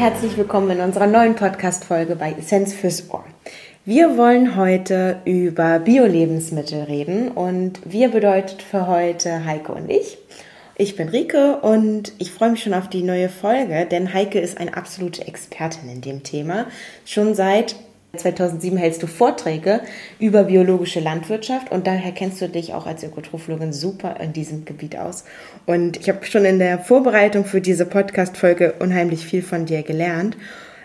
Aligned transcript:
herzlich 0.00 0.38
willkommen 0.38 0.70
in 0.70 0.80
unserer 0.80 1.06
neuen 1.06 1.34
Podcast-Folge 1.34 2.16
bei 2.16 2.32
Essenz 2.32 2.72
fürs 2.72 3.10
Ohr. 3.10 3.22
Wir 3.84 4.16
wollen 4.16 4.56
heute 4.56 5.20
über 5.26 5.78
Bio-Lebensmittel 5.78 6.84
reden 6.84 7.28
und 7.28 7.80
wir 7.84 8.08
bedeutet 8.08 8.62
für 8.62 8.86
heute 8.86 9.44
Heike 9.44 9.72
und 9.72 9.90
ich. 9.90 10.16
Ich 10.74 10.96
bin 10.96 11.10
Rike 11.10 11.60
und 11.60 12.14
ich 12.16 12.30
freue 12.30 12.52
mich 12.52 12.62
schon 12.62 12.72
auf 12.72 12.88
die 12.88 13.02
neue 13.02 13.28
Folge, 13.28 13.84
denn 13.84 14.14
Heike 14.14 14.40
ist 14.40 14.56
eine 14.56 14.74
absolute 14.74 15.28
Expertin 15.28 15.90
in 15.90 16.00
dem 16.00 16.22
Thema. 16.22 16.64
Schon 17.04 17.34
seit 17.34 17.76
2007 18.16 18.76
hältst 18.76 19.02
du 19.02 19.06
Vorträge 19.06 19.80
über 20.18 20.44
biologische 20.44 21.00
Landwirtschaft 21.00 21.70
und 21.70 21.86
daher 21.86 22.12
kennst 22.12 22.40
du 22.40 22.48
dich 22.48 22.74
auch 22.74 22.86
als 22.86 23.04
Ökotrophologin 23.04 23.72
super 23.72 24.16
in 24.20 24.32
diesem 24.32 24.64
Gebiet 24.64 24.96
aus. 24.96 25.24
Und 25.66 25.96
ich 25.98 26.08
habe 26.08 26.24
schon 26.26 26.44
in 26.44 26.58
der 26.58 26.78
Vorbereitung 26.80 27.44
für 27.44 27.60
diese 27.60 27.86
Podcast-Folge 27.86 28.74
unheimlich 28.80 29.24
viel 29.24 29.42
von 29.42 29.64
dir 29.66 29.82
gelernt 29.82 30.36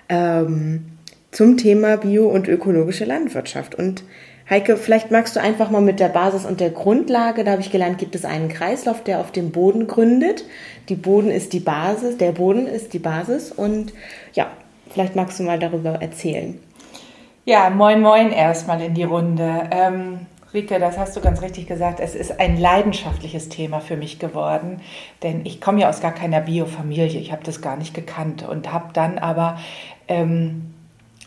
ähm, 0.07 0.85
zum 1.31 1.57
Thema 1.57 1.97
bio- 1.97 2.29
und 2.29 2.47
ökologische 2.47 3.05
Landwirtschaft. 3.05 3.73
Und 3.73 4.03
Heike, 4.47 4.77
vielleicht 4.77 5.09
magst 5.09 5.35
du 5.35 5.41
einfach 5.41 5.71
mal 5.71 5.81
mit 5.81 5.99
der 5.99 6.09
Basis 6.09 6.45
und 6.45 6.59
der 6.59 6.69
Grundlage, 6.69 7.43
da 7.43 7.51
habe 7.51 7.61
ich 7.61 7.71
gelernt, 7.71 7.97
gibt 7.97 8.13
es 8.13 8.25
einen 8.25 8.49
Kreislauf, 8.49 9.03
der 9.03 9.19
auf 9.19 9.31
dem 9.31 9.49
Boden 9.49 9.87
gründet. 9.87 10.45
Die 10.89 10.95
Boden 10.95 11.31
ist 11.31 11.53
die 11.53 11.59
Basis, 11.59 12.17
der 12.17 12.33
Boden 12.33 12.67
ist 12.67 12.93
die 12.93 12.99
Basis 12.99 13.51
und 13.51 13.93
ja, 14.33 14.51
vielleicht 14.91 15.15
magst 15.15 15.39
du 15.39 15.43
mal 15.43 15.57
darüber 15.57 15.99
erzählen. 15.99 16.59
Ja, 17.47 17.69
moin 17.69 18.01
moin 18.01 18.31
erstmal 18.31 18.81
in 18.81 18.95
die 18.95 19.03
Runde. 19.03 19.69
Ähm, 19.69 20.25
Rike, 20.51 20.79
das 20.79 20.97
hast 20.97 21.15
du 21.15 21.21
ganz 21.21 21.43
richtig 21.43 21.67
gesagt. 21.67 21.99
Es 21.99 22.15
ist 22.15 22.39
ein 22.39 22.57
leidenschaftliches 22.59 23.49
Thema 23.49 23.81
für 23.81 23.97
mich 23.97 24.17
geworden, 24.17 24.81
denn 25.21 25.45
ich 25.45 25.61
komme 25.61 25.81
ja 25.81 25.89
aus 25.89 26.01
gar 26.01 26.11
keiner 26.11 26.41
Biofamilie. 26.41 27.19
Ich 27.19 27.31
habe 27.31 27.43
das 27.43 27.61
gar 27.61 27.77
nicht 27.77 27.93
gekannt 27.93 28.41
und 28.49 28.73
habe 28.73 28.93
dann 28.93 29.19
aber 29.19 29.59
ähm, 30.07 30.73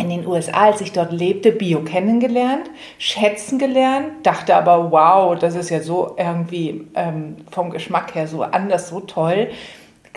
in 0.00 0.10
den 0.10 0.26
USA, 0.26 0.64
als 0.64 0.80
ich 0.80 0.90
dort 0.90 1.12
lebte, 1.12 1.52
Bio 1.52 1.82
kennengelernt, 1.82 2.68
schätzen 2.98 3.60
gelernt, 3.60 4.08
dachte 4.24 4.56
aber, 4.56 4.90
wow, 4.90 5.38
das 5.38 5.54
ist 5.54 5.70
ja 5.70 5.80
so 5.80 6.16
irgendwie 6.18 6.88
ähm, 6.96 7.36
vom 7.52 7.70
Geschmack 7.70 8.16
her 8.16 8.26
so 8.26 8.42
anders, 8.42 8.88
so 8.88 8.98
toll. 8.98 9.50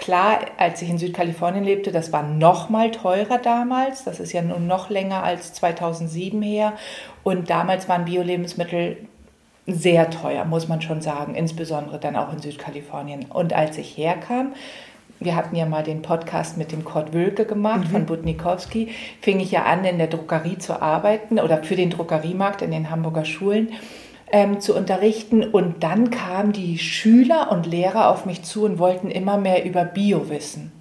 Klar, 0.01 0.39
als 0.57 0.81
ich 0.81 0.89
in 0.89 0.97
Südkalifornien 0.97 1.63
lebte, 1.63 1.91
das 1.91 2.11
war 2.11 2.23
noch 2.23 2.69
mal 2.69 2.89
teurer 2.89 3.37
damals. 3.37 4.03
Das 4.03 4.19
ist 4.19 4.33
ja 4.33 4.41
nun 4.41 4.65
noch 4.65 4.89
länger 4.89 5.21
als 5.21 5.53
2007 5.53 6.41
her. 6.41 6.73
Und 7.21 7.51
damals 7.51 7.87
waren 7.87 8.05
Bio-Lebensmittel 8.05 8.97
sehr 9.67 10.09
teuer, 10.09 10.43
muss 10.45 10.67
man 10.67 10.81
schon 10.81 11.01
sagen, 11.01 11.35
insbesondere 11.35 11.99
dann 11.99 12.15
auch 12.15 12.33
in 12.33 12.39
Südkalifornien. 12.39 13.27
Und 13.29 13.53
als 13.53 13.77
ich 13.77 13.95
herkam, 13.95 14.53
wir 15.19 15.35
hatten 15.35 15.55
ja 15.55 15.67
mal 15.67 15.83
den 15.83 16.01
Podcast 16.01 16.57
mit 16.57 16.71
dem 16.71 16.83
Kurt 16.83 17.13
Wölke 17.13 17.45
gemacht 17.45 17.81
mhm. 17.81 17.91
von 17.91 18.05
Budnikowski, 18.07 18.89
fing 19.21 19.39
ich 19.39 19.51
ja 19.51 19.65
an, 19.65 19.85
in 19.85 19.99
der 19.99 20.07
Druckerie 20.07 20.57
zu 20.57 20.81
arbeiten 20.81 21.39
oder 21.39 21.61
für 21.61 21.75
den 21.75 21.91
Druckeriemarkt 21.91 22.63
in 22.63 22.71
den 22.71 22.89
Hamburger 22.89 23.23
Schulen 23.23 23.69
ähm, 24.31 24.59
zu 24.59 24.75
unterrichten. 24.75 25.43
Und 25.43 25.83
dann 25.83 26.09
kamen 26.09 26.51
die 26.51 26.77
Schüler 26.77 27.51
und 27.51 27.65
Lehrer 27.65 28.09
auf 28.09 28.25
mich 28.25 28.43
zu 28.43 28.65
und 28.65 28.79
wollten 28.79 29.11
immer 29.11 29.37
mehr 29.37 29.65
über 29.65 29.85
Bio 29.85 30.29
wissen. 30.29 30.71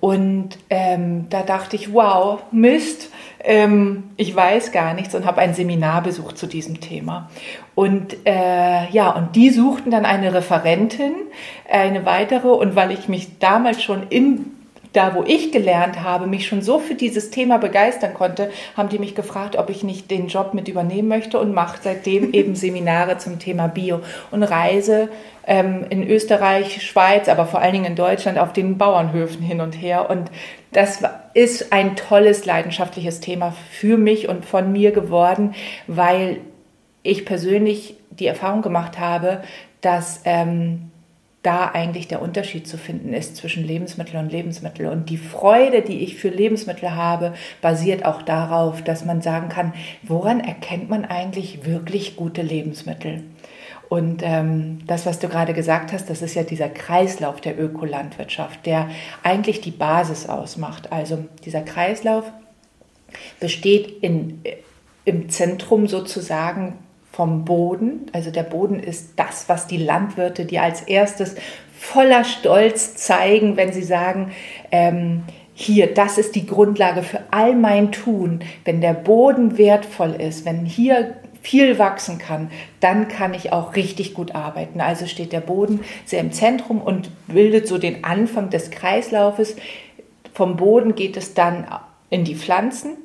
Und 0.00 0.58
ähm, 0.68 1.26
da 1.30 1.42
dachte 1.42 1.76
ich, 1.76 1.94
wow, 1.94 2.40
Mist, 2.50 3.10
ähm, 3.38 4.10
ich 4.16 4.34
weiß 4.34 4.72
gar 4.72 4.94
nichts 4.94 5.14
und 5.14 5.24
habe 5.24 5.40
ein 5.40 5.54
Seminar 5.54 6.02
besucht 6.02 6.36
zu 6.36 6.48
diesem 6.48 6.80
Thema. 6.80 7.30
Und 7.76 8.16
äh, 8.26 8.88
ja, 8.90 9.10
und 9.10 9.36
die 9.36 9.50
suchten 9.50 9.92
dann 9.92 10.04
eine 10.04 10.34
Referentin, 10.34 11.12
eine 11.70 12.04
weitere. 12.04 12.48
Und 12.48 12.74
weil 12.74 12.90
ich 12.90 13.08
mich 13.08 13.38
damals 13.38 13.80
schon 13.80 14.08
in 14.08 14.61
da, 14.92 15.14
wo 15.14 15.24
ich 15.26 15.52
gelernt 15.52 16.02
habe, 16.02 16.26
mich 16.26 16.46
schon 16.46 16.62
so 16.62 16.78
für 16.78 16.94
dieses 16.94 17.30
Thema 17.30 17.58
begeistern 17.58 18.14
konnte, 18.14 18.50
haben 18.76 18.88
die 18.88 18.98
mich 18.98 19.14
gefragt, 19.14 19.56
ob 19.56 19.70
ich 19.70 19.82
nicht 19.82 20.10
den 20.10 20.28
Job 20.28 20.54
mit 20.54 20.68
übernehmen 20.68 21.08
möchte 21.08 21.38
und 21.38 21.54
mache 21.54 21.78
seitdem 21.82 22.32
eben 22.34 22.54
Seminare 22.54 23.18
zum 23.18 23.38
Thema 23.38 23.68
Bio 23.68 24.00
und 24.30 24.42
reise 24.42 25.08
ähm, 25.46 25.86
in 25.88 26.08
Österreich, 26.08 26.86
Schweiz, 26.86 27.28
aber 27.28 27.46
vor 27.46 27.60
allen 27.60 27.72
Dingen 27.72 27.84
in 27.86 27.96
Deutschland 27.96 28.38
auf 28.38 28.52
den 28.52 28.78
Bauernhöfen 28.78 29.42
hin 29.42 29.60
und 29.60 29.72
her. 29.72 30.10
Und 30.10 30.30
das 30.72 31.02
ist 31.34 31.72
ein 31.72 31.96
tolles, 31.96 32.44
leidenschaftliches 32.44 33.20
Thema 33.20 33.54
für 33.70 33.96
mich 33.96 34.28
und 34.28 34.44
von 34.44 34.72
mir 34.72 34.92
geworden, 34.92 35.54
weil 35.86 36.40
ich 37.02 37.24
persönlich 37.24 37.96
die 38.10 38.26
Erfahrung 38.26 38.62
gemacht 38.62 38.98
habe, 38.98 39.42
dass 39.80 40.20
ähm, 40.24 40.91
da 41.42 41.66
eigentlich 41.66 42.06
der 42.06 42.22
Unterschied 42.22 42.68
zu 42.68 42.78
finden 42.78 43.12
ist 43.12 43.36
zwischen 43.36 43.64
Lebensmittel 43.64 44.18
und 44.20 44.30
Lebensmittel. 44.30 44.86
Und 44.86 45.10
die 45.10 45.16
Freude, 45.16 45.82
die 45.82 45.98
ich 46.00 46.16
für 46.16 46.28
Lebensmittel 46.28 46.94
habe, 46.94 47.34
basiert 47.60 48.04
auch 48.04 48.22
darauf, 48.22 48.82
dass 48.82 49.04
man 49.04 49.22
sagen 49.22 49.48
kann, 49.48 49.72
woran 50.02 50.40
erkennt 50.40 50.88
man 50.88 51.04
eigentlich 51.04 51.66
wirklich 51.66 52.14
gute 52.14 52.42
Lebensmittel? 52.42 53.24
Und 53.88 54.22
ähm, 54.24 54.78
das, 54.86 55.04
was 55.04 55.18
du 55.18 55.28
gerade 55.28 55.52
gesagt 55.52 55.92
hast, 55.92 56.08
das 56.08 56.22
ist 56.22 56.34
ja 56.34 56.44
dieser 56.44 56.70
Kreislauf 56.70 57.40
der 57.42 57.60
Ökolandwirtschaft, 57.60 58.64
der 58.64 58.88
eigentlich 59.22 59.60
die 59.60 59.70
Basis 59.70 60.28
ausmacht. 60.28 60.92
Also 60.92 61.26
dieser 61.44 61.60
Kreislauf 61.60 62.24
besteht 63.38 64.02
in, 64.02 64.40
im 65.04 65.28
Zentrum 65.28 65.88
sozusagen 65.88 66.78
vom 67.12 67.44
Boden. 67.44 68.06
Also 68.12 68.30
der 68.30 68.42
Boden 68.42 68.80
ist 68.80 69.12
das, 69.16 69.48
was 69.48 69.66
die 69.66 69.76
Landwirte 69.76 70.46
dir 70.46 70.62
als 70.62 70.82
erstes 70.82 71.36
voller 71.78 72.24
Stolz 72.24 72.96
zeigen, 72.96 73.56
wenn 73.56 73.72
sie 73.72 73.82
sagen, 73.82 74.32
ähm, 74.70 75.24
hier, 75.54 75.92
das 75.92 76.16
ist 76.16 76.34
die 76.34 76.46
Grundlage 76.46 77.02
für 77.02 77.20
all 77.30 77.54
mein 77.54 77.92
Tun. 77.92 78.40
Wenn 78.64 78.80
der 78.80 78.94
Boden 78.94 79.58
wertvoll 79.58 80.12
ist, 80.12 80.46
wenn 80.46 80.64
hier 80.64 81.14
viel 81.42 81.78
wachsen 81.78 82.18
kann, 82.18 82.50
dann 82.80 83.08
kann 83.08 83.34
ich 83.34 83.52
auch 83.52 83.76
richtig 83.76 84.14
gut 84.14 84.34
arbeiten. 84.34 84.80
Also 84.80 85.06
steht 85.06 85.32
der 85.32 85.40
Boden 85.40 85.80
sehr 86.06 86.20
im 86.20 86.32
Zentrum 86.32 86.80
und 86.80 87.10
bildet 87.26 87.66
so 87.66 87.78
den 87.78 88.04
Anfang 88.04 88.48
des 88.48 88.70
Kreislaufes. 88.70 89.56
Vom 90.32 90.56
Boden 90.56 90.94
geht 90.94 91.16
es 91.16 91.34
dann 91.34 91.66
in 92.08 92.24
die 92.24 92.36
Pflanzen, 92.36 92.96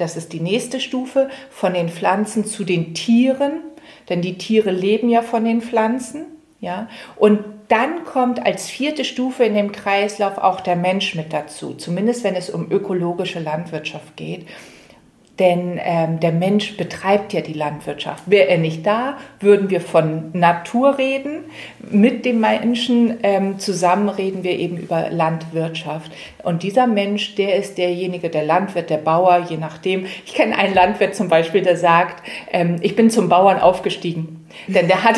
das 0.00 0.16
ist 0.16 0.32
die 0.32 0.40
nächste 0.40 0.80
Stufe 0.80 1.28
von 1.50 1.74
den 1.74 1.88
Pflanzen 1.88 2.44
zu 2.44 2.64
den 2.64 2.94
Tieren, 2.94 3.62
denn 4.08 4.22
die 4.22 4.38
Tiere 4.38 4.70
leben 4.70 5.08
ja 5.08 5.22
von 5.22 5.44
den 5.44 5.60
Pflanzen. 5.62 6.26
Ja? 6.60 6.88
Und 7.16 7.40
dann 7.68 8.04
kommt 8.04 8.44
als 8.44 8.68
vierte 8.68 9.04
Stufe 9.04 9.44
in 9.44 9.54
dem 9.54 9.72
Kreislauf 9.72 10.38
auch 10.38 10.60
der 10.60 10.76
Mensch 10.76 11.14
mit 11.14 11.32
dazu, 11.32 11.74
zumindest 11.74 12.24
wenn 12.24 12.34
es 12.34 12.50
um 12.50 12.70
ökologische 12.70 13.38
Landwirtschaft 13.38 14.16
geht. 14.16 14.46
Denn 15.40 15.80
ähm, 15.82 16.20
der 16.20 16.32
Mensch 16.32 16.76
betreibt 16.76 17.32
ja 17.32 17.40
die 17.40 17.54
Landwirtschaft. 17.54 18.24
Wäre 18.26 18.48
er 18.48 18.58
nicht 18.58 18.86
da, 18.86 19.16
würden 19.40 19.70
wir 19.70 19.80
von 19.80 20.30
Natur 20.34 20.98
reden. 20.98 21.44
Mit 21.90 22.26
dem 22.26 22.40
Menschen 22.40 23.16
ähm, 23.22 23.58
zusammen 23.58 24.10
reden 24.10 24.44
wir 24.44 24.58
eben 24.58 24.76
über 24.76 25.08
Landwirtschaft. 25.08 26.12
Und 26.42 26.62
dieser 26.62 26.86
Mensch, 26.86 27.36
der 27.36 27.56
ist 27.56 27.78
derjenige, 27.78 28.28
der 28.28 28.44
Landwirt, 28.44 28.90
der 28.90 28.98
Bauer, 28.98 29.46
je 29.48 29.56
nachdem. 29.56 30.04
Ich 30.26 30.34
kenne 30.34 30.58
einen 30.58 30.74
Landwirt 30.74 31.14
zum 31.14 31.28
Beispiel, 31.28 31.62
der 31.62 31.78
sagt, 31.78 32.22
ähm, 32.52 32.76
ich 32.82 32.94
bin 32.94 33.08
zum 33.08 33.30
Bauern 33.30 33.60
aufgestiegen. 33.60 34.46
Denn 34.66 34.88
der 34.88 35.04
hat, 35.04 35.16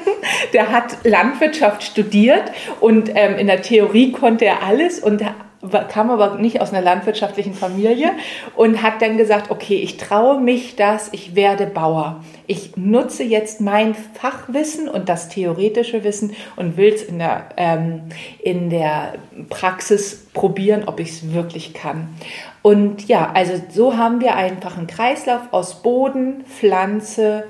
der 0.52 0.70
hat 0.70 0.98
Landwirtschaft 1.02 1.82
studiert 1.82 2.52
und 2.80 3.10
ähm, 3.16 3.36
in 3.36 3.48
der 3.48 3.62
Theorie 3.62 4.12
konnte 4.12 4.44
er 4.44 4.62
alles 4.62 5.00
und 5.00 5.24
kam 5.88 6.10
aber 6.10 6.36
nicht 6.36 6.60
aus 6.60 6.72
einer 6.72 6.82
landwirtschaftlichen 6.82 7.54
Familie 7.54 8.12
und 8.54 8.82
hat 8.82 9.02
dann 9.02 9.16
gesagt, 9.16 9.50
okay, 9.50 9.76
ich 9.76 9.96
traue 9.96 10.40
mich 10.40 10.76
das, 10.76 11.08
ich 11.12 11.34
werde 11.34 11.66
Bauer. 11.66 12.22
Ich 12.46 12.76
nutze 12.76 13.24
jetzt 13.24 13.60
mein 13.60 13.94
Fachwissen 13.94 14.88
und 14.88 15.08
das 15.08 15.28
theoretische 15.28 16.04
Wissen 16.04 16.32
und 16.56 16.76
will 16.76 16.92
es 16.92 17.02
in 17.02 17.18
der, 17.18 17.48
ähm, 17.56 18.02
in 18.42 18.70
der 18.70 19.14
Praxis 19.48 20.26
probieren, 20.32 20.84
ob 20.86 21.00
ich 21.00 21.10
es 21.10 21.32
wirklich 21.32 21.74
kann. 21.74 22.08
Und 22.62 23.08
ja, 23.08 23.30
also 23.32 23.54
so 23.68 23.96
haben 23.96 24.20
wir 24.20 24.36
einfach 24.36 24.76
einen 24.76 24.86
Kreislauf 24.86 25.42
aus 25.52 25.82
Boden, 25.82 26.44
Pflanze, 26.48 27.44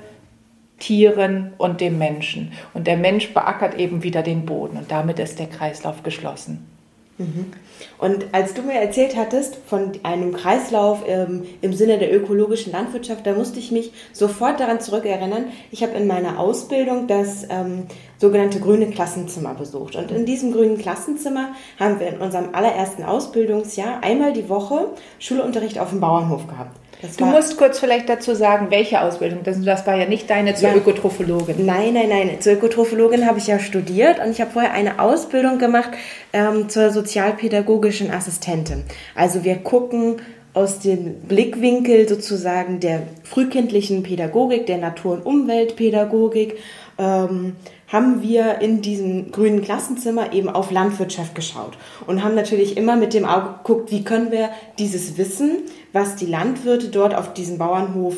Tieren 0.79 1.53
und 1.57 1.81
dem 1.81 1.97
Menschen. 1.97 2.53
Und 2.73 2.87
der 2.87 2.97
Mensch 2.97 3.33
beackert 3.33 3.75
eben 3.79 4.03
wieder 4.03 4.21
den 4.21 4.45
Boden 4.45 4.77
und 4.77 4.91
damit 4.91 5.19
ist 5.19 5.39
der 5.39 5.47
Kreislauf 5.47 6.03
geschlossen. 6.03 6.76
Mhm. 7.17 7.51
Und 7.97 8.27
als 8.31 8.53
du 8.53 8.61
mir 8.61 8.79
erzählt 8.79 9.15
hattest 9.15 9.57
von 9.65 9.91
einem 10.03 10.33
Kreislauf 10.33 11.03
ähm, 11.07 11.45
im 11.61 11.73
Sinne 11.73 11.97
der 11.97 12.15
ökologischen 12.15 12.71
Landwirtschaft, 12.71 13.25
da 13.25 13.33
musste 13.33 13.59
ich 13.59 13.71
mich 13.71 13.91
sofort 14.13 14.59
daran 14.59 14.79
zurückerinnern. 14.79 15.45
Ich 15.71 15.81
habe 15.81 15.93
in 15.93 16.05
meiner 16.05 16.39
Ausbildung 16.39 17.07
das 17.07 17.47
ähm, 17.49 17.85
sogenannte 18.19 18.59
grüne 18.59 18.87
Klassenzimmer 18.91 19.55
besucht. 19.55 19.95
Und 19.95 20.11
in 20.11 20.25
diesem 20.25 20.51
grünen 20.51 20.77
Klassenzimmer 20.77 21.49
haben 21.79 21.99
wir 21.99 22.07
in 22.07 22.19
unserem 22.19 22.53
allerersten 22.53 23.03
Ausbildungsjahr 23.03 24.03
einmal 24.03 24.33
die 24.33 24.49
Woche 24.49 24.89
Schulunterricht 25.19 25.79
auf 25.79 25.89
dem 25.89 25.99
Bauernhof 25.99 26.47
gehabt. 26.47 26.77
Du 27.17 27.25
musst 27.25 27.57
kurz 27.57 27.79
vielleicht 27.79 28.09
dazu 28.09 28.35
sagen, 28.35 28.67
welche 28.69 29.01
Ausbildung. 29.01 29.39
Das, 29.43 29.61
das 29.61 29.85
war 29.85 29.95
ja 29.95 30.05
nicht 30.05 30.29
deine 30.29 30.55
zur 30.55 30.69
ja. 30.69 30.75
Ökotrophologin. 30.75 31.65
Nein, 31.65 31.93
nein, 31.93 32.09
nein. 32.09 32.41
Zur 32.41 32.53
Ökotrophologin 32.53 33.25
habe 33.25 33.39
ich 33.39 33.47
ja 33.47 33.59
studiert 33.59 34.19
und 34.19 34.31
ich 34.31 34.41
habe 34.41 34.51
vorher 34.51 34.73
eine 34.73 34.99
Ausbildung 34.99 35.59
gemacht 35.59 35.91
ähm, 36.33 36.69
zur 36.69 36.89
Sozialpädagogik 36.91 37.57
pädagogischen 37.67 38.11
Assistentin. 38.11 38.83
Also 39.15 39.43
wir 39.43 39.57
gucken 39.57 40.17
aus 40.53 40.79
dem 40.79 41.21
Blickwinkel 41.21 42.07
sozusagen 42.07 42.79
der 42.79 43.03
frühkindlichen 43.23 44.03
Pädagogik, 44.03 44.65
der 44.65 44.77
Natur- 44.77 45.13
und 45.13 45.25
Umweltpädagogik, 45.25 46.57
ähm, 46.97 47.55
haben 47.87 48.21
wir 48.21 48.59
in 48.59 48.81
diesem 48.81 49.31
grünen 49.31 49.61
Klassenzimmer 49.61 50.33
eben 50.33 50.49
auf 50.49 50.71
Landwirtschaft 50.71 51.35
geschaut 51.35 51.77
und 52.05 52.23
haben 52.23 52.35
natürlich 52.35 52.77
immer 52.77 52.95
mit 52.95 53.13
dem 53.13 53.25
Auge 53.25 53.55
geguckt, 53.63 53.91
wie 53.91 54.03
können 54.03 54.31
wir 54.31 54.49
dieses 54.77 55.17
Wissen, 55.17 55.63
was 55.93 56.15
die 56.15 56.25
Landwirte 56.25 56.89
dort 56.89 57.15
auf 57.15 57.33
diesem 57.33 57.57
Bauernhof 57.57 58.17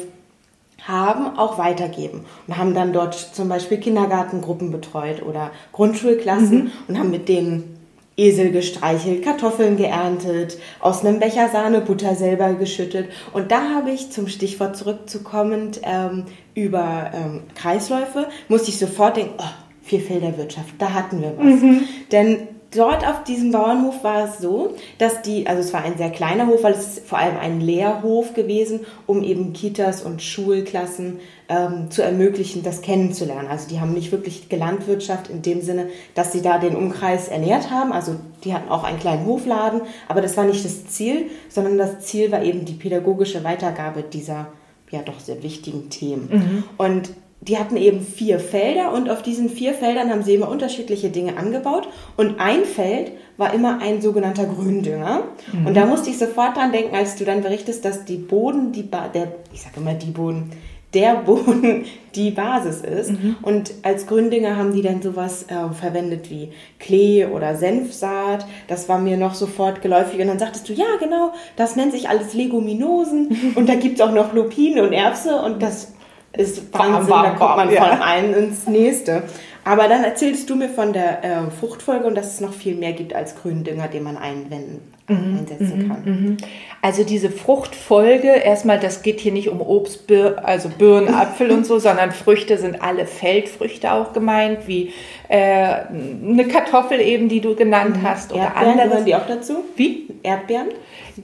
haben, 0.87 1.37
auch 1.37 1.57
weitergeben. 1.57 2.25
Und 2.47 2.57
haben 2.57 2.73
dann 2.73 2.93
dort 2.93 3.13
zum 3.13 3.49
Beispiel 3.49 3.77
Kindergartengruppen 3.77 4.71
betreut 4.71 5.21
oder 5.23 5.51
Grundschulklassen 5.71 6.63
mhm. 6.65 6.71
und 6.87 6.99
haben 6.99 7.11
mit 7.11 7.29
denen 7.29 7.78
Esel 8.19 8.51
gestreichelt, 8.51 9.23
Kartoffeln 9.23 9.77
geerntet, 9.77 10.57
aus 10.79 11.05
einem 11.05 11.19
Becher 11.19 11.49
Sahne 11.49 11.81
Butter 11.81 12.15
selber 12.15 12.53
geschüttet. 12.53 13.09
Und 13.33 13.51
da 13.51 13.69
habe 13.75 13.91
ich 13.91 14.11
zum 14.11 14.27
Stichwort 14.27 14.75
zurückzukommen 14.75 15.71
ähm, 15.83 16.25
über 16.53 17.11
ähm, 17.13 17.41
Kreisläufe, 17.55 18.27
musste 18.49 18.69
ich 18.69 18.77
sofort 18.77 19.17
denken, 19.17 19.35
oh, 19.37 19.43
Vierfelderwirtschaft, 19.83 20.75
da 20.77 20.93
hatten 20.93 21.21
wir 21.21 21.33
was. 21.37 21.61
Mhm. 21.61 21.81
Denn 22.11 22.47
dort 22.71 23.07
auf 23.07 23.23
diesem 23.23 23.51
Bauernhof 23.51 24.03
war 24.03 24.25
es 24.25 24.39
so, 24.39 24.75
dass 24.97 25.21
die, 25.21 25.47
also 25.47 25.61
es 25.61 25.73
war 25.73 25.83
ein 25.83 25.97
sehr 25.97 26.09
kleiner 26.09 26.47
Hof, 26.47 26.63
weil 26.63 26.73
es 26.73 26.97
ist 26.97 27.07
vor 27.07 27.17
allem 27.17 27.37
ein 27.37 27.61
Lehrhof 27.61 28.33
gewesen, 28.33 28.81
um 29.07 29.23
eben 29.23 29.53
Kitas 29.53 30.03
und 30.03 30.21
Schulklassen 30.21 31.19
ähm, 31.47 31.89
zu 31.89 32.03
ermöglichen, 32.03 32.61
das 32.63 32.81
kennenzulernen. 32.81 33.47
Also 33.47 33.67
die 33.69 33.79
haben 33.79 33.93
nicht 33.93 34.11
wirklich 34.11 34.49
Gelandwirtschaft 34.49 35.29
in 35.29 35.41
dem 35.41 35.61
Sinne, 35.61 35.87
dass 36.13 36.31
sie 36.31 36.41
da 36.41 36.59
den 36.59 36.75
Umkreis 36.75 37.27
ernährt 37.27 37.71
haben. 37.71 37.91
Also 37.91 38.15
die 38.43 38.53
hatten 38.53 38.69
auch 38.69 38.83
einen 38.83 38.99
kleinen 38.99 39.25
Hofladen, 39.25 39.81
aber 40.07 40.21
das 40.21 40.37
war 40.37 40.45
nicht 40.45 40.63
das 40.63 40.87
Ziel, 40.87 41.27
sondern 41.49 41.77
das 41.77 42.01
Ziel 42.01 42.31
war 42.31 42.43
eben 42.43 42.65
die 42.65 42.73
pädagogische 42.73 43.43
Weitergabe 43.43 44.03
dieser 44.03 44.47
ja 44.91 45.01
doch 45.01 45.19
sehr 45.19 45.43
wichtigen 45.43 45.89
Themen. 45.89 46.29
Mhm. 46.31 46.63
Und 46.77 47.09
die 47.41 47.57
hatten 47.57 47.77
eben 47.77 48.01
vier 48.01 48.39
Felder 48.39 48.93
und 48.93 49.09
auf 49.09 49.21
diesen 49.21 49.49
vier 49.49 49.73
Feldern 49.73 50.09
haben 50.09 50.23
sie 50.23 50.35
immer 50.35 50.49
unterschiedliche 50.49 51.09
Dinge 51.09 51.37
angebaut. 51.37 51.87
Und 52.17 52.39
ein 52.39 52.65
Feld 52.65 53.13
war 53.37 53.53
immer 53.53 53.79
ein 53.81 54.01
sogenannter 54.01 54.45
Gründünger. 54.45 55.23
Mhm. 55.53 55.67
Und 55.67 55.77
da 55.77 55.85
musste 55.85 56.09
ich 56.09 56.17
sofort 56.17 56.57
dran 56.57 56.73
denken, 56.73 56.95
als 56.95 57.15
du 57.15 57.23
dann 57.23 57.41
berichtest, 57.41 57.85
dass 57.85 58.03
die 58.03 58.17
Boden, 58.17 58.73
die 58.73 58.83
ba 58.83 59.07
der, 59.07 59.31
ich 59.53 59.61
sage 59.61 59.77
immer 59.77 59.93
die 59.93 60.11
Boden, 60.11 60.51
der 60.93 61.15
Boden 61.15 61.85
die 62.15 62.31
Basis 62.31 62.81
ist. 62.81 63.11
Mhm. 63.11 63.37
Und 63.41 63.71
als 63.83 64.05
Gründünger 64.05 64.57
haben 64.57 64.73
die 64.73 64.81
dann 64.81 65.01
sowas 65.01 65.43
äh, 65.43 65.73
verwendet 65.73 66.29
wie 66.29 66.49
Klee 66.77 67.25
oder 67.25 67.55
Senfsaat. 67.55 68.45
Das 68.67 68.89
war 68.89 68.99
mir 68.99 69.15
noch 69.15 69.33
sofort 69.33 69.81
geläufig. 69.81 70.19
Und 70.19 70.27
dann 70.27 70.39
sagtest 70.39 70.67
du, 70.67 70.73
ja 70.73 70.97
genau, 70.99 71.31
das 71.55 71.77
nennt 71.77 71.93
sich 71.93 72.09
alles 72.09 72.33
Leguminosen. 72.33 73.53
und 73.55 73.69
da 73.69 73.75
gibt 73.75 73.99
es 73.99 74.05
auch 74.05 74.11
noch 74.11 74.33
Lupine 74.33 74.83
und 74.83 74.91
Erbse 74.91 75.41
und 75.41 75.61
das 75.61 75.93
ist 76.33 76.73
Wahnsinn, 76.73 76.93
bam, 76.93 77.07
bam, 77.07 77.23
da 77.23 77.29
kommt 77.31 77.55
man 77.57 77.71
ja. 77.71 77.85
von 77.85 78.01
einem 78.01 78.33
ins 78.33 78.67
nächste. 78.67 79.23
Aber 79.65 79.87
dann 79.87 80.03
erzählst 80.03 80.49
du 80.49 80.55
mir 80.55 80.69
von 80.69 80.93
der 80.93 81.23
äh, 81.23 81.51
Fruchtfolge 81.59 82.05
und 82.05 82.15
dass 82.15 82.33
es 82.33 82.41
noch 82.41 82.53
viel 82.53 82.75
mehr 82.75 82.93
gibt 82.93 83.13
als 83.13 83.35
Gründünger, 83.35 83.87
den 83.87 84.03
man 84.03 84.17
einwenden, 84.17 84.81
mhm, 85.07 85.39
einsetzen 85.39 85.83
mhm, 85.83 85.89
kann. 85.89 86.01
Mhm. 86.05 86.37
Also 86.81 87.03
diese 87.03 87.29
Fruchtfolge, 87.29 88.29
erstmal, 88.29 88.79
das 88.79 89.03
geht 89.03 89.19
hier 89.19 89.33
nicht 89.33 89.49
um 89.49 89.61
Obst, 89.61 90.07
Bir 90.07 90.43
also 90.43 90.69
Birnen, 90.69 91.13
Apfel 91.13 91.51
und 91.51 91.65
so, 91.65 91.77
sondern 91.77 92.11
Früchte 92.11 92.57
sind 92.57 92.81
alle 92.81 93.05
Feldfrüchte 93.05 93.91
auch 93.91 94.13
gemeint, 94.13 94.67
wie 94.67 94.93
äh, 95.27 95.35
eine 95.37 96.47
Kartoffel 96.47 97.01
eben, 97.01 97.27
die 97.27 97.41
du 97.41 97.53
genannt 97.55 97.97
mhm. 97.97 98.07
hast. 98.07 98.31
Oder 98.31 98.43
Erdbeeren 98.55 98.79
andere. 98.79 99.03
die 99.03 99.15
auch 99.15 99.27
dazu? 99.27 99.65
Wie? 99.75 100.07
Erdbeeren? 100.23 100.69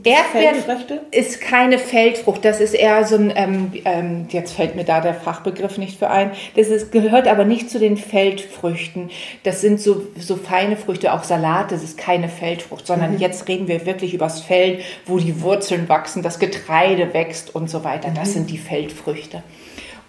Erdbeeren 0.04 0.64
ist 1.12 1.42
keine 1.42 1.78
Feldfrucht, 1.78 2.44
das 2.46 2.60
ist 2.60 2.74
eher 2.74 3.06
so 3.06 3.16
ein, 3.16 3.34
ähm, 3.36 3.72
ähm, 3.86 4.28
jetzt 4.30 4.54
fällt 4.54 4.76
mir 4.76 4.84
da 4.84 5.02
der 5.02 5.14
Fachbegriff 5.14 5.78
nicht 5.78 6.00
für 6.00 6.10
ein, 6.10 6.32
das 6.56 6.68
ist, 6.68 6.92
gehört 6.92 7.28
aber 7.28 7.46
nicht 7.46 7.70
zu 7.70 7.80
den 7.80 7.98
Feldfrüchten. 7.98 9.10
Das 9.44 9.62
sind 9.62 9.80
so, 9.80 10.08
so 10.18 10.36
feine 10.36 10.78
Früchte, 10.78 11.14
auch 11.14 11.24
Salat, 11.24 11.72
das 11.72 11.84
ist 11.84 11.98
keine 11.98 12.30
Feldfrucht, 12.30 12.88
sondern 12.88 13.14
mhm. 13.14 13.20
jetzt 13.20 13.48
reden 13.48 13.68
wir 13.68 13.86
wirklich 13.86 14.14
übers 14.14 14.42
Feld, 14.42 14.82
wo 15.06 15.18
die 15.20 15.42
Wurzeln 15.42 15.90
wachsen, 15.90 16.24
das 16.24 16.40
Getreide 16.40 17.14
wächst 17.14 17.54
und 17.54 17.70
so 17.70 17.84
weiter. 17.84 18.12
Das 18.16 18.30
mhm. 18.30 18.34
sind 18.34 18.50
die 18.50 18.58
Feldfrüchte. 18.58 19.44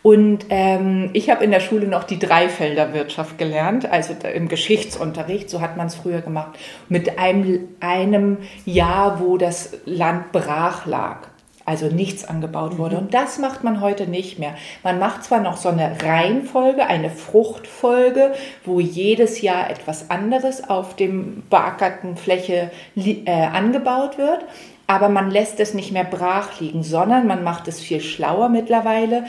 Und 0.06 0.46
ähm, 0.50 1.10
ich 1.14 1.30
habe 1.30 1.42
in 1.42 1.50
der 1.50 1.58
Schule 1.58 1.88
noch 1.88 2.04
die 2.04 2.20
Dreifelderwirtschaft 2.20 3.38
gelernt, 3.38 3.90
also 3.90 4.14
im 4.32 4.46
Geschichtsunterricht, 4.46 5.50
so 5.50 5.60
hat 5.60 5.76
man 5.76 5.88
es 5.88 5.96
früher 5.96 6.20
gemacht, 6.20 6.56
mit 6.88 7.18
einem, 7.18 7.66
einem 7.80 8.38
Jahr, 8.64 9.18
wo 9.18 9.36
das 9.36 9.78
Land 9.84 10.30
brach 10.30 10.86
lag. 10.86 11.26
Also 11.64 11.88
nichts 11.88 12.24
angebaut 12.24 12.78
wurde. 12.78 12.94
Mhm. 12.94 13.02
Und 13.02 13.14
das 13.14 13.40
macht 13.40 13.64
man 13.64 13.80
heute 13.80 14.06
nicht 14.06 14.38
mehr. 14.38 14.54
Man 14.84 15.00
macht 15.00 15.24
zwar 15.24 15.40
noch 15.40 15.56
so 15.56 15.70
eine 15.70 15.96
Reihenfolge, 16.00 16.86
eine 16.86 17.10
Fruchtfolge, 17.10 18.32
wo 18.64 18.78
jedes 18.78 19.40
Jahr 19.42 19.68
etwas 19.68 20.08
anderes 20.08 20.70
auf 20.70 20.94
dem 20.94 21.42
beackerten 21.50 22.16
Fläche 22.16 22.70
äh, 22.94 23.28
angebaut 23.28 24.18
wird, 24.18 24.44
aber 24.86 25.08
man 25.08 25.30
lässt 25.30 25.60
es 25.60 25.74
nicht 25.74 25.92
mehr 25.92 26.04
brach 26.04 26.60
liegen, 26.60 26.82
sondern 26.82 27.26
man 27.26 27.42
macht 27.42 27.68
es 27.68 27.80
viel 27.80 28.00
schlauer 28.00 28.48
mittlerweile. 28.48 29.24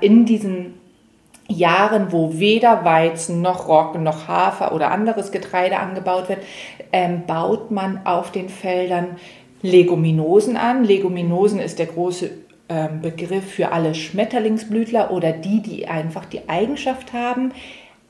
In 0.00 0.24
diesen 0.24 0.74
Jahren, 1.48 2.10
wo 2.10 2.38
weder 2.38 2.84
Weizen 2.84 3.40
noch 3.40 3.68
Roggen 3.68 4.02
noch 4.02 4.26
Hafer 4.26 4.74
oder 4.74 4.90
anderes 4.90 5.30
Getreide 5.30 5.78
angebaut 5.78 6.28
wird, 6.28 6.40
ähm, 6.92 7.22
baut 7.26 7.70
man 7.70 8.00
auf 8.04 8.32
den 8.32 8.48
Feldern 8.48 9.16
Leguminosen 9.62 10.56
an. 10.56 10.84
Leguminosen 10.84 11.60
ist 11.60 11.78
der 11.78 11.86
große 11.86 12.30
ähm, 12.68 13.00
Begriff 13.00 13.48
für 13.48 13.70
alle 13.70 13.94
Schmetterlingsblütler 13.94 15.12
oder 15.12 15.32
die, 15.32 15.62
die 15.62 15.86
einfach 15.86 16.24
die 16.24 16.48
Eigenschaft 16.48 17.12
haben, 17.12 17.52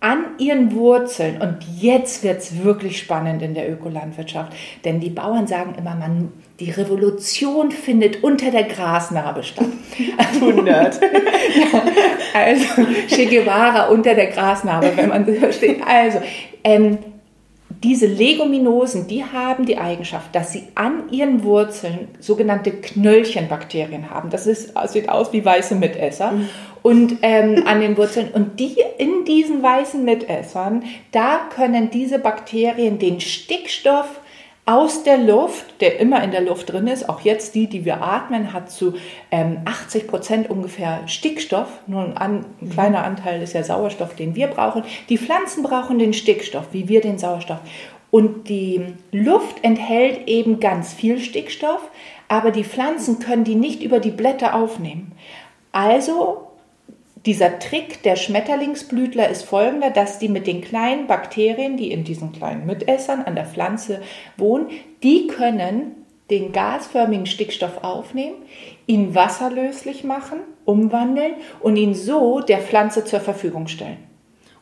an 0.00 0.24
ihren 0.38 0.74
Wurzeln, 0.74 1.40
und 1.40 1.56
jetzt 1.80 2.22
wird 2.22 2.38
es 2.38 2.62
wirklich 2.62 2.98
spannend 2.98 3.42
in 3.42 3.54
der 3.54 3.70
Ökolandwirtschaft, 3.70 4.52
denn 4.84 5.00
die 5.00 5.10
Bauern 5.10 5.46
sagen 5.46 5.74
immer, 5.78 5.94
man, 5.94 6.32
die 6.60 6.70
Revolution 6.70 7.70
findet 7.70 8.22
unter 8.22 8.50
der 8.50 8.64
Grasnarbe 8.64 9.42
statt. 9.42 9.66
100. 10.18 11.00
ja, 11.02 11.82
also 12.34 12.64
Che 13.08 13.26
Guevara 13.26 13.86
unter 13.86 14.14
der 14.14 14.26
Grasnarbe, 14.26 14.92
wenn 14.96 15.08
man 15.08 15.24
so 15.24 15.32
versteht. 15.32 15.80
Also, 15.86 16.20
ähm, 16.62 16.98
diese 17.86 18.06
Leguminosen, 18.06 19.06
die 19.06 19.24
haben 19.24 19.64
die 19.64 19.78
Eigenschaft, 19.78 20.34
dass 20.34 20.50
sie 20.50 20.64
an 20.74 21.08
ihren 21.12 21.44
Wurzeln 21.44 22.08
sogenannte 22.18 22.72
Knöllchenbakterien 22.72 24.10
haben. 24.10 24.28
Das 24.28 24.48
ist, 24.48 24.72
sieht 24.88 25.08
aus 25.08 25.32
wie 25.32 25.44
weiße 25.44 25.76
Mitesser. 25.76 26.32
Mhm. 26.32 26.48
Und 26.82 27.18
ähm, 27.22 27.62
an 27.64 27.80
den 27.80 27.96
Wurzeln. 27.96 28.30
Und 28.32 28.58
die 28.58 28.76
in 28.98 29.24
diesen 29.24 29.62
weißen 29.62 30.04
Mitessern, 30.04 30.82
da 31.12 31.48
können 31.54 31.90
diese 31.90 32.18
Bakterien 32.18 32.98
den 32.98 33.20
Stickstoff 33.20 34.20
aus 34.66 35.04
der 35.04 35.18
Luft, 35.18 35.80
der 35.80 36.00
immer 36.00 36.22
in 36.24 36.32
der 36.32 36.40
Luft 36.40 36.72
drin 36.72 36.88
ist, 36.88 37.08
auch 37.08 37.20
jetzt 37.20 37.54
die, 37.54 37.68
die 37.68 37.84
wir 37.84 38.02
atmen, 38.02 38.52
hat 38.52 38.68
zu 38.68 38.94
ähm, 39.30 39.60
80 39.64 40.08
Prozent 40.08 40.50
ungefähr 40.50 41.06
Stickstoff. 41.06 41.68
Nur 41.86 42.02
ein, 42.02 42.16
an, 42.16 42.46
ein, 42.60 42.70
kleiner 42.70 43.04
Anteil 43.04 43.40
ist 43.40 43.52
ja 43.52 43.62
Sauerstoff, 43.62 44.16
den 44.16 44.34
wir 44.34 44.48
brauchen. 44.48 44.82
Die 45.08 45.18
Pflanzen 45.18 45.62
brauchen 45.62 46.00
den 46.00 46.12
Stickstoff, 46.12 46.66
wie 46.72 46.88
wir 46.88 47.00
den 47.00 47.16
Sauerstoff. 47.16 47.60
Und 48.10 48.48
die 48.48 48.94
Luft 49.12 49.56
enthält 49.62 50.26
eben 50.26 50.58
ganz 50.58 50.92
viel 50.92 51.20
Stickstoff, 51.20 51.80
aber 52.26 52.50
die 52.50 52.64
Pflanzen 52.64 53.20
können 53.20 53.44
die 53.44 53.54
nicht 53.54 53.82
über 53.84 54.00
die 54.00 54.10
Blätter 54.10 54.54
aufnehmen. 54.54 55.12
Also 55.70 56.45
dieser 57.26 57.58
Trick 57.58 58.02
der 58.04 58.16
Schmetterlingsblütler 58.16 59.28
ist 59.28 59.42
folgender, 59.42 59.90
dass 59.90 60.18
die 60.18 60.28
mit 60.28 60.46
den 60.46 60.60
kleinen 60.60 61.08
Bakterien, 61.08 61.76
die 61.76 61.90
in 61.90 62.04
diesen 62.04 62.32
kleinen 62.32 62.66
Mitessern 62.66 63.22
an 63.22 63.34
der 63.34 63.46
Pflanze 63.46 64.00
wohnen, 64.36 64.68
die 65.02 65.26
können 65.26 66.04
den 66.30 66.52
gasförmigen 66.52 67.26
Stickstoff 67.26 67.82
aufnehmen, 67.82 68.36
ihn 68.86 69.14
wasserlöslich 69.14 70.04
machen, 70.04 70.38
umwandeln 70.64 71.34
und 71.60 71.76
ihn 71.76 71.94
so 71.94 72.40
der 72.40 72.58
Pflanze 72.58 73.04
zur 73.04 73.20
Verfügung 73.20 73.68
stellen. 73.68 73.98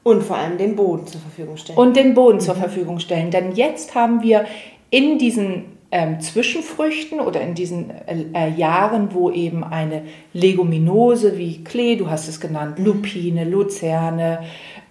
Und 0.02 0.22
vor 0.22 0.36
allem 0.36 0.58
den 0.58 0.76
Boden 0.76 1.06
zur 1.06 1.20
Verfügung 1.20 1.56
stellen. 1.56 1.78
Und 1.78 1.96
den 1.96 2.12
Boden 2.12 2.36
mhm. 2.36 2.42
zur 2.42 2.54
Verfügung 2.54 2.98
stellen. 2.98 3.30
Denn 3.30 3.52
jetzt 3.52 3.94
haben 3.94 4.22
wir 4.22 4.44
in 4.90 5.18
diesen 5.18 5.73
ähm, 5.94 6.20
Zwischenfrüchten 6.20 7.20
oder 7.20 7.40
in 7.40 7.54
diesen 7.54 7.90
äh, 7.90 8.24
äh, 8.34 8.50
Jahren, 8.50 9.14
wo 9.14 9.30
eben 9.30 9.62
eine 9.62 10.02
Leguminose 10.32 11.38
wie 11.38 11.62
Klee, 11.62 11.94
du 11.94 12.10
hast 12.10 12.26
es 12.26 12.40
genannt, 12.40 12.80
mhm. 12.80 12.84
Lupine, 12.84 13.44
Luzerne, 13.44 14.40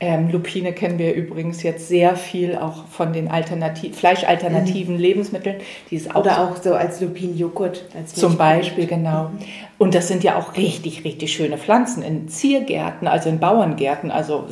ähm, 0.03 0.29
Lupine 0.29 0.73
kennen 0.73 0.99
wir 0.99 1.13
übrigens 1.13 1.63
jetzt 1.63 1.87
sehr 1.87 2.17
viel 2.17 2.57
auch 2.57 2.87
von 2.87 3.13
den 3.13 3.31
Alternativ 3.31 3.97
fleischalternativen 3.97 4.95
mhm. 4.95 5.01
Lebensmitteln. 5.01 5.55
Die 5.89 5.95
ist 5.95 6.13
auch 6.13 6.19
Oder 6.19 6.41
auch 6.41 6.57
so 6.57 6.73
als 6.73 6.99
Lupinenjoghurt. 6.99 7.85
Zum 8.07 8.35
Beispiel, 8.35 8.85
genau. 8.85 9.29
Mhm. 9.29 9.39
Und 9.77 9.95
das 9.95 10.09
sind 10.09 10.25
ja 10.25 10.37
auch 10.37 10.57
richtig, 10.57 11.05
richtig 11.05 11.31
schöne 11.31 11.57
Pflanzen 11.57 12.03
in 12.03 12.27
Ziergärten, 12.27 13.07
also 13.07 13.29
in 13.29 13.39
Bauerngärten, 13.39 14.11
also 14.11 14.43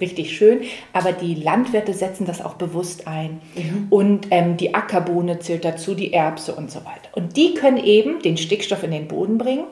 richtig 0.00 0.34
schön, 0.34 0.62
aber 0.94 1.12
die 1.12 1.34
Landwirte 1.34 1.92
setzen 1.92 2.26
das 2.26 2.42
auch 2.42 2.54
bewusst 2.54 3.06
ein. 3.06 3.42
Mhm. 3.54 3.88
Und 3.90 4.28
ähm, 4.30 4.56
die 4.56 4.74
Ackerbohne 4.74 5.40
zählt 5.40 5.66
dazu, 5.66 5.94
die 5.94 6.14
Erbse 6.14 6.54
und 6.54 6.70
so 6.70 6.80
weiter. 6.80 7.10
Und 7.12 7.36
die 7.36 7.52
können 7.52 7.76
eben 7.76 8.22
den 8.22 8.38
Stickstoff 8.38 8.82
in 8.82 8.92
den 8.92 9.08
Boden 9.08 9.36
bringen. 9.36 9.64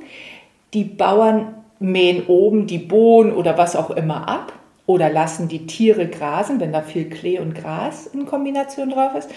Die 0.75 0.85
Bauern 0.85 1.55
mähen 1.79 2.27
oben 2.27 2.67
die 2.67 2.79
Bohnen 2.79 3.33
oder 3.33 3.57
was 3.57 3.75
auch 3.75 3.89
immer 3.91 4.29
ab 4.29 4.53
oder 4.87 5.11
lassen 5.11 5.49
die 5.49 5.67
Tiere 5.67 6.09
grasen, 6.09 6.61
wenn 6.61 6.73
da 6.73 6.83
viel 6.83 7.09
Klee 7.09 7.39
und 7.39 7.55
Gras 7.55 8.07
in 8.07 8.27
Kombination 8.27 8.91
drauf 8.91 9.15
ist. 9.15 9.31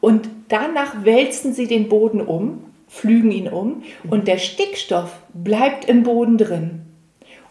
Und 0.00 0.28
danach 0.48 1.04
wälzen 1.04 1.52
sie 1.52 1.66
den 1.66 1.88
Boden 1.88 2.20
um, 2.20 2.64
pflügen 2.88 3.30
ihn 3.32 3.48
um 3.48 3.82
und 4.08 4.28
der 4.28 4.38
Stickstoff 4.38 5.22
bleibt 5.32 5.86
im 5.86 6.02
Boden 6.02 6.38
drin 6.38 6.83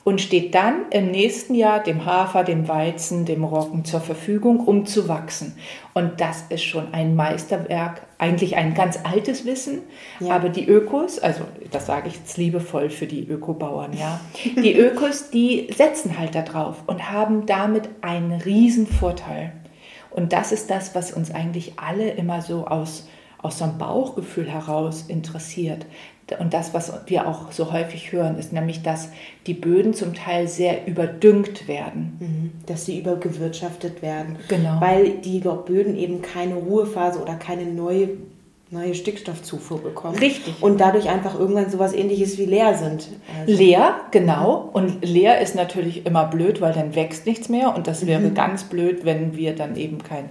und 0.03 0.19
steht 0.19 0.53
dann 0.53 0.85
im 0.89 1.11
nächsten 1.11 1.55
Jahr 1.55 1.81
dem 1.81 2.05
Hafer, 2.05 2.43
dem 2.43 2.67
Weizen, 2.67 3.25
dem 3.25 3.43
Roggen 3.43 3.85
zur 3.85 4.01
Verfügung, 4.01 4.59
um 4.59 4.85
zu 4.85 5.07
wachsen. 5.07 5.55
Und 5.93 6.19
das 6.19 6.43
ist 6.49 6.63
schon 6.63 6.93
ein 6.93 7.15
Meisterwerk, 7.15 8.01
eigentlich 8.17 8.57
ein 8.57 8.73
ganz 8.73 8.99
altes 9.03 9.45
Wissen, 9.45 9.79
ja. 10.19 10.35
aber 10.35 10.49
die 10.49 10.67
Ökos, 10.67 11.19
also 11.19 11.43
das 11.71 11.85
sage 11.85 12.09
ich 12.09 12.15
jetzt 12.15 12.37
liebevoll 12.37 12.89
für 12.89 13.07
die 13.07 13.27
Ökobauern, 13.27 13.93
ja, 13.93 14.19
die 14.43 14.75
Ökos, 14.75 15.29
die 15.29 15.69
setzen 15.75 16.17
halt 16.17 16.35
da 16.35 16.41
drauf 16.41 16.83
und 16.87 17.11
haben 17.11 17.45
damit 17.45 17.89
einen 18.01 18.33
riesen 18.33 18.87
Vorteil. 18.87 19.53
Und 20.09 20.31
das 20.31 20.51
ist 20.51 20.69
das, 20.69 20.93
was 20.95 21.11
uns 21.11 21.31
eigentlich 21.31 21.73
alle 21.77 22.11
immer 22.11 22.41
so 22.41 22.67
aus 22.67 23.07
aus 23.43 23.59
so 23.59 23.65
einem 23.65 23.77
Bauchgefühl 23.77 24.49
heraus 24.49 25.05
interessiert. 25.07 25.85
Und 26.39 26.53
das, 26.53 26.73
was 26.73 26.91
wir 27.07 27.27
auch 27.27 27.51
so 27.51 27.71
häufig 27.73 28.11
hören, 28.11 28.37
ist 28.37 28.53
nämlich, 28.53 28.81
dass 28.81 29.09
die 29.45 29.53
Böden 29.53 29.93
zum 29.93 30.13
Teil 30.13 30.47
sehr 30.47 30.87
überdüngt 30.87 31.67
werden. 31.67 32.17
Mhm. 32.19 32.51
Dass 32.65 32.85
sie 32.85 32.97
übergewirtschaftet 32.97 34.01
werden. 34.01 34.37
Genau. 34.47 34.79
Weil 34.79 35.17
die 35.17 35.39
Böden 35.39 35.97
eben 35.97 36.21
keine 36.21 36.55
Ruhephase 36.55 37.21
oder 37.21 37.35
keine 37.35 37.65
neue, 37.65 38.09
neue 38.71 38.95
Stickstoffzufuhr 38.95 39.83
bekommen. 39.83 40.17
Richtig. 40.17 40.55
Und 40.61 40.79
dadurch 40.79 41.09
einfach 41.09 41.37
irgendwann 41.37 41.69
sowas 41.69 41.93
ähnliches 41.93 42.37
wie 42.37 42.45
leer 42.45 42.73
sind. 42.75 43.09
Also 43.41 43.61
leer, 43.61 43.95
genau. 44.11 44.69
Und 44.71 45.03
leer 45.05 45.41
ist 45.41 45.55
natürlich 45.55 46.05
immer 46.05 46.25
blöd, 46.25 46.61
weil 46.61 46.73
dann 46.73 46.95
wächst 46.95 47.25
nichts 47.25 47.49
mehr. 47.49 47.75
Und 47.75 47.87
das 47.87 48.07
wäre 48.07 48.21
mhm. 48.21 48.33
ganz 48.33 48.63
blöd, 48.63 49.03
wenn 49.03 49.35
wir 49.35 49.55
dann 49.55 49.75
eben 49.75 50.01
kein, 50.01 50.29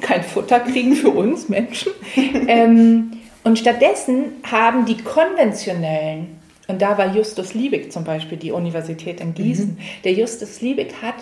kein 0.00 0.22
Futter 0.22 0.60
kriegen 0.60 0.94
für 0.94 1.10
uns 1.10 1.48
Menschen. 1.48 1.92
ähm, 2.16 3.12
und 3.42 3.58
stattdessen 3.58 4.32
haben 4.50 4.86
die 4.86 4.96
konventionellen, 4.96 6.38
und 6.66 6.80
da 6.80 6.96
war 6.96 7.14
Justus 7.14 7.54
Liebig 7.54 7.92
zum 7.92 8.04
Beispiel 8.04 8.38
die 8.38 8.52
Universität 8.52 9.20
in 9.20 9.34
Gießen, 9.34 9.74
mhm. 9.74 10.02
der 10.04 10.12
Justus 10.12 10.60
Liebig 10.60 10.94
hat 11.02 11.16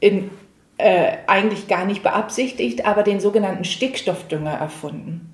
in, 0.00 0.30
äh, 0.78 1.12
eigentlich 1.26 1.68
gar 1.68 1.84
nicht 1.84 2.02
beabsichtigt, 2.02 2.86
aber 2.86 3.02
den 3.02 3.20
sogenannten 3.20 3.64
Stickstoffdünger 3.64 4.52
erfunden. 4.52 5.32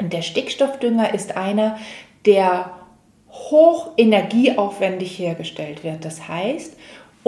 Und 0.00 0.12
der 0.12 0.22
Stickstoffdünger 0.22 1.14
ist 1.14 1.36
einer, 1.36 1.78
der 2.26 2.72
hoch 3.30 3.92
energieaufwendig 3.96 5.18
hergestellt 5.18 5.84
wird. 5.84 6.04
Das 6.04 6.28
heißt, 6.28 6.76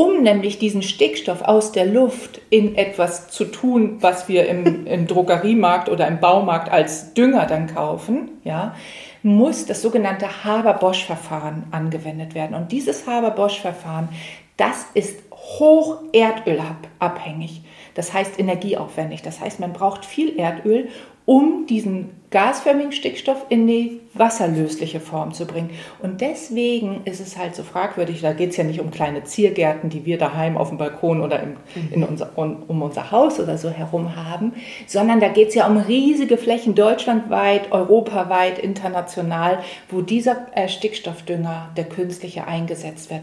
um 0.00 0.22
nämlich 0.22 0.58
diesen 0.58 0.80
Stickstoff 0.80 1.42
aus 1.42 1.72
der 1.72 1.84
Luft 1.84 2.40
in 2.48 2.74
etwas 2.74 3.28
zu 3.28 3.44
tun, 3.44 3.98
was 4.00 4.30
wir 4.30 4.48
im, 4.48 4.86
im 4.86 5.06
Drogeriemarkt 5.06 5.90
oder 5.90 6.08
im 6.08 6.20
Baumarkt 6.20 6.72
als 6.72 7.12
Dünger 7.12 7.44
dann 7.44 7.66
kaufen, 7.66 8.30
ja, 8.42 8.74
muss 9.22 9.66
das 9.66 9.82
sogenannte 9.82 10.42
Haber-Bosch-Verfahren 10.42 11.64
angewendet 11.70 12.34
werden. 12.34 12.56
Und 12.56 12.72
dieses 12.72 13.06
Haber-Bosch-Verfahren, 13.06 14.08
das 14.56 14.86
ist 14.94 15.20
hoch 15.32 15.98
erdölabhängig. 16.14 17.60
Das 17.92 18.14
heißt 18.14 18.38
energieaufwendig. 18.38 19.20
Das 19.20 19.38
heißt, 19.38 19.60
man 19.60 19.74
braucht 19.74 20.06
viel 20.06 20.38
Erdöl, 20.38 20.88
um 21.30 21.64
diesen 21.68 22.08
gasförmigen 22.32 22.90
Stickstoff 22.90 23.46
in 23.50 23.68
die 23.68 24.00
wasserlösliche 24.14 24.98
Form 24.98 25.32
zu 25.32 25.46
bringen. 25.46 25.70
Und 26.02 26.20
deswegen 26.20 27.02
ist 27.04 27.20
es 27.20 27.38
halt 27.38 27.54
so 27.54 27.62
fragwürdig, 27.62 28.20
da 28.20 28.32
geht 28.32 28.50
es 28.50 28.56
ja 28.56 28.64
nicht 28.64 28.80
um 28.80 28.90
kleine 28.90 29.22
Ziergärten, 29.22 29.90
die 29.90 30.04
wir 30.04 30.18
daheim 30.18 30.56
auf 30.56 30.70
dem 30.70 30.78
Balkon 30.78 31.20
oder 31.20 31.40
im, 31.40 31.50
mhm. 31.50 31.92
in 31.92 32.02
unser, 32.02 32.36
um 32.36 32.82
unser 32.82 33.12
Haus 33.12 33.38
oder 33.38 33.58
so 33.58 33.70
herum 33.70 34.16
haben, 34.16 34.54
sondern 34.88 35.20
da 35.20 35.28
geht 35.28 35.50
es 35.50 35.54
ja 35.54 35.68
um 35.68 35.76
riesige 35.76 36.36
Flächen 36.36 36.74
deutschlandweit, 36.74 37.70
europaweit, 37.70 38.58
international, 38.58 39.60
wo 39.88 40.00
dieser 40.00 40.48
äh, 40.56 40.68
Stickstoffdünger, 40.68 41.70
der 41.76 41.84
künstliche, 41.84 42.48
eingesetzt 42.48 43.08
wird. 43.08 43.22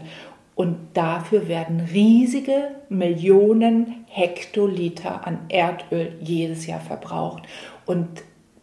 Und 0.54 0.76
dafür 0.94 1.46
werden 1.46 1.86
riesige 1.92 2.70
Millionen 2.88 4.04
Hektoliter 4.08 5.24
an 5.24 5.38
Erdöl 5.50 6.16
jedes 6.20 6.66
Jahr 6.66 6.80
verbraucht. 6.80 7.44
Und 7.88 8.06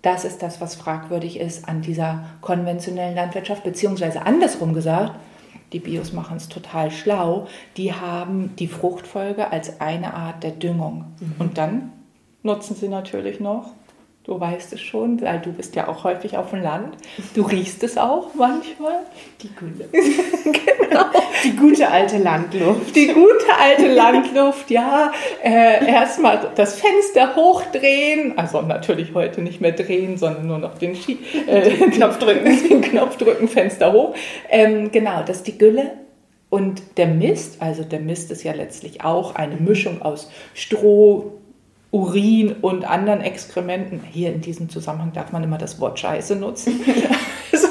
das 0.04 0.24
ist 0.24 0.44
das, 0.44 0.62
was 0.62 0.76
fragwürdig 0.76 1.40
ist 1.40 1.68
an 1.68 1.82
dieser 1.82 2.26
konventionellen 2.42 3.16
Landwirtschaft, 3.16 3.64
beziehungsweise 3.64 4.24
andersrum 4.24 4.76
gesagt, 4.76 5.16
die 5.74 5.80
Bios 5.80 6.14
machen 6.14 6.38
es 6.38 6.48
total 6.48 6.92
schlau, 6.92 7.48
die 7.76 7.92
haben 7.92 8.56
die 8.58 8.68
Fruchtfolge 8.68 9.52
als 9.52 9.82
eine 9.82 10.14
Art 10.14 10.44
der 10.44 10.52
Düngung. 10.52 11.06
Mhm. 11.20 11.34
Und 11.40 11.58
dann 11.58 11.92
nutzen 12.44 12.76
sie 12.76 12.88
natürlich 12.88 13.40
noch 13.40 13.72
Du 14.26 14.40
weißt 14.40 14.74
es 14.74 14.82
schon, 14.82 15.22
weil 15.22 15.40
du 15.40 15.54
bist 15.54 15.76
ja 15.76 15.88
auch 15.88 16.04
häufig 16.04 16.36
auf 16.36 16.50
dem 16.50 16.64
Land. 16.64 16.96
Du 17.36 17.44
riechst 17.44 17.84
es 17.84 17.96
auch 17.96 18.34
manchmal. 18.34 19.02
Die 19.44 19.54
Gülle. 19.54 19.88
genau. 20.44 21.06
Die 21.44 21.56
gute 21.56 21.88
alte 21.88 22.18
Landluft. 22.18 22.96
Die 22.96 23.06
gute 23.08 23.56
alte 23.56 23.94
Landluft, 23.94 24.72
ja. 24.72 25.12
Äh, 25.44 25.86
Erstmal 25.88 26.50
das 26.56 26.80
Fenster 26.80 27.36
hochdrehen. 27.36 28.36
Also 28.36 28.64
natürlich 28.64 29.14
heute 29.14 29.42
nicht 29.42 29.62
mehr 29.62 29.74
drehen, 29.74 30.18
sondern 30.18 30.48
nur 30.48 30.58
noch 30.58 30.80
den, 30.80 30.96
Schie 30.96 31.20
äh, 31.46 31.70
Knopf 31.92 32.18
drücken, 32.18 32.68
den 32.68 32.82
Knopf 32.90 33.18
drücken, 33.18 33.48
Fenster 33.48 33.94
hoch. 33.94 34.16
Ähm, 34.50 34.92
genau, 34.92 35.22
das 35.24 35.38
ist 35.38 35.48
die 35.48 35.60
Gülle. 35.60 35.92
Und 36.50 36.82
der 36.98 37.08
Mist, 37.08 37.62
also 37.62 37.84
der 37.84 38.00
Mist 38.00 38.32
ist 38.32 38.44
ja 38.44 38.54
letztlich 38.54 39.04
auch 39.04 39.36
eine 39.36 39.58
Mischung 39.58 40.02
aus 40.02 40.32
Stroh, 40.56 41.34
Urin 41.92 42.54
und 42.62 42.86
anderen 42.86 43.22
Exkrementen. 43.22 44.02
Hier 44.04 44.34
in 44.34 44.42
diesem 44.42 44.70
Zusammenhang 44.70 45.14
darf 45.14 45.32
man 45.32 45.44
immer 45.44 45.58
das 45.58 45.80
Wort 45.80 46.00
Scheiße 46.00 46.36
nutzen. 46.36 46.82
also, 47.52 47.68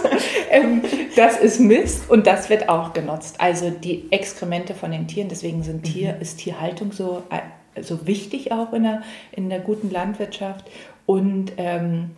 ähm, 0.51 0.83
das 1.17 1.39
ist 1.39 1.61
Mist 1.61 2.09
und 2.09 2.27
das 2.27 2.49
wird 2.49 2.69
auch 2.69 2.93
genutzt. 2.93 3.37
Also 3.39 3.71
die 3.71 4.11
Exkremente 4.11 4.75
von 4.75 4.93
den 4.93 5.07
Tieren, 5.09 5.29
deswegen 5.29 5.63
sind 5.63 5.79
mhm. 5.79 5.83
Tier, 5.83 6.17
ist 6.21 6.39
Tierhaltung 6.39 6.93
so, 6.93 7.23
äh, 7.31 7.83
so 7.83 8.07
wichtig 8.07 8.53
auch 8.53 8.73
in 8.73 8.85
der, 8.85 9.03
in 9.33 9.51
der 9.51 9.61
guten 9.61 9.91
Landwirtschaft. 9.91 10.65
Und 11.07 11.53
ähm, 11.59 12.11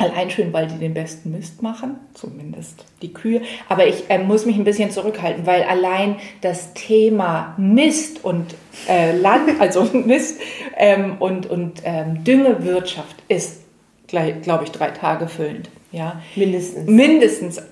Allein 0.00 0.30
schon, 0.30 0.50
weil 0.54 0.66
die 0.66 0.78
den 0.78 0.94
besten 0.94 1.30
Mist 1.30 1.60
machen, 1.60 1.96
zumindest 2.14 2.86
die 3.02 3.12
Kühe. 3.12 3.42
Aber 3.68 3.86
ich 3.86 4.08
äh, 4.08 4.16
muss 4.16 4.46
mich 4.46 4.56
ein 4.56 4.64
bisschen 4.64 4.90
zurückhalten, 4.90 5.44
weil 5.44 5.62
allein 5.64 6.16
das 6.40 6.72
Thema 6.72 7.54
Mist 7.58 8.24
und 8.24 8.54
äh, 8.88 9.14
Land, 9.14 9.50
also 9.60 9.84
Mist 9.92 10.40
ähm, 10.78 11.16
und, 11.18 11.44
und 11.44 11.82
ähm, 11.84 12.24
Düngewirtschaft 12.24 13.14
ist, 13.28 13.60
glaube 14.06 14.64
ich, 14.64 14.70
drei 14.70 14.88
Tage 14.88 15.28
füllend. 15.28 15.68
Ja? 15.92 16.22
Mindestens. 16.34 16.88
Mindestens. 16.88 17.62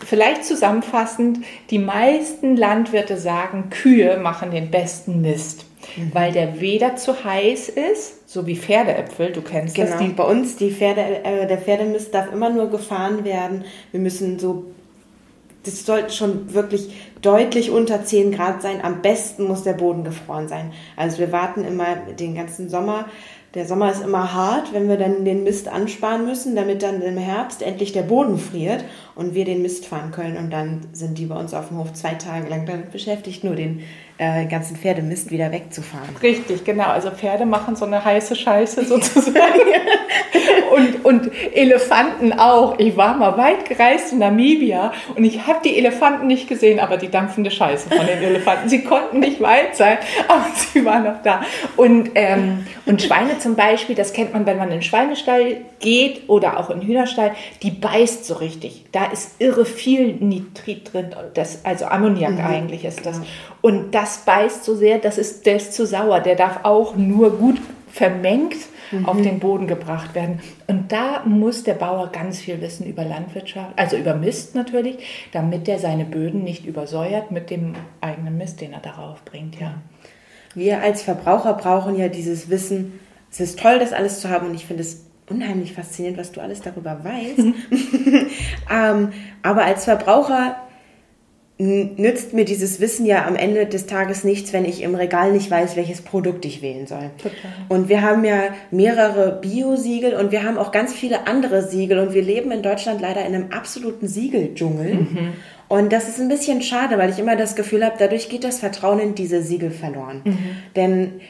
Vielleicht 0.00 0.44
zusammenfassend, 0.44 1.38
die 1.70 1.78
meisten 1.78 2.54
Landwirte 2.54 3.16
sagen, 3.16 3.70
Kühe 3.70 4.18
machen 4.18 4.50
den 4.50 4.70
besten 4.70 5.22
Mist 5.22 5.64
mhm. 5.96 6.10
weil 6.12 6.32
der 6.32 6.60
weder 6.60 6.96
zu 6.96 7.24
heiß 7.24 7.68
ist, 7.68 8.28
so 8.30 8.46
wie 8.46 8.56
Pferdeäpfel, 8.56 9.32
du 9.32 9.42
kennst 9.42 9.74
genau. 9.74 9.90
das. 9.90 10.00
Die 10.00 10.08
bei 10.08 10.24
uns, 10.24 10.56
die 10.56 10.70
Pferde, 10.70 11.24
äh, 11.24 11.46
der 11.46 11.58
Pferdemist 11.58 12.14
darf 12.14 12.32
immer 12.32 12.50
nur 12.50 12.70
gefahren 12.70 13.24
werden. 13.24 13.64
Wir 13.90 14.00
müssen 14.00 14.38
so, 14.38 14.64
das 15.64 15.84
sollte 15.84 16.12
schon 16.12 16.52
wirklich 16.54 16.90
deutlich 17.20 17.70
unter 17.70 18.04
10 18.04 18.32
Grad 18.32 18.62
sein. 18.62 18.80
Am 18.82 19.02
besten 19.02 19.44
muss 19.44 19.62
der 19.62 19.74
Boden 19.74 20.04
gefroren 20.04 20.48
sein. 20.48 20.72
Also 20.96 21.18
wir 21.18 21.32
warten 21.32 21.64
immer 21.64 21.96
den 22.18 22.34
ganzen 22.34 22.68
Sommer. 22.68 23.06
Der 23.54 23.66
Sommer 23.66 23.92
ist 23.92 24.02
immer 24.02 24.32
hart, 24.32 24.72
wenn 24.72 24.88
wir 24.88 24.96
dann 24.96 25.26
den 25.26 25.44
Mist 25.44 25.68
ansparen 25.68 26.24
müssen, 26.24 26.56
damit 26.56 26.82
dann 26.82 27.02
im 27.02 27.18
Herbst 27.18 27.60
endlich 27.60 27.92
der 27.92 28.02
Boden 28.02 28.38
friert 28.38 28.82
und 29.14 29.34
wir 29.34 29.44
den 29.44 29.60
Mist 29.60 29.84
fahren 29.84 30.10
können. 30.10 30.38
Und 30.38 30.50
dann 30.50 30.86
sind 30.92 31.18
die 31.18 31.26
bei 31.26 31.38
uns 31.38 31.52
auf 31.52 31.68
dem 31.68 31.76
Hof 31.76 31.92
zwei 31.92 32.14
Tage 32.14 32.48
lang 32.48 32.64
damit 32.64 32.92
beschäftigt, 32.92 33.44
nur 33.44 33.54
den 33.54 33.82
äh, 34.22 34.46
ganzen 34.46 34.76
Pferdemist 34.76 35.32
wieder 35.32 35.50
wegzufahren. 35.50 36.14
Richtig, 36.22 36.64
genau. 36.64 36.86
Also 36.86 37.10
Pferde 37.10 37.44
machen 37.44 37.74
so 37.74 37.84
eine 37.84 38.04
heiße 38.04 38.36
Scheiße 38.36 38.84
sozusagen. 38.86 39.60
und, 40.72 41.04
und 41.04 41.30
Elefanten 41.52 42.32
auch. 42.32 42.78
Ich 42.78 42.96
war 42.96 43.16
mal 43.16 43.36
weit 43.36 43.68
gereist 43.68 44.12
in 44.12 44.20
Namibia 44.20 44.92
und 45.16 45.24
ich 45.24 45.46
habe 45.46 45.58
die 45.64 45.76
Elefanten 45.76 46.28
nicht 46.28 46.48
gesehen, 46.48 46.78
aber 46.78 46.98
die 46.98 47.10
dampfende 47.10 47.50
Scheiße 47.50 47.90
von 47.90 48.06
den 48.06 48.22
Elefanten. 48.22 48.68
Sie 48.68 48.84
konnten 48.84 49.18
nicht 49.18 49.40
weit 49.40 49.76
sein, 49.76 49.98
aber 50.28 50.46
sie 50.54 50.84
waren 50.84 51.02
noch 51.02 51.20
da. 51.24 51.42
Und, 51.76 52.10
ähm, 52.14 52.66
und 52.86 53.02
Schweine 53.02 53.38
zum 53.38 53.56
Beispiel, 53.56 53.96
das 53.96 54.12
kennt 54.12 54.32
man, 54.32 54.46
wenn 54.46 54.56
man 54.56 54.68
in 54.68 54.74
den 54.74 54.82
Schweinestall 54.82 55.62
geht 55.80 56.28
oder 56.28 56.60
auch 56.60 56.70
in 56.70 56.80
den 56.80 56.88
Hühnerstall, 56.88 57.32
die 57.62 57.70
beißt 57.70 58.24
so 58.24 58.34
richtig. 58.34 58.84
Da 58.92 59.06
ist 59.06 59.40
irre 59.40 59.64
viel 59.64 60.14
Nitrit 60.14 60.92
drin, 60.92 61.10
das, 61.34 61.64
also 61.64 61.86
Ammoniak 61.86 62.38
mhm, 62.38 62.46
eigentlich 62.46 62.84
ist 62.84 63.04
das. 63.04 63.20
Und 63.62 63.94
das 63.94 64.11
das 64.12 64.24
beißt 64.24 64.64
so 64.64 64.74
sehr, 64.74 64.98
das 64.98 65.18
ist, 65.18 65.46
der 65.46 65.56
ist 65.56 65.72
zu 65.72 65.86
sauer. 65.86 66.20
Der 66.20 66.36
darf 66.36 66.64
auch 66.64 66.96
nur 66.96 67.36
gut 67.38 67.60
vermengt 67.90 68.56
mhm. 68.90 69.06
auf 69.06 69.20
den 69.20 69.38
Boden 69.38 69.66
gebracht 69.66 70.14
werden. 70.14 70.40
Und 70.66 70.92
da 70.92 71.22
muss 71.24 71.64
der 71.64 71.74
Bauer 71.74 72.10
ganz 72.12 72.40
viel 72.40 72.60
wissen 72.60 72.86
über 72.86 73.04
Landwirtschaft, 73.04 73.78
also 73.78 73.96
über 73.96 74.14
Mist 74.14 74.54
natürlich, 74.54 75.28
damit 75.32 75.68
er 75.68 75.78
seine 75.78 76.04
Böden 76.04 76.44
nicht 76.44 76.66
übersäuert 76.66 77.30
mit 77.30 77.50
dem 77.50 77.74
eigenen 78.00 78.36
Mist, 78.36 78.60
den 78.60 78.72
er 78.72 78.80
darauf 78.80 79.24
bringt. 79.24 79.58
Ja. 79.58 79.74
Wir 80.54 80.82
als 80.82 81.02
Verbraucher 81.02 81.54
brauchen 81.54 81.96
ja 81.96 82.08
dieses 82.08 82.50
Wissen. 82.50 83.00
Es 83.30 83.40
ist 83.40 83.58
toll, 83.58 83.78
das 83.78 83.92
alles 83.92 84.20
zu 84.20 84.28
haben 84.28 84.48
und 84.48 84.54
ich 84.54 84.66
finde 84.66 84.82
es 84.82 85.06
unheimlich 85.28 85.72
faszinierend, 85.72 86.18
was 86.18 86.32
du 86.32 86.42
alles 86.42 86.60
darüber 86.60 87.02
weißt. 87.02 87.38
ähm, 88.70 89.12
aber 89.42 89.64
als 89.64 89.84
Verbraucher 89.84 90.56
nützt 91.62 92.32
mir 92.32 92.44
dieses 92.44 92.80
Wissen 92.80 93.06
ja 93.06 93.26
am 93.26 93.36
Ende 93.36 93.66
des 93.66 93.86
Tages 93.86 94.24
nichts, 94.24 94.52
wenn 94.52 94.64
ich 94.64 94.82
im 94.82 94.94
Regal 94.94 95.32
nicht 95.32 95.50
weiß, 95.50 95.76
welches 95.76 96.02
Produkt 96.02 96.44
ich 96.44 96.60
wählen 96.62 96.86
soll. 96.86 97.10
Total. 97.18 97.50
Und 97.68 97.88
wir 97.88 98.02
haben 98.02 98.24
ja 98.24 98.54
mehrere 98.70 99.38
Bio-Siegel 99.40 100.14
und 100.14 100.32
wir 100.32 100.42
haben 100.42 100.58
auch 100.58 100.72
ganz 100.72 100.92
viele 100.92 101.26
andere 101.26 101.62
Siegel 101.62 101.98
und 101.98 102.14
wir 102.14 102.22
leben 102.22 102.50
in 102.50 102.62
Deutschland 102.62 103.00
leider 103.00 103.24
in 103.24 103.34
einem 103.34 103.52
absoluten 103.52 104.08
Siegeldschungel. 104.08 104.94
Mhm. 104.94 105.32
Und 105.68 105.92
das 105.92 106.08
ist 106.08 106.20
ein 106.20 106.28
bisschen 106.28 106.62
schade, 106.62 106.98
weil 106.98 107.10
ich 107.10 107.18
immer 107.18 107.36
das 107.36 107.54
Gefühl 107.54 107.84
habe, 107.84 107.96
dadurch 107.98 108.28
geht 108.28 108.44
das 108.44 108.58
Vertrauen 108.58 108.98
in 108.98 109.14
diese 109.14 109.42
Siegel 109.42 109.70
verloren. 109.70 110.22
Mhm. 110.24 110.38
Denn 110.74 111.20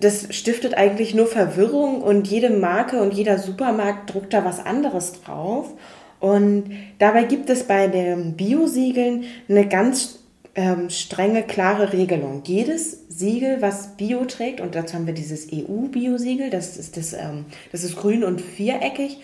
das 0.00 0.34
stiftet 0.34 0.74
eigentlich 0.74 1.14
nur 1.14 1.26
Verwirrung 1.26 2.02
und 2.02 2.28
jede 2.28 2.50
Marke 2.50 3.00
und 3.00 3.14
jeder 3.14 3.38
Supermarkt 3.38 4.12
druckt 4.12 4.34
da 4.34 4.44
was 4.44 4.64
anderes 4.64 5.22
drauf. 5.22 5.72
Und 6.20 6.70
dabei 6.98 7.24
gibt 7.24 7.50
es 7.50 7.64
bei 7.64 7.88
den 7.88 8.34
Bio-Siegeln 8.34 9.24
eine 9.48 9.68
ganz 9.68 10.20
ähm, 10.54 10.88
strenge, 10.88 11.42
klare 11.42 11.92
Regelung. 11.92 12.42
Jedes 12.46 13.04
Siegel, 13.08 13.60
was 13.60 13.96
Bio 13.96 14.24
trägt, 14.24 14.60
und 14.60 14.74
dazu 14.74 14.94
haben 14.94 15.06
wir 15.06 15.14
dieses 15.14 15.48
EU-Bio-Siegel, 15.52 16.50
das 16.50 16.76
ist, 16.76 16.96
das, 16.96 17.12
ähm, 17.12 17.44
das 17.72 17.84
ist 17.84 17.96
grün 17.96 18.24
und 18.24 18.40
viereckig 18.40 19.18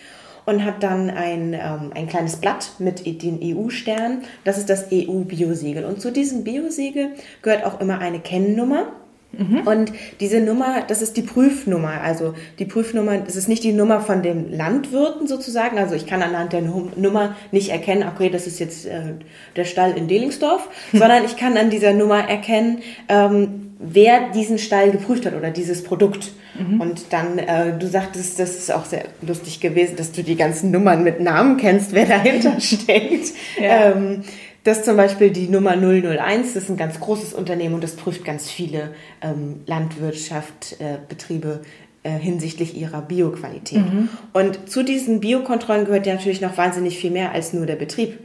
und 0.45 0.63
hat 0.63 0.83
dann 0.83 1.09
ein, 1.09 1.53
ähm, 1.53 1.91
ein 1.95 2.07
kleines 2.07 2.35
Blatt 2.35 2.73
mit 2.79 3.05
den 3.05 3.39
EU-Sternen. 3.41 4.23
Das 4.43 4.57
ist 4.57 4.69
das 4.69 4.87
EU-Bio-Siegel. 4.91 5.85
Und 5.85 6.01
zu 6.01 6.11
diesem 6.11 6.43
Bio-Siegel 6.43 7.11
gehört 7.41 7.65
auch 7.65 7.79
immer 7.79 7.99
eine 7.99 8.19
Kennnummer. 8.19 8.91
Mhm. 9.37 9.67
Und 9.67 9.91
diese 10.19 10.39
Nummer, 10.39 10.83
das 10.87 11.01
ist 11.01 11.17
die 11.17 11.23
Prüfnummer. 11.23 12.01
Also 12.01 12.35
die 12.59 12.65
Prüfnummer, 12.65 13.17
das 13.17 13.35
ist 13.35 13.47
nicht 13.47 13.63
die 13.63 13.73
Nummer 13.73 13.99
von 13.99 14.21
den 14.21 14.55
Landwirten 14.55 15.27
sozusagen. 15.27 15.77
Also 15.77 15.95
ich 15.95 16.05
kann 16.05 16.21
anhand 16.21 16.53
der 16.53 16.61
Nummer 16.61 17.35
nicht 17.51 17.69
erkennen, 17.69 18.07
okay, 18.07 18.29
das 18.29 18.45
ist 18.45 18.59
jetzt 18.59 18.85
äh, 18.85 19.13
der 19.55 19.65
Stall 19.65 19.97
in 19.97 20.07
Delingsdorf, 20.07 20.69
sondern 20.93 21.25
ich 21.25 21.35
kann 21.35 21.57
an 21.57 21.69
dieser 21.69 21.93
Nummer 21.93 22.29
erkennen, 22.29 22.79
ähm, 23.09 23.71
wer 23.79 24.29
diesen 24.29 24.59
Stall 24.59 24.91
geprüft 24.91 25.25
hat 25.25 25.35
oder 25.35 25.49
dieses 25.49 25.83
Produkt. 25.83 26.31
Mhm. 26.57 26.79
Und 26.79 27.01
dann, 27.11 27.39
äh, 27.39 27.77
du 27.77 27.87
sagtest, 27.87 28.39
das 28.39 28.55
ist 28.57 28.71
auch 28.71 28.85
sehr 28.85 29.05
lustig 29.25 29.59
gewesen, 29.59 29.95
dass 29.95 30.11
du 30.11 30.23
die 30.23 30.35
ganzen 30.35 30.71
Nummern 30.71 31.03
mit 31.03 31.19
Namen 31.19 31.57
kennst, 31.57 31.93
wer 31.93 32.05
dahinter 32.05 32.59
steckt. 32.59 33.33
Ja. 33.59 33.91
Ähm, 33.91 34.23
dass 34.63 34.83
zum 34.83 34.95
Beispiel 34.97 35.31
die 35.31 35.47
Nummer 35.49 35.75
001, 35.75 36.53
das 36.53 36.63
ist 36.63 36.69
ein 36.69 36.77
ganz 36.77 36.99
großes 36.99 37.33
Unternehmen 37.33 37.75
und 37.75 37.83
das 37.83 37.95
prüft 37.95 38.23
ganz 38.23 38.49
viele 38.49 38.93
ähm, 39.21 39.61
Landwirtschaftsbetriebe 39.65 41.61
äh, 42.03 42.09
äh, 42.09 42.17
hinsichtlich 42.17 42.75
ihrer 42.77 43.01
Bioqualität. 43.01 43.79
Mhm. 43.79 44.09
Und 44.31 44.69
zu 44.69 44.83
diesen 44.83 45.19
Biokontrollen 45.19 45.85
gehört 45.85 46.05
ja 46.05 46.15
natürlich 46.15 46.41
noch 46.41 46.57
wahnsinnig 46.57 46.97
viel 46.97 47.11
mehr 47.11 47.31
als 47.31 47.53
nur 47.53 47.65
der 47.65 47.75
Betrieb. 47.75 48.19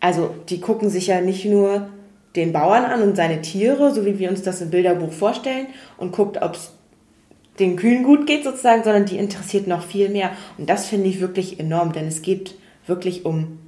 Also 0.00 0.34
die 0.48 0.60
gucken 0.60 0.90
sich 0.90 1.08
ja 1.08 1.20
nicht 1.20 1.44
nur 1.44 1.88
den 2.36 2.52
Bauern 2.52 2.84
an 2.84 3.02
und 3.02 3.16
seine 3.16 3.42
Tiere, 3.42 3.92
so 3.92 4.06
wie 4.06 4.18
wir 4.18 4.30
uns 4.30 4.42
das 4.42 4.60
im 4.60 4.70
Bilderbuch 4.70 5.12
vorstellen, 5.12 5.66
und 5.98 6.12
guckt, 6.12 6.40
ob 6.40 6.54
es 6.54 6.72
den 7.58 7.76
Kühen 7.76 8.04
gut 8.04 8.26
geht 8.26 8.44
sozusagen, 8.44 8.84
sondern 8.84 9.04
die 9.04 9.18
interessiert 9.18 9.66
noch 9.66 9.84
viel 9.84 10.08
mehr. 10.08 10.30
Und 10.56 10.70
das 10.70 10.86
finde 10.86 11.08
ich 11.08 11.20
wirklich 11.20 11.60
enorm, 11.60 11.92
denn 11.92 12.06
es 12.06 12.22
geht 12.22 12.54
wirklich 12.86 13.24
um 13.24 13.58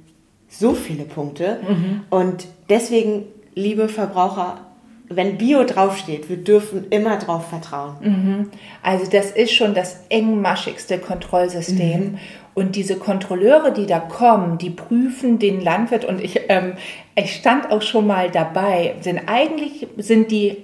so 0.53 0.73
viele 0.73 1.03
Punkte. 1.03 1.59
Mhm. 1.67 2.01
Und 2.09 2.47
deswegen, 2.69 3.25
liebe 3.55 3.89
Verbraucher, 3.89 4.61
wenn 5.09 5.37
Bio 5.37 5.63
draufsteht, 5.63 6.29
wir 6.29 6.37
dürfen 6.37 6.87
immer 6.89 7.17
drauf 7.17 7.49
vertrauen. 7.49 7.95
Mhm. 8.01 8.49
Also 8.81 9.09
das 9.09 9.31
ist 9.31 9.53
schon 9.53 9.73
das 9.73 10.01
engmaschigste 10.09 10.97
Kontrollsystem. 10.97 11.99
Mhm. 11.99 12.19
Und 12.55 12.75
diese 12.75 12.97
Kontrolleure, 12.97 13.73
die 13.73 13.87
da 13.87 13.99
kommen, 13.99 14.59
die 14.59 14.69
prüfen 14.69 15.39
den 15.39 15.59
Landwirt. 15.59 16.05
Und 16.05 16.21
ich, 16.21 16.41
ähm, 16.49 16.73
ich 17.15 17.35
stand 17.35 17.71
auch 17.71 17.81
schon 17.81 18.05
mal 18.05 18.29
dabei. 18.29 18.95
Denn 19.03 19.27
eigentlich 19.27 19.87
sind 19.97 20.29
die 20.29 20.57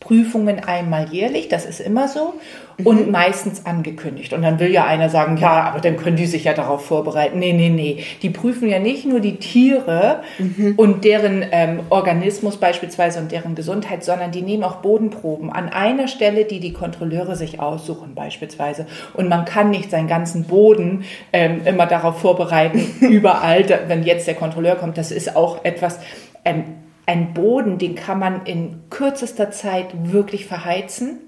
Prüfungen 0.00 0.60
einmal 0.60 1.12
jährlich, 1.12 1.48
das 1.48 1.66
ist 1.66 1.78
immer 1.78 2.08
so, 2.08 2.34
und 2.84 3.06
mhm. 3.06 3.12
meistens 3.12 3.66
angekündigt. 3.66 4.32
Und 4.32 4.42
dann 4.42 4.58
will 4.58 4.70
ja 4.70 4.84
einer 4.84 5.08
sagen, 5.08 5.36
ja, 5.36 5.62
aber 5.62 5.80
dann 5.80 5.96
können 5.96 6.16
die 6.16 6.26
sich 6.26 6.44
ja 6.44 6.54
darauf 6.54 6.84
vorbereiten. 6.84 7.38
Nee, 7.38 7.52
nee, 7.52 7.68
nee. 7.68 8.04
Die 8.22 8.30
prüfen 8.30 8.68
ja 8.68 8.78
nicht 8.78 9.06
nur 9.06 9.20
die 9.20 9.36
Tiere 9.36 10.20
mhm. 10.38 10.74
und 10.76 11.04
deren 11.04 11.44
ähm, 11.50 11.80
Organismus 11.90 12.56
beispielsweise 12.56 13.20
und 13.20 13.32
deren 13.32 13.54
Gesundheit, 13.54 14.04
sondern 14.04 14.30
die 14.30 14.42
nehmen 14.42 14.64
auch 14.64 14.76
Bodenproben 14.76 15.50
an 15.50 15.68
einer 15.68 16.08
Stelle, 16.08 16.44
die 16.44 16.60
die 16.60 16.72
Kontrolleure 16.72 17.36
sich 17.36 17.60
aussuchen 17.60 18.14
beispielsweise. 18.14 18.86
Und 19.14 19.28
man 19.28 19.44
kann 19.44 19.70
nicht 19.70 19.90
seinen 19.90 20.08
ganzen 20.08 20.44
Boden 20.44 21.04
ähm, 21.32 21.62
immer 21.64 21.86
darauf 21.86 22.20
vorbereiten, 22.20 22.80
überall, 23.00 23.64
wenn 23.88 24.02
jetzt 24.02 24.26
der 24.26 24.34
Kontrolleur 24.34 24.76
kommt. 24.76 24.98
Das 24.98 25.10
ist 25.10 25.36
auch 25.36 25.64
etwas, 25.64 25.98
ähm, 26.44 26.64
ein 27.10 27.34
Boden, 27.34 27.78
den 27.78 27.96
kann 27.96 28.20
man 28.20 28.46
in 28.46 28.82
kürzester 28.88 29.50
Zeit 29.50 29.88
wirklich 30.12 30.46
verheizen, 30.46 31.18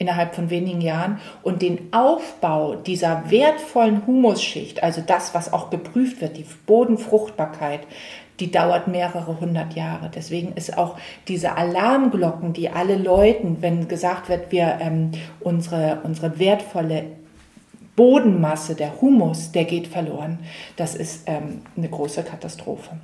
innerhalb 0.00 0.34
von 0.34 0.50
wenigen 0.50 0.80
Jahren. 0.80 1.20
Und 1.42 1.62
den 1.62 1.92
Aufbau 1.92 2.74
dieser 2.74 3.30
wertvollen 3.30 4.06
Humusschicht, 4.06 4.82
also 4.82 5.02
das, 5.06 5.34
was 5.34 5.52
auch 5.52 5.70
geprüft 5.70 6.20
wird, 6.20 6.36
die 6.38 6.46
Bodenfruchtbarkeit, 6.66 7.80
die 8.40 8.50
dauert 8.50 8.88
mehrere 8.88 9.38
hundert 9.38 9.74
Jahre. 9.74 10.10
Deswegen 10.12 10.54
ist 10.54 10.76
auch 10.78 10.96
diese 11.28 11.56
Alarmglocken, 11.56 12.54
die 12.54 12.70
alle 12.70 12.96
läuten, 12.96 13.58
wenn 13.60 13.86
gesagt 13.86 14.30
wird, 14.30 14.50
wir 14.50 14.78
ähm, 14.80 15.12
unsere, 15.40 16.00
unsere 16.02 16.38
wertvolle 16.38 17.04
Bodenmasse, 17.96 18.74
der 18.74 18.98
Humus, 19.02 19.52
der 19.52 19.64
geht 19.64 19.86
verloren. 19.86 20.38
Das 20.76 20.94
ist 20.94 21.24
ähm, 21.26 21.60
eine 21.76 21.90
große 21.90 22.22
Katastrophe. 22.22 22.96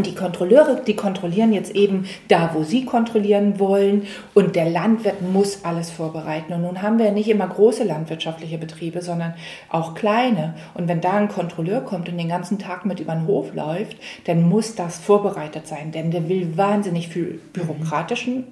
Und 0.00 0.06
die 0.06 0.14
Kontrolleure, 0.14 0.80
die 0.86 0.96
kontrollieren 0.96 1.52
jetzt 1.52 1.76
eben 1.76 2.06
da, 2.26 2.52
wo 2.54 2.62
sie 2.62 2.86
kontrollieren 2.86 3.60
wollen. 3.60 4.06
Und 4.32 4.56
der 4.56 4.64
Landwirt 4.64 5.20
muss 5.20 5.62
alles 5.62 5.90
vorbereiten. 5.90 6.54
Und 6.54 6.62
nun 6.62 6.80
haben 6.80 6.96
wir 6.96 7.04
ja 7.04 7.12
nicht 7.12 7.28
immer 7.28 7.46
große 7.46 7.84
landwirtschaftliche 7.84 8.56
Betriebe, 8.56 9.02
sondern 9.02 9.34
auch 9.68 9.94
kleine. 9.94 10.54
Und 10.72 10.88
wenn 10.88 11.02
da 11.02 11.12
ein 11.12 11.28
Kontrolleur 11.28 11.82
kommt 11.82 12.08
und 12.08 12.16
den 12.16 12.30
ganzen 12.30 12.58
Tag 12.58 12.86
mit 12.86 12.98
über 12.98 13.12
den 13.12 13.26
Hof 13.26 13.52
läuft, 13.52 13.98
dann 14.24 14.48
muss 14.48 14.74
das 14.74 14.96
vorbereitet 14.96 15.66
sein. 15.66 15.92
Denn 15.92 16.10
der 16.10 16.30
will 16.30 16.56
wahnsinnig 16.56 17.08
viel 17.08 17.38
bürokratischen 17.52 18.44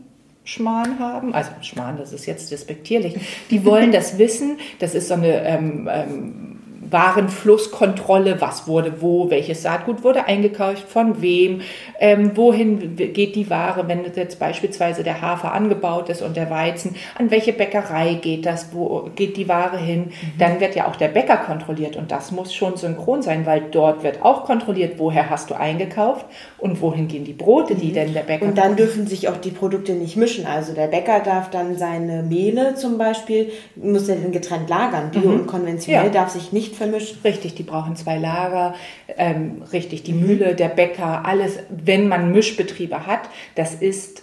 Schmarrn 0.45 0.99
haben, 0.99 1.35
also 1.35 1.51
Schmarrn, 1.63 1.97
das 1.97 2.13
ist 2.13 2.27
jetzt 2.27 2.51
despektierlich, 2.51 3.17
die 3.51 3.67
wollen 3.67 3.93
das 3.93 4.17
wissen, 4.17 4.59
das 4.79 4.95
ist 4.95 5.09
so 5.09 5.15
eine 5.15 5.47
ähm, 5.47 5.89
ähm, 5.93 6.48
Warenflusskontrolle, 6.91 8.41
was 8.41 8.67
wurde 8.67 9.01
wo, 9.01 9.31
welches 9.31 9.63
Saatgut 9.63 10.05
wurde 10.05 10.27
eingekauft, 10.27 10.89
von 10.89 11.21
wem, 11.21 11.61
ähm, 12.01 12.33
wohin 12.37 12.97
geht 12.97 13.37
die 13.37 13.51
Ware, 13.51 13.89
wenn 13.89 14.05
jetzt 14.15 14.39
beispielsweise 14.39 15.03
der 15.03 15.21
Hafer 15.21 15.53
angebaut 15.53 16.09
ist 16.09 16.23
und 16.23 16.37
der 16.37 16.51
Weizen, 16.51 16.97
an 17.17 17.31
welche 17.31 17.53
Bäckerei 17.53 18.15
geht 18.15 18.47
das, 18.47 18.69
wo 18.73 19.11
geht 19.15 19.37
die 19.37 19.49
Ware 19.49 19.79
hin, 19.79 20.07
mhm. 20.07 20.39
dann 20.39 20.61
wird 20.61 20.75
ja 20.75 20.89
auch 20.89 20.97
der 20.97 21.09
Bäcker 21.09 21.37
kontrolliert 21.37 21.97
und 21.97 22.11
das 22.11 22.33
muss 22.33 22.55
schon 22.55 22.77
synchron 22.77 23.23
sein, 23.23 23.47
weil 23.47 23.63
dort 23.71 24.03
wird 24.03 24.23
auch 24.23 24.45
kontrolliert, 24.45 24.95
woher 24.99 25.31
hast 25.31 25.51
du 25.51 25.55
eingekauft 25.55 26.27
und 26.59 26.81
wohin 26.81 27.09
gehen 27.09 27.25
die 27.25 27.33
Brote, 27.33 27.75
die 27.75 27.89
mhm. 27.89 27.95
denn 27.95 28.15
der 28.15 28.23
Bäcker. 28.23 28.47
Und 28.47 28.59
dann 28.59 28.77
dürfen 28.77 29.07
sich 29.07 29.29
auch 29.29 29.37
die 29.37 29.51
Produkte 29.51 29.93
nicht 29.93 30.17
mischen, 30.17 30.47
also 30.47 30.73
der 30.73 30.87
Bäcker 30.87 31.21
darf 31.21 31.51
dann 31.51 31.77
seine 31.77 32.23
Mehle 32.23 32.75
zum 32.75 32.99
Beispiel, 32.99 33.51
muss 33.77 34.09
er 34.09 34.17
dann 34.17 34.33
getrennt 34.33 34.69
lagern, 34.69 35.11
bio 35.11 35.31
mhm. 35.31 35.41
und 35.41 35.47
konventionell 35.47 36.07
ja. 36.07 36.13
darf 36.13 36.31
sich 36.31 36.53
nicht 36.53 36.78
vermischt. 36.79 37.25
Richtig, 37.25 37.55
die 37.55 37.63
brauchen 37.63 37.97
zwei 37.97 38.17
Lager, 38.19 38.75
ähm, 39.17 39.63
richtig, 39.73 40.03
die 40.03 40.13
Mühle, 40.13 40.55
der 40.55 40.69
Bäcker, 40.69 41.27
alles, 41.27 41.59
wenn 41.69 42.09
man 42.09 42.33
Mischbetriebe 42.33 43.07
hat, 43.07 43.29
das 43.55 43.75
ist 43.75 44.23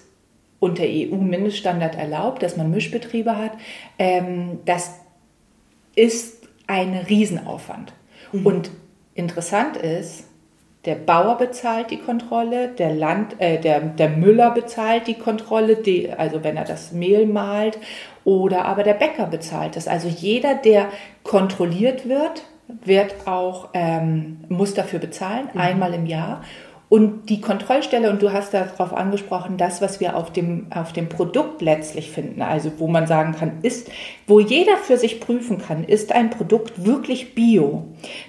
unter 0.60 0.84
EU-Mindeststandard 0.84 1.96
erlaubt, 1.96 2.42
dass 2.42 2.58
man 2.58 2.72
Mischbetriebe 2.72 3.38
hat. 3.38 3.52
Ähm, 4.00 4.60
das 4.66 4.92
ist 5.96 6.48
ein 6.68 6.96
Riesenaufwand. 6.96 7.94
Mhm. 8.32 8.46
Und 8.46 8.72
interessant 9.14 9.78
ist, 9.78 10.25
der 10.86 10.96
Bauer 10.96 11.38
bezahlt 11.38 11.90
die 11.92 12.00
Kontrolle, 12.00 12.70
der, 12.70 12.94
Land, 12.94 13.40
äh, 13.40 13.60
der, 13.60 13.80
der 13.80 14.10
Müller 14.10 14.52
bezahlt 14.52 15.08
die 15.08 15.16
Kontrolle, 15.16 15.78
die, 15.78 16.12
also 16.12 16.44
wenn 16.44 16.58
er 16.58 16.66
das 16.66 16.92
Mehl 16.92 17.26
mahlt, 17.26 17.78
oder 18.24 18.66
aber 18.66 18.84
der 18.84 18.94
Bäcker 18.94 19.26
bezahlt 19.26 19.78
es. 19.78 19.88
Also 19.88 20.08
jeder, 20.08 20.56
der 20.56 20.88
kontrolliert 21.24 22.08
wird, 22.08 22.44
wird 22.68 23.28
auch, 23.28 23.70
ähm, 23.74 24.38
muss 24.50 24.74
dafür 24.74 25.00
bezahlen, 25.00 25.50
mhm. 25.54 25.60
einmal 25.60 25.94
im 25.94 26.06
Jahr. 26.06 26.44
Und 26.96 27.30
die 27.30 27.42
Kontrollstelle, 27.42 28.10
und 28.10 28.22
du 28.22 28.32
hast 28.32 28.54
darauf 28.54 28.94
angesprochen, 28.94 29.58
das, 29.58 29.82
was 29.82 30.00
wir 30.00 30.16
auf 30.16 30.32
dem, 30.32 30.68
auf 30.70 30.94
dem 30.94 31.10
Produkt 31.10 31.62
letztlich 31.62 32.10
finden, 32.10 32.42
also 32.42 32.72
wo 32.78 32.88
man 32.88 33.06
sagen 33.06 33.36
kann, 33.38 33.58
ist, 33.64 33.92
wo 34.28 34.40
jeder 34.40 34.78
für 34.78 34.96
sich 34.96 35.20
prüfen 35.20 35.58
kann, 35.58 35.84
ist 35.84 36.14
ein 36.14 36.30
Produkt 36.30 36.86
wirklich 36.86 37.36
bio, 37.36 37.84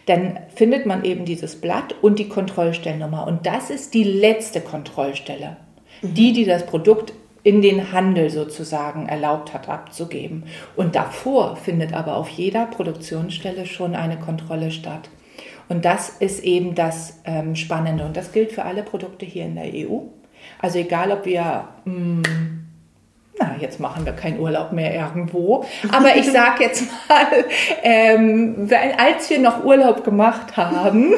dann 0.07 0.40
findet 0.57 0.85
man 0.85 1.05
eben 1.05 1.24
dieses 1.24 1.61
Blatt 1.61 1.94
und 2.02 2.18
die 2.18 2.29
Kontrollstellnummer. 2.29 3.29
Und 3.29 3.46
das 3.46 3.70
ist 3.70 3.94
die 3.94 4.02
letzte 4.02 4.61
Kontrollstelle. 4.61 5.59
Mhm. 6.02 6.14
Die, 6.14 6.33
die 6.33 6.44
das 6.44 6.66
Produkt 6.66 7.12
in 7.44 7.62
den 7.62 7.92
Handel 7.92 8.31
sozusagen 8.31 9.07
erlaubt 9.07 9.55
hat 9.55 9.68
abzugeben. 9.68 10.42
Und 10.74 10.96
davor 10.96 11.55
findet 11.55 11.94
aber 11.94 12.16
auf 12.16 12.29
jeder 12.31 12.66
Produktionsstelle 12.66 13.64
schon 13.64 13.94
eine 13.94 14.16
Kontrolle 14.16 14.72
statt. 14.72 15.09
Und 15.68 15.85
das 15.85 16.11
ist 16.11 16.44
eben 16.44 16.74
das 16.74 17.20
ähm, 17.24 17.57
Spannende. 17.57 18.05
Und 18.05 18.16
das 18.16 18.33
gilt 18.33 18.52
für 18.52 18.64
alle 18.64 18.83
Produkte 18.83 19.26
hier 19.26 19.44
in 19.44 19.55
der 19.57 19.66
EU. 19.66 20.00
Also 20.61 20.79
egal, 20.79 21.11
ob 21.12 21.24
wir, 21.24 21.68
mh, 21.85 21.94
hm, 21.94 22.22
na, 23.38 23.57
jetzt 23.61 23.81
machen 23.81 24.07
wir 24.07 24.12
keinen 24.12 24.40
Urlaub 24.40 24.72
mehr 24.72 24.94
irgendwo. 24.94 25.64
Aber 25.92 26.16
ich 26.16 26.31
sage 26.31 26.64
jetzt 26.64 26.85
mal, 27.09 27.44
ähm, 27.83 28.68
als 28.96 29.29
wir 29.29 29.38
noch 29.38 29.64
Urlaub 29.64 30.05
gemacht 30.05 30.57
haben, 30.57 31.12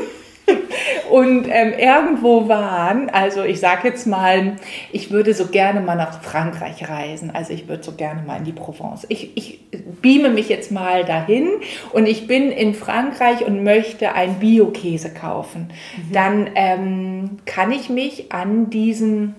und 1.10 1.46
ähm, 1.50 1.72
irgendwo 1.78 2.48
waren, 2.48 3.10
also 3.10 3.44
ich 3.44 3.60
sage 3.60 3.88
jetzt 3.88 4.06
mal, 4.06 4.56
ich 4.92 5.10
würde 5.10 5.34
so 5.34 5.46
gerne 5.46 5.80
mal 5.80 5.96
nach 5.96 6.22
Frankreich 6.22 6.88
reisen, 6.88 7.30
also 7.34 7.52
ich 7.52 7.68
würde 7.68 7.82
so 7.82 7.92
gerne 7.92 8.22
mal 8.22 8.36
in 8.36 8.44
die 8.44 8.52
Provence. 8.52 9.06
Ich, 9.08 9.36
ich 9.36 9.60
beame 10.02 10.30
mich 10.30 10.48
jetzt 10.48 10.70
mal 10.70 11.04
dahin 11.04 11.48
und 11.92 12.06
ich 12.06 12.26
bin 12.26 12.50
in 12.50 12.74
Frankreich 12.74 13.44
und 13.44 13.62
möchte 13.62 14.12
einen 14.12 14.36
Bio-Käse 14.36 15.10
kaufen. 15.10 15.68
Mhm. 15.96 16.12
Dann 16.12 16.50
ähm, 16.54 17.38
kann 17.46 17.72
ich 17.72 17.88
mich 17.88 18.32
an 18.32 18.70
diesem 18.70 19.34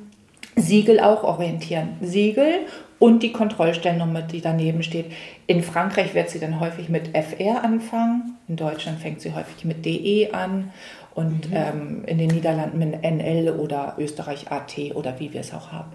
Siegel 0.55 0.99
auch 0.99 1.23
orientieren. 1.23 1.97
Siegel 2.01 2.65
und 2.99 3.23
die 3.23 3.31
Kontrollstellennummer, 3.31 4.21
die 4.21 4.41
daneben 4.41 4.83
steht. 4.83 5.05
In 5.47 5.63
Frankreich 5.63 6.13
wird 6.13 6.29
sie 6.29 6.39
dann 6.39 6.59
häufig 6.59 6.89
mit 6.89 7.15
FR 7.15 7.63
anfangen, 7.63 8.37
in 8.47 8.57
Deutschland 8.57 8.99
fängt 8.99 9.21
sie 9.21 9.33
häufig 9.33 9.63
mit 9.63 9.85
DE 9.85 10.31
an 10.33 10.71
und 11.15 11.49
mhm. 11.49 11.55
ähm, 11.55 12.03
in 12.05 12.17
den 12.17 12.29
Niederlanden 12.29 12.79
mit 12.79 13.01
NL 13.03 13.51
oder 13.57 13.95
Österreich 13.97 14.51
AT 14.51 14.77
oder 14.95 15.19
wie 15.19 15.33
wir 15.33 15.41
es 15.41 15.53
auch 15.53 15.71
haben. 15.71 15.91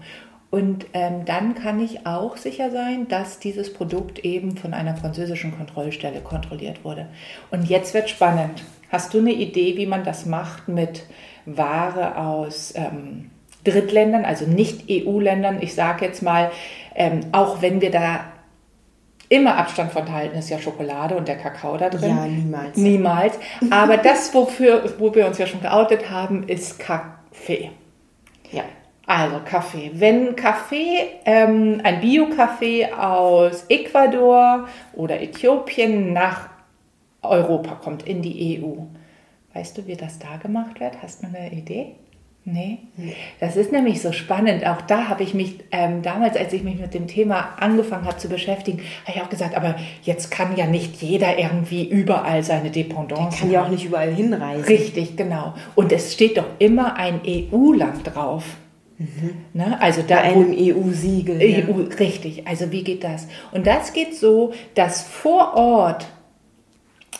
Und 0.51 0.85
ähm, 0.93 1.25
dann 1.25 1.55
kann 1.55 1.81
ich 1.81 2.05
auch 2.05 2.37
sicher 2.37 2.71
sein, 2.71 3.07
dass 3.09 3.39
dieses 3.39 3.73
Produkt 3.73 4.19
eben 4.19 4.55
von 4.55 4.73
einer 4.73 4.95
französischen 4.95 5.57
Kontrollstelle 5.57 6.21
kontrolliert 6.21 6.85
wurde. 6.85 7.07
Und 7.51 7.67
jetzt 7.67 7.93
wird 7.93 8.09
spannend. 8.09 8.63
Hast 8.89 9.13
du 9.13 9.17
eine 9.17 9.33
Idee, 9.33 9.75
wie 9.75 9.85
man 9.85 10.03
das 10.03 10.25
macht 10.25 10.69
mit 10.69 11.03
Ware 11.45 12.17
aus 12.17 12.73
ähm, 12.77 13.31
Drittländern, 13.65 14.23
also 14.23 14.45
nicht 14.45 14.85
EU-Ländern? 14.89 15.57
Ich 15.61 15.73
sage 15.73 16.05
jetzt 16.05 16.21
mal, 16.21 16.51
ähm, 16.95 17.21
auch 17.33 17.61
wenn 17.61 17.81
wir 17.81 17.91
da 17.91 18.23
immer 19.29 19.57
Abstand 19.57 19.91
von 19.91 20.11
halten, 20.11 20.37
ist 20.37 20.49
ja 20.49 20.59
Schokolade 20.59 21.15
und 21.15 21.27
der 21.27 21.37
Kakao 21.37 21.77
da 21.77 21.89
drin. 21.89 22.09
Ja, 22.09 22.25
niemals. 22.25 22.77
Niemals. 22.77 23.39
Aber 23.69 23.97
das, 23.97 24.33
wofür, 24.33 24.83
wo 24.97 25.13
wir 25.13 25.25
uns 25.25 25.37
ja 25.37 25.47
schon 25.47 25.61
geoutet 25.61 26.09
haben, 26.09 26.43
ist 26.43 26.79
Kaffee. 26.79 27.71
Ja. 28.51 28.63
Also 29.07 29.39
Kaffee. 29.45 29.91
Wenn 29.93 30.35
Kaffee, 30.35 31.07
ähm, 31.25 31.79
ein 31.83 32.01
Bio-Kaffee 32.01 32.91
aus 32.91 33.65
Ecuador 33.69 34.67
oder 34.93 35.21
Äthiopien 35.21 36.11
nach 36.13 36.49
Europa 37.21 37.75
kommt, 37.75 38.07
in 38.07 38.21
die 38.21 38.59
EU, 38.59 38.77
weißt 39.53 39.77
du, 39.77 39.87
wie 39.87 39.95
das 39.95 40.17
da 40.17 40.37
gemacht 40.37 40.79
wird? 40.79 41.01
Hast 41.03 41.21
du 41.21 41.27
eine 41.27 41.51
Idee? 41.51 41.95
Nee, 42.47 42.77
das 43.39 43.55
ist 43.55 43.71
nämlich 43.71 44.03
so 44.03 44.11
spannend. 44.11 44.67
Auch 44.67 44.81
da 44.81 45.07
habe 45.09 45.23
ich 45.23 45.33
mich 45.33 45.55
ähm, 45.71 46.03
damals, 46.03 46.37
als 46.37 46.53
ich 46.53 46.61
mich 46.61 46.79
mit 46.79 46.93
dem 46.93 47.07
Thema 47.07 47.55
angefangen 47.59 48.05
habe 48.05 48.17
zu 48.17 48.29
beschäftigen, 48.29 48.81
habe 49.03 49.17
ich 49.17 49.23
auch 49.23 49.29
gesagt, 49.29 49.57
aber 49.57 49.75
jetzt 50.03 50.29
kann 50.29 50.55
ja 50.55 50.67
nicht 50.67 51.01
jeder 51.01 51.39
irgendwie 51.39 51.89
überall 51.89 52.43
seine 52.43 52.69
Dependance. 52.69 53.31
Der 53.31 53.39
kann 53.39 53.51
ja 53.51 53.63
auch 53.63 53.69
nicht 53.69 53.85
überall 53.85 54.13
hinreisen. 54.13 54.65
Richtig, 54.65 55.17
genau. 55.17 55.55
Und 55.73 55.91
es 55.91 56.13
steht 56.13 56.37
doch 56.37 56.45
immer 56.59 56.97
ein 56.97 57.21
EU-Land 57.25 58.13
drauf. 58.13 58.43
Mhm. 58.99 59.31
Ne? 59.53 59.81
Also 59.81 60.03
da, 60.07 60.17
Bei 60.17 60.21
einem 60.21 60.53
EU-Siegel. 60.55 61.37
EU, 61.37 61.81
ja. 61.81 61.95
Richtig, 61.99 62.47
also 62.47 62.71
wie 62.71 62.83
geht 62.83 63.03
das? 63.03 63.27
Und 63.53 63.65
das 63.65 63.91
geht 63.91 64.15
so, 64.15 64.53
dass 64.75 65.01
vor 65.01 65.55
Ort 65.55 66.05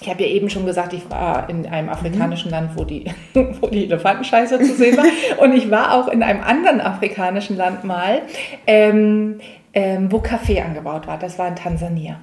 ich 0.01 0.09
habe 0.09 0.23
ja 0.23 0.29
eben 0.29 0.49
schon 0.49 0.65
gesagt, 0.65 0.93
ich 0.93 1.09
war 1.09 1.49
in 1.49 1.65
einem 1.65 1.89
afrikanischen 1.89 2.51
Land, 2.51 2.71
wo 2.75 2.83
die, 2.83 3.05
wo 3.33 3.67
die 3.67 3.85
Elefantenscheiße 3.85 4.59
zu 4.59 4.75
sehen 4.75 4.97
war. 4.97 5.05
Und 5.43 5.53
ich 5.53 5.71
war 5.71 5.93
auch 5.93 6.07
in 6.07 6.23
einem 6.23 6.41
anderen 6.43 6.81
afrikanischen 6.81 7.57
Land 7.57 7.83
mal, 7.83 8.21
ähm, 8.67 9.39
ähm, 9.73 10.11
wo 10.11 10.19
Kaffee 10.19 10.61
angebaut 10.61 11.07
war. 11.07 11.17
Das 11.17 11.37
war 11.37 11.47
in 11.47 11.55
Tansania. 11.55 12.19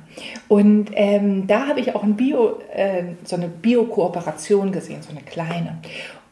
Und 0.49 0.91
ähm, 0.95 1.47
da 1.47 1.67
habe 1.67 1.81
ich 1.81 1.95
auch 1.95 2.03
ein 2.03 2.17
Bio, 2.17 2.59
äh, 2.75 3.05
so 3.25 3.37
eine 3.37 3.49
Bio-Kooperation 3.49 4.73
gesehen, 4.73 5.03
so 5.03 5.11
eine 5.11 5.21
kleine. 5.21 5.79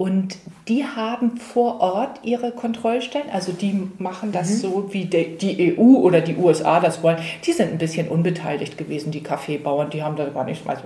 Und 0.00 0.38
die 0.66 0.86
haben 0.86 1.36
vor 1.36 1.80
Ort 1.80 2.20
ihre 2.22 2.52
Kontrollstellen, 2.52 3.28
also 3.30 3.52
die 3.52 3.86
machen 3.98 4.32
das 4.32 4.48
mhm. 4.48 4.54
so, 4.54 4.88
wie 4.94 5.04
die 5.04 5.76
EU 5.76 5.98
oder 5.98 6.22
die 6.22 6.36
USA 6.36 6.80
das 6.80 7.02
wollen. 7.02 7.18
Die 7.44 7.52
sind 7.52 7.70
ein 7.70 7.76
bisschen 7.76 8.08
unbeteiligt 8.08 8.78
gewesen, 8.78 9.10
die 9.10 9.22
Kaffeebauern, 9.22 9.90
die 9.90 10.02
haben 10.02 10.16
da 10.16 10.26
gar 10.30 10.44
nicht, 10.44 10.66
also 10.66 10.84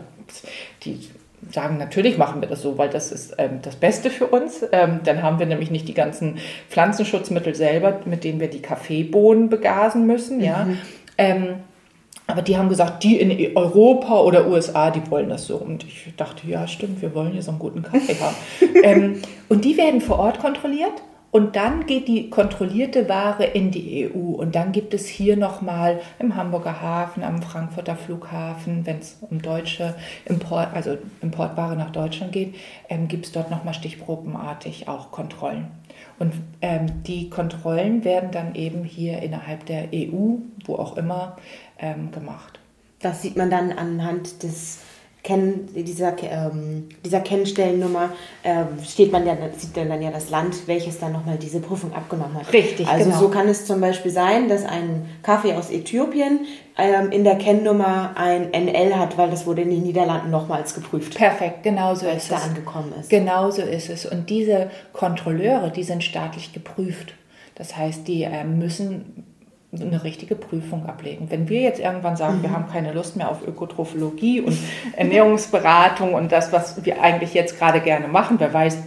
die 0.83 0.99
sagen, 1.53 1.79
natürlich 1.79 2.19
machen 2.19 2.41
wir 2.41 2.49
das 2.49 2.63
so, 2.63 2.77
weil 2.77 2.89
das 2.89 3.13
ist 3.13 3.37
ähm, 3.39 3.61
das 3.63 3.77
Beste 3.77 4.11
für 4.11 4.27
uns. 4.27 4.65
Ähm, 4.73 4.99
dann 5.05 5.23
haben 5.23 5.39
wir 5.39 5.47
nämlich 5.47 5.71
nicht 5.71 5.87
die 5.87 5.95
ganzen 5.95 6.39
Pflanzenschutzmittel 6.69 7.55
selber, 7.55 8.01
mit 8.07 8.25
denen 8.25 8.41
wir 8.41 8.49
die 8.49 8.63
Kaffeebohnen 8.63 9.49
begasen 9.49 10.09
müssen. 10.09 10.39
Mhm. 10.39 10.45
Ja. 10.45 10.67
Ähm, 11.19 11.61
aber 12.27 12.43
die 12.43 12.57
haben 12.57 12.69
gesagt, 12.69 13.03
die 13.05 13.21
in 13.21 13.57
Europa 13.57 14.21
oder 14.21 14.49
USA, 14.49 14.91
die 14.91 15.09
wollen 15.11 15.29
das 15.29 15.47
so. 15.47 15.57
Und 15.57 15.85
ich 15.85 16.15
dachte, 16.17 16.47
ja, 16.47 16.67
stimmt, 16.67 17.03
wir 17.03 17.15
wollen 17.15 17.33
hier 17.33 17.43
so 17.43 17.51
einen 17.51 17.59
guten 17.59 17.83
Kaffee 17.83 18.17
haben. 18.19 18.37
ähm, 18.83 19.23
und 19.49 19.65
die 19.65 19.77
werden 19.77 20.01
vor 20.01 20.19
Ort 20.19 20.39
kontrolliert. 20.39 21.03
Und 21.35 21.57
dann 21.57 21.87
geht 21.87 22.07
die 22.07 22.31
kontrollierte 22.31 23.09
Ware 23.09 23.43
in 23.43 23.73
die 23.73 24.09
EU. 24.09 24.37
Und 24.37 24.55
dann 24.55 24.71
gibt 24.71 24.95
es 24.95 25.09
hier 25.09 25.37
nochmal 25.37 26.01
im 26.21 26.37
Hamburger 26.37 26.81
Hafen, 26.81 27.25
am 27.25 27.43
Frankfurter 27.43 27.97
Flughafen, 27.97 28.87
wenn 28.87 29.01
es 29.01 29.17
um 29.21 29.43
deutsche 29.43 29.97
Import, 30.27 30.69
also 30.75 30.97
Importware 31.23 31.75
nach 31.75 31.91
Deutschland 31.91 32.31
geht, 32.31 32.55
ähm, 32.89 33.09
gibt 33.09 33.27
es 33.27 33.33
dort 33.33 33.51
nochmal 33.51 33.75
stichprobenartig 33.75 34.87
auch 34.87 35.11
Kontrollen. 35.11 35.67
Und 36.21 36.35
ähm, 36.63 37.03
die 37.03 37.31
Kontrollen 37.31 38.05
werden 38.05 38.31
dann 38.31 38.55
eben 38.55 38.85
hier 38.85 39.21
innerhalb 39.21 39.67
der 39.67 39.89
EU, 39.93 40.37
wo 40.67 40.77
auch 40.77 40.97
immer, 40.97 41.37
ähm, 41.81 42.13
gemacht. 42.13 42.61
Das 43.01 43.23
sieht 43.23 43.37
man 43.37 43.51
dann 43.51 43.73
anhand 43.73 44.45
des 44.45 44.79
Ken, 45.25 45.67
dieser, 45.75 46.15
ähm, 46.23 46.91
dieser 47.03 47.21
Kennstellennummer 47.21 48.11
ähm, 48.45 48.67
steht 48.87 49.11
man 49.11 49.27
ja, 49.27 49.35
sieht 49.57 49.75
dann 49.75 50.03
ja 50.03 50.11
das 50.11 50.29
Land, 50.29 50.67
welches 50.67 50.99
dann 50.99 51.13
nochmal 51.13 51.39
diese 51.39 51.61
Prüfung 51.61 51.95
abgenommen 51.95 52.35
hat. 52.35 52.53
Richtig, 52.53 52.87
Also 52.87 53.07
genau. 53.07 53.19
so 53.19 53.29
kann 53.31 53.49
es 53.49 53.65
zum 53.65 53.81
Beispiel 53.81 54.11
sein, 54.11 54.49
dass 54.51 54.67
ein 54.67 55.09
Kaffee 55.23 55.55
aus 55.55 55.71
Äthiopien 55.71 56.41
ähm, 56.77 57.11
in 57.11 57.25
der 57.25 57.37
Kennnummer 57.37 58.13
ein 58.17 58.51
NL 58.51 58.97
hat, 58.97 59.17
weil 59.17 59.31
das 59.31 59.47
wurde 59.47 59.63
in 59.63 59.71
den 59.71 59.83
Niederlanden 59.83 60.31
nochmals 60.31 60.75
geprüft. 60.75 61.17
Perfekt, 61.17 61.63
genau 61.63 61.95
so 61.95 62.07
ist 62.07 62.25
es. 62.25 62.29
da 62.29 62.37
angekommen 62.37 62.93
ist. 63.01 63.09
Genau 63.09 63.51
so 63.51 63.63
ist 63.63 63.89
es. 63.89 64.05
Und 64.05 64.29
diese 64.29 64.71
Kontrolleure, 64.93 65.71
die 65.71 65.85
sind 65.85 66.05
staatlich 66.05 66.53
geprüft. 66.53 67.15
Das 67.55 67.79
heißt, 67.79 68.07
die 68.09 68.25
äh, 68.25 68.45
müssen 68.45 69.25
eine 69.81 70.05
richtige 70.05 70.35
Prüfung 70.35 70.87
ablegen. 70.87 71.31
Wenn 71.31 71.49
wir 71.49 71.61
jetzt 71.61 71.81
irgendwann 71.81 72.17
sagen, 72.17 72.39
mhm. 72.39 72.43
wir 72.43 72.51
haben 72.53 72.69
keine 72.71 72.93
Lust 72.93 73.17
mehr 73.17 73.31
auf 73.31 73.47
Ökotrophologie 73.47 74.41
und 74.41 74.57
Ernährungsberatung 74.97 76.15
und 76.15 76.33
das, 76.33 76.53
was 76.53 76.85
wir 76.85 77.01
eigentlich 77.03 77.35
jetzt 77.35 77.59
gerade 77.59 77.81
gerne 77.81 78.09
machen, 78.09 78.37
wer 78.39 78.53
weiß, 78.53 78.79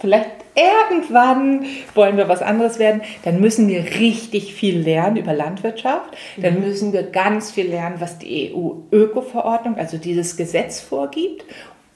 vielleicht 0.00 0.30
irgendwann 0.54 1.64
wollen 1.94 2.16
wir 2.16 2.28
was 2.28 2.42
anderes 2.42 2.78
werden, 2.78 3.02
dann 3.24 3.40
müssen 3.40 3.68
wir 3.68 3.84
richtig 3.84 4.54
viel 4.54 4.78
lernen 4.78 5.16
über 5.16 5.32
Landwirtschaft. 5.32 6.16
Dann 6.36 6.56
mhm. 6.56 6.60
müssen 6.60 6.92
wir 6.92 7.04
ganz 7.04 7.52
viel 7.52 7.68
lernen, 7.68 7.96
was 8.00 8.18
die 8.18 8.52
EU-Öko-Verordnung, 8.52 9.76
also 9.78 9.96
dieses 9.96 10.36
Gesetz 10.36 10.80
vorgibt 10.80 11.44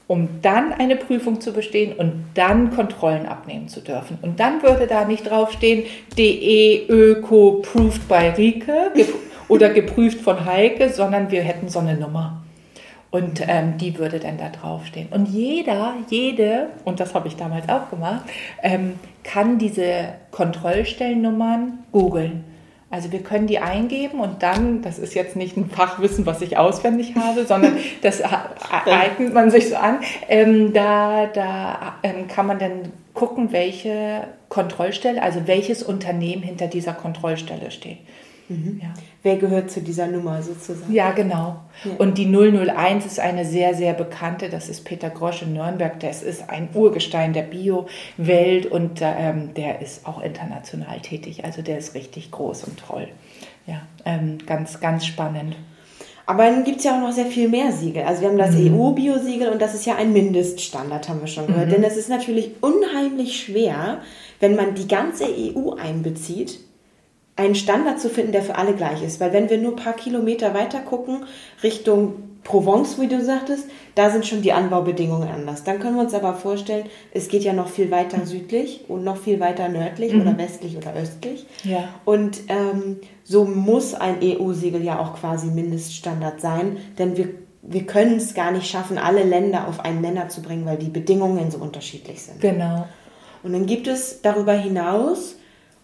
um 0.09 0.29
dann 0.43 0.73
eine 0.73 0.97
Prüfung 0.97 1.41
zu 1.41 1.53
bestehen 1.53 1.93
und 1.93 2.27
dann 2.35 2.71
Kontrollen 2.71 3.27
abnehmen 3.27 3.69
zu 3.69 3.81
dürfen. 3.81 4.19
Und 4.23 4.39
dann 4.39 4.63
würde 4.63 4.87
da 4.87 5.05
nicht 5.05 5.29
draufstehen, 5.29 5.85
DE 6.17 6.87
Öko 6.89 7.63
Proved 7.63 8.07
by 8.09 8.33
Rike 8.37 8.93
oder 9.49 9.71
geprüft 9.71 10.21
von 10.21 10.45
Heike, 10.45 10.91
sondern 10.91 11.31
wir 11.31 11.43
hätten 11.43 11.69
so 11.69 11.81
eine 11.81 11.97
Nummer. 11.97 12.43
Und 13.11 13.41
ähm, 13.47 13.79
die 13.79 13.99
würde 13.99 14.19
dann 14.19 14.37
da 14.37 14.49
draufstehen. 14.49 15.09
Und 15.11 15.27
jeder, 15.27 15.95
jede, 16.11 16.69
und 16.85 17.01
das 17.01 17.15
habe 17.15 17.29
ich 17.29 17.37
damals 17.37 17.69
auch 17.69 17.89
gemacht, 17.89 18.23
ähm, 18.63 18.95
kann 19.25 19.59
diese 19.59 20.15
Kontrollstellennummern 20.33 21.85
googeln. 21.93 22.45
Also 22.97 23.13
wir 23.13 23.23
können 23.23 23.47
die 23.47 23.59
eingeben 23.59 24.21
und 24.21 24.43
dann, 24.43 24.81
das 24.81 24.99
ist 24.99 25.13
jetzt 25.13 25.37
nicht 25.37 25.55
ein 25.59 25.69
Fachwissen, 25.69 26.25
was 26.25 26.41
ich 26.41 26.57
auswendig 26.57 27.15
habe, 27.15 27.45
sondern 27.45 27.77
das 28.01 28.23
eignet 28.87 29.35
man 29.35 29.51
sich 29.51 29.69
so 29.69 29.77
an. 29.77 29.99
Ähm, 30.31 30.73
da 30.73 31.27
da 31.27 31.97
ähm, 32.03 32.27
kann 32.27 32.47
man 32.47 32.59
dann 32.59 32.95
gucken, 33.13 33.53
welche 33.53 34.27
Kontrollstelle, 34.49 35.23
also 35.23 35.47
welches 35.47 35.83
Unternehmen 35.83 36.43
hinter 36.43 36.69
dieser 36.69 36.95
Kontrollstelle 36.95 37.71
steht. 37.71 37.99
Mhm. 38.49 38.81
Ja. 38.83 38.95
Wer 39.23 39.37
gehört 39.37 39.71
zu 39.71 39.81
dieser 39.81 40.07
Nummer 40.07 40.43
sozusagen? 40.43 40.93
Ja, 40.93 41.13
genau. 41.13 41.57
Ja. 41.85 41.93
Und 41.99 42.19
die 42.19 42.27
001 42.27 43.07
ist 43.07 43.21
eine 43.21 43.45
sehr, 43.45 43.75
sehr 43.75 43.93
bekannte, 43.93 44.49
das 44.49 44.69
ist 44.69 44.85
Peter 44.85 45.11
Grosch 45.11 45.43
in 45.43 45.53
Nürnberg, 45.53 45.99
das 46.01 46.23
ist 46.23 46.49
ein 46.49 46.69
Urgestein 46.75 47.33
der 47.33 47.43
Bio-Welt 47.43 48.67
und 48.67 49.01
ähm, 49.03 49.55
der 49.55 49.81
ist 49.81 50.07
auch 50.07 50.21
international 50.23 51.01
tätig. 51.01 51.45
Also 51.45 51.63
der 51.63 51.79
ist 51.79 51.95
richtig 51.95 52.31
groß 52.31 52.65
und 52.65 52.79
toll. 52.79 53.09
Ja, 53.67 53.83
ähm, 54.05 54.39
ganz, 54.47 54.81
ganz 54.81 55.07
spannend. 55.07 55.57
Aber 56.29 56.45
dann 56.45 56.65
gibt 56.65 56.79
es 56.79 56.85
ja 56.85 56.97
auch 56.97 57.01
noch 57.01 57.13
sehr 57.13 57.27
viel 57.27 57.49
mehr 57.49 57.71
Siegel. 57.71 58.03
Also 58.03 58.23
wir 58.23 58.29
haben 58.29 58.39
das 58.39 58.57
mhm. 58.57 58.75
EU-Biosiegel 58.75 59.49
und 59.49 59.63
das 59.63 59.75
ist 59.75 59.87
ja 59.87 59.95
ein 59.95 60.13
Mindeststandard, 60.13 61.09
haben 61.09 61.21
wir 61.21 61.29
schon 61.29 61.47
gehört. 61.47 61.69
Mhm. 61.69 61.71
Denn 61.71 61.85
es 61.85 61.97
ist 61.97 62.09
natürlich 62.09 62.51
unheimlich 62.61 63.41
schwer, 63.41 64.01
wenn 64.41 64.57
man 64.57 64.75
die 64.75 64.89
ganze 64.89 65.25
EU 65.25 65.75
einbezieht, 65.75 66.59
einen 67.37 67.55
Standard 67.55 68.01
zu 68.01 68.09
finden, 68.09 68.33
der 68.33 68.43
für 68.43 68.57
alle 68.57 68.75
gleich 68.75 69.03
ist. 69.03 69.21
Weil 69.21 69.33
wenn 69.33 69.51
wir 69.51 69.59
nur 69.59 69.73
ein 69.73 69.83
paar 69.83 69.93
Kilometer 69.93 70.55
weiter 70.55 70.81
gucken, 70.81 71.25
Richtung 71.63 72.15
Provence, 72.47 72.99
wie 73.01 73.09
du 73.09 73.23
sagtest, 73.23 73.67
da 73.95 74.11
sind 74.11 74.25
schon 74.25 74.41
die 74.41 74.53
Anbaubedingungen 74.53 75.29
anders. 75.29 75.65
Dann 75.65 75.81
können 75.81 75.97
wir 75.97 76.03
uns 76.03 76.15
aber 76.15 76.35
vorstellen, 76.35 76.87
es 77.13 77.29
geht 77.29 77.43
ja 77.43 77.53
noch 77.53 77.69
viel 77.69 77.91
weiter 77.91 78.25
südlich 78.25 78.85
und 78.89 79.05
noch 79.05 79.17
viel 79.17 79.41
weiter 79.41 79.69
nördlich 79.69 80.13
mhm. 80.13 80.21
oder 80.23 80.39
westlich 80.39 80.77
oder 80.77 80.95
östlich. 80.95 81.45
Ja. 81.65 81.89
Und 82.05 82.43
ähm, 82.49 82.99
so 83.25 83.45
muss 83.45 83.95
ein 83.95 84.19
EU-Siegel 84.23 84.83
ja 84.83 85.01
auch 85.01 85.15
quasi 85.15 85.49
Mindeststandard 85.49 86.41
sein, 86.41 86.77
denn 86.99 87.17
wir, 87.17 87.31
wir 87.63 87.85
können 87.85 88.17
es 88.17 88.33
gar 88.35 88.53
nicht 88.53 88.71
schaffen, 88.71 88.97
alle 88.97 89.25
Länder 89.25 89.67
auf 89.67 89.81
einen 89.81 90.01
Nenner 90.01 90.29
zu 90.29 90.41
bringen, 90.41 90.67
weil 90.67 90.79
die 90.79 90.89
Bedingungen 90.89 91.51
so 91.51 91.59
unterschiedlich 91.59 92.23
sind. 92.23 92.41
Genau. 92.41 92.87
Und 93.43 93.53
dann 93.53 93.67
gibt 93.67 93.89
es 93.89 94.23
darüber 94.23 94.53
hinaus 94.53 95.37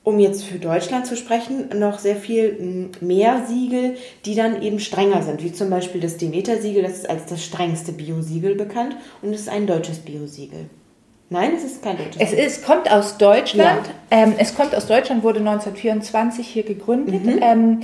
um 0.05 0.19
jetzt 0.19 0.45
für 0.45 0.59
Deutschland 0.59 1.07
zu 1.07 1.17
sprechen, 1.17 1.69
noch 1.79 1.99
sehr 1.99 2.17
viel 2.17 2.91
mehr 3.01 3.45
Siegel, 3.47 3.97
die 4.25 4.35
dann 4.35 4.61
eben 4.62 4.81
strenger 4.81 5.23
sind, 5.23 5.43
wie 5.45 5.53
zum 5.53 5.71
Beispiel 5.71 6.01
das 6.01 6.17
Demeter-Siegel, 6.17 6.83
das 6.83 6.99
ist 6.99 7.11
als 7.11 7.27
das 7.27 7.45
strengste 7.45 7.93
Biosiegel 7.93 8.57
bekannt 8.57 8.97
und 9.23 9.33
es 9.33 9.43
ist 9.43 9.49
ein 9.49 9.67
deutsches 9.67 9.99
Biosiegel. 9.99 10.67
Nein, 11.31 11.53
es 11.57 11.65
ist 11.65 11.83
kein 11.83 11.97
deutsches. 11.97 12.21
Es 12.21 12.33
ist, 12.33 12.67
kommt 12.67 12.91
aus 12.91 13.17
Deutschland. 13.17 13.87
Ja. 13.87 14.19
Ähm, 14.19 14.35
es 14.37 14.55
kommt 14.55 14.75
aus 14.75 14.87
Deutschland, 14.87 15.23
wurde 15.23 15.38
1924 15.38 16.47
hier 16.47 16.65
gegründet. 16.65 17.25
Mhm. 17.25 17.38
Ähm, 17.41 17.81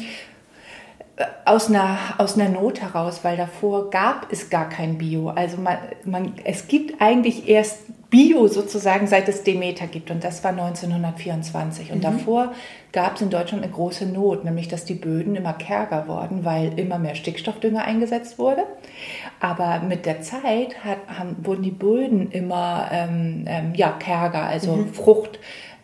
aus 1.45 1.69
einer, 1.69 1.99
aus 2.19 2.39
einer 2.39 2.51
Not 2.51 2.81
heraus, 2.81 3.21
weil 3.23 3.37
davor 3.37 3.91
gab 3.91 4.31
es 4.31 4.51
gar 4.51 4.69
kein 4.69 4.99
Bio. 4.99 5.31
Also 5.31 5.57
man, 5.57 5.79
man, 6.05 6.35
es 6.45 6.69
gibt 6.69 7.01
eigentlich 7.01 7.49
erst 7.49 7.79
Bio 8.11 8.49
sozusagen, 8.49 9.07
seit 9.07 9.29
es 9.29 9.43
Demeter 9.43 9.87
gibt. 9.87 10.11
Und 10.11 10.25
das 10.25 10.43
war 10.43 10.53
1924. 10.53 11.93
Und 11.93 11.99
mhm. 11.99 12.03
davor 12.03 12.53
gab 12.93 13.17
es 13.17 13.23
in 13.23 13.29
Deutschland 13.29 13.63
eine 13.63 13.73
große 13.73 14.07
Not, 14.07 14.45
nämlich 14.45 14.69
dass 14.69 14.87
die 14.87 14.95
Böden 14.95 15.37
immer 15.37 15.53
kärger 15.53 16.09
wurden, 16.09 16.45
weil 16.45 16.79
immer 16.79 16.99
mehr 16.99 17.15
Stickstoffdünger 17.15 17.85
eingesetzt 17.85 18.39
wurde. 18.39 18.65
Aber 19.41 19.81
mit 19.81 20.07
der 20.07 20.23
Zeit 20.23 20.83
hat, 20.85 20.99
haben, 21.07 21.37
wurden 21.43 21.63
die 21.63 21.71
Böden 21.71 22.31
immer 22.31 22.89
ähm, 22.91 23.45
ähm, 23.47 23.75
ja, 23.75 23.93
kärger, 23.93 24.45
also 24.45 24.77
mhm. 24.77 24.95
Frucht 24.95 25.39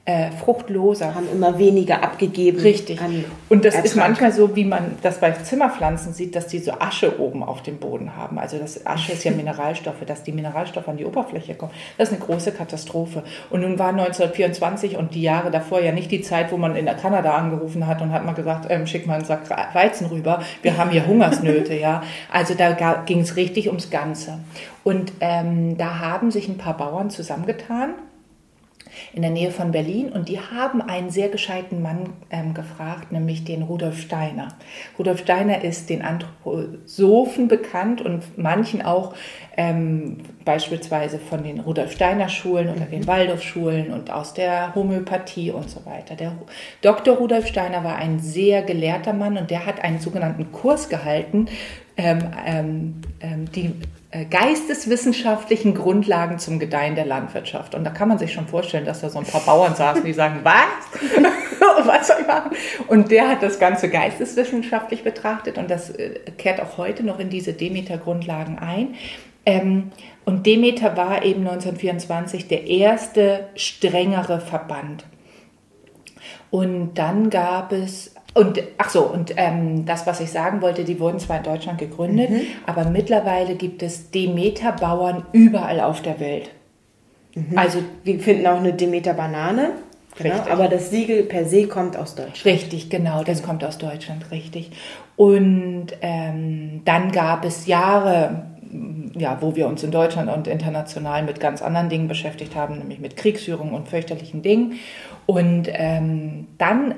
äh, 0.07 0.31
fruchtloser. 0.31 1.15
Haben 1.15 1.29
immer 1.33 1.59
weniger 1.59 2.03
abgegeben. 2.03 2.61
Richtig. 2.61 3.01
Und 3.49 3.65
das 3.65 3.75
Ertrag. 3.75 3.85
ist 3.85 3.97
manchmal 3.97 4.33
so, 4.33 4.55
wie 4.55 4.65
man 4.65 4.97
das 5.03 5.19
bei 5.19 5.31
Zimmerpflanzen 5.33 6.13
sieht, 6.13 6.37
dass 6.37 6.47
die 6.47 6.59
so 6.59 6.73
Asche 6.73 7.21
oben 7.21 7.43
auf 7.43 7.63
dem 7.63 7.79
Boden 7.79 8.17
haben. 8.17 8.39
Also 8.39 8.59
das 8.59 8.87
Asche 8.87 9.13
ist 9.13 9.25
ja 9.25 9.31
Mineralstoffe, 9.37 10.05
dass 10.07 10.23
die 10.23 10.33
Mineralstoffe 10.33 10.89
an 10.89 10.97
die 10.97 11.07
Oberfläche 11.07 11.55
kommen. 11.55 11.73
Das 11.97 12.11
ist 12.11 12.15
eine 12.15 12.25
große 12.25 12.53
Katastrophe. 12.53 13.23
Und 13.51 13.63
nun 13.63 13.79
war 13.79 13.89
1924 13.89 14.97
und 14.97 15.15
die 15.15 15.23
Jahre 15.23 15.51
davor 15.51 15.81
ja 15.81 15.93
nicht 15.93 16.11
die 16.11 16.21
Zeit, 16.21 16.53
wo 16.53 16.57
man 16.57 16.77
in 16.77 16.87
Kanada 16.87 17.35
angerufen 17.35 17.87
hat 17.87 18.03
und 18.03 18.13
hat 18.13 18.25
mal 18.25 18.35
gesagt, 18.35 18.67
ähm, 18.69 18.87
schick 18.87 19.07
mal 19.07 19.15
einen 19.15 19.25
Sack 19.25 19.49
Weizen 19.75 20.07
rüber, 20.07 20.43
wir 20.63 20.77
haben 20.77 20.91
hier 20.91 21.07
Hungersnöte, 21.07 21.75
ja. 21.75 22.03
Also 22.31 22.55
da 22.55 22.73
ging 23.07 23.21
es 23.21 23.37
richtig 23.37 23.69
ums 23.69 23.91
Ganze. 23.91 24.39
Und 24.83 25.13
ähm, 25.21 25.79
da 25.79 25.99
haben 25.99 26.31
sich 26.31 26.49
ein 26.49 26.59
paar 26.59 26.77
Bauern 26.77 27.11
zusammengetan 27.11 27.95
in 29.13 29.23
der 29.23 29.31
Nähe 29.31 29.51
von 29.51 29.73
Berlin 29.73 30.11
und 30.11 30.29
die 30.29 30.41
haben 30.41 30.81
einen 30.83 31.11
sehr 31.11 31.29
gescheiten 31.29 31.83
Mann 31.83 32.11
ähm, 32.31 32.55
gefragt, 32.55 33.13
nämlich 33.13 33.45
den 33.45 33.63
Rudolf 33.63 34.01
Steiner. 34.01 34.49
Rudolf 34.99 35.21
Steiner 35.21 35.63
ist 35.63 35.91
den 35.91 36.03
Anthroposophen 36.03 37.49
bekannt 37.49 38.01
und 38.01 38.37
manchen 38.37 38.83
auch 38.83 39.15
ähm, 39.57 40.19
beispielsweise 40.45 41.19
von 41.19 41.43
den 41.43 41.61
Rudolf 41.61 41.93
Steiner 41.93 42.29
Schulen 42.29 42.69
oder 42.69 42.87
den 42.87 43.07
Waldorf-Schulen 43.07 43.93
und 43.93 44.11
aus 44.11 44.35
der 44.35 44.75
Homöopathie 44.75 45.51
und 45.51 45.71
so 45.71 45.85
weiter. 45.87 46.17
Der 46.17 46.33
Dr. 46.83 47.17
Rudolf 47.17 47.47
Steiner 47.47 47.85
war 47.85 47.97
ein 47.97 48.21
sehr 48.21 48.63
gelehrter 48.63 49.13
Mann 49.13 49.37
und 49.37 49.51
der 49.51 49.67
hat 49.67 49.83
einen 49.83 50.01
sogenannten 50.01 50.53
Kurs 50.53 50.89
gehalten, 50.89 51.47
ähm, 51.97 52.19
ähm, 52.47 52.95
ähm 53.21 53.53
die 53.53 53.73
geisteswissenschaftlichen 54.31 55.75
Grundlagen 55.75 56.39
zum 56.39 56.59
Gedeihen 56.59 56.95
der 56.95 57.05
Landwirtschaft. 57.05 57.75
Und 57.75 57.85
da 57.85 57.91
kann 57.91 58.09
man 58.09 58.19
sich 58.19 58.33
schon 58.33 58.47
vorstellen, 58.47 58.85
dass 58.85 59.01
da 59.01 59.11
so 59.11 59.19
ein 59.19 59.25
paar 59.25 59.41
Bauern 59.41 59.75
saßen, 59.75 60.05
die 60.05 60.13
sagen, 60.13 60.41
was? 60.45 60.55
was 61.87 62.07
soll 62.07 62.17
ich 62.21 62.27
machen? 62.27 62.53
Und 62.87 63.11
der 63.11 63.29
hat 63.29 63.43
das 63.43 63.59
Ganze 63.59 63.89
geisteswissenschaftlich 63.89 65.03
betrachtet 65.03 65.59
und 65.59 65.71
das 65.71 65.91
äh, 65.91 66.21
kehrt 66.39 66.61
auch 66.61 66.79
heute 66.79 67.05
noch 67.05 67.19
in 67.19 67.31
diese 67.31 67.53
Demeter-Grundlagen 67.53 68.59
ein. 68.59 68.95
Ähm, 69.47 69.91
und 70.25 70.47
Demeter 70.47 70.97
war 70.97 71.25
eben 71.25 71.41
1924 71.41 72.49
der 72.49 72.67
erste 72.67 73.49
strengere 73.57 74.41
Verband. 74.41 75.05
Und 76.51 76.95
dann 76.95 77.31
gab 77.31 77.73
es 77.73 78.14
und 78.35 78.61
ach 78.79 78.91
so, 78.91 79.03
und 79.03 79.33
ähm, 79.37 79.87
das, 79.87 80.07
was 80.07 80.21
ich 80.21 80.31
sagen 80.31 80.61
wollte, 80.61 80.85
die 80.85 80.99
wurden 80.99 81.21
zwar 81.21 81.39
in 81.39 81.45
Deutschland 81.45 81.79
gegründet, 81.79 82.31
mhm. 82.31 82.41
aber 82.67 82.85
mittlerweile 82.87 83.55
gibt 83.55 83.83
es 83.83 84.11
Demeter-Bauern 84.11 85.25
überall 85.33 85.81
auf 85.81 86.03
der 86.03 86.19
Welt. 86.19 86.51
Mhm. 87.35 87.57
Also 87.57 87.79
wir 88.03 88.19
finden 88.19 88.47
auch 88.49 88.59
eine 88.59 88.73
Demeter-Banane. 88.73 89.71
Genau, 90.17 90.45
aber 90.49 90.69
das 90.69 90.91
Siegel 90.91 91.25
per 91.25 91.45
se 91.45 91.67
kommt 91.67 91.97
aus 91.97 92.15
Deutschland. 92.15 92.45
Richtig, 92.45 92.89
genau, 92.89 93.25
das 93.25 93.43
kommt 93.43 93.65
aus 93.65 93.79
Deutschland, 93.79 94.31
richtig. 94.31 94.71
Und 95.17 95.89
ähm, 96.03 96.83
dann 96.85 97.11
gab 97.11 97.45
es 97.45 97.67
Jahre, 97.67 98.47
ja, 99.17 99.39
wo 99.41 99.57
wir 99.57 99.67
uns 99.67 99.83
in 99.83 99.91
Deutschland 99.91 100.31
und 100.31 100.47
international 100.47 101.25
mit 101.25 101.41
ganz 101.41 101.63
anderen 101.63 101.89
Dingen 101.89 102.07
beschäftigt 102.07 102.55
haben, 102.55 102.79
nämlich 102.79 103.01
mit 103.01 103.17
Kriegsführung 103.17 103.73
und 103.73 103.89
fürchterlichen 103.89 104.43
Dingen. 104.43 104.75
Und 105.27 105.69
ähm, 105.73 106.47
dann 106.59 106.95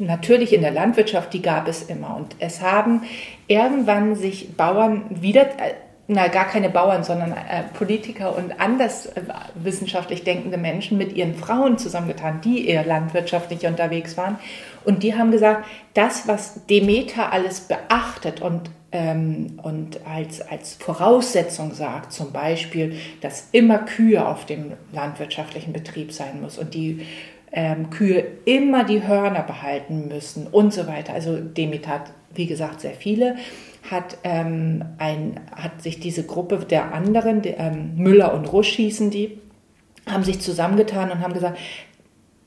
natürlich 0.00 0.52
in 0.52 0.62
der 0.62 0.70
Landwirtschaft, 0.72 1.32
die 1.32 1.42
gab 1.42 1.68
es 1.68 1.82
immer. 1.82 2.16
Und 2.16 2.34
es 2.38 2.60
haben 2.62 3.02
irgendwann 3.46 4.16
sich 4.16 4.56
Bauern 4.56 5.04
wieder, 5.10 5.42
äh, 5.42 5.74
na 6.08 6.26
gar 6.26 6.46
keine 6.46 6.70
Bauern, 6.70 7.04
sondern 7.04 7.32
äh, 7.32 7.62
Politiker 7.74 8.36
und 8.36 8.60
anders 8.60 9.06
äh, 9.06 9.22
wissenschaftlich 9.54 10.24
denkende 10.24 10.58
Menschen 10.58 10.98
mit 10.98 11.12
ihren 11.12 11.34
Frauen 11.34 11.78
zusammengetan, 11.78 12.40
die 12.42 12.66
eher 12.66 12.84
landwirtschaftlich 12.84 13.66
unterwegs 13.66 14.16
waren. 14.16 14.38
Und 14.84 15.02
die 15.02 15.14
haben 15.14 15.30
gesagt, 15.30 15.66
das, 15.94 16.26
was 16.26 16.66
Demeter 16.66 17.32
alles 17.32 17.60
beachtet 17.60 18.40
und, 18.40 18.70
ähm, 18.92 19.60
und 19.62 20.00
als, 20.06 20.40
als 20.40 20.74
Voraussetzung 20.74 21.74
sagt, 21.74 22.12
zum 22.12 22.32
Beispiel, 22.32 22.96
dass 23.20 23.48
immer 23.52 23.78
Kühe 23.78 24.26
auf 24.26 24.46
dem 24.46 24.72
landwirtschaftlichen 24.92 25.72
Betrieb 25.72 26.12
sein 26.12 26.40
muss 26.40 26.58
und 26.58 26.74
die 26.74 27.06
ähm, 27.52 27.90
Kühe 27.90 28.24
immer 28.44 28.84
die 28.84 29.06
Hörner 29.06 29.42
behalten 29.42 30.08
müssen 30.08 30.46
und 30.46 30.72
so 30.72 30.86
weiter. 30.86 31.14
Also 31.14 31.36
Demeter 31.36 31.90
hat, 31.90 32.12
wie 32.34 32.46
gesagt, 32.46 32.80
sehr 32.80 32.94
viele. 32.94 33.36
Hat, 33.90 34.18
ähm, 34.24 34.84
ein, 34.98 35.40
hat 35.56 35.82
sich 35.82 36.00
diese 36.00 36.24
Gruppe 36.24 36.58
der 36.58 36.92
anderen, 36.92 37.42
die, 37.42 37.50
ähm, 37.50 37.96
Müller 37.96 38.34
und 38.34 38.52
Rusch 38.52 38.72
hießen 38.74 39.10
die, 39.10 39.38
haben 40.06 40.22
sich 40.22 40.40
zusammengetan 40.40 41.10
und 41.10 41.20
haben 41.20 41.32
gesagt, 41.32 41.58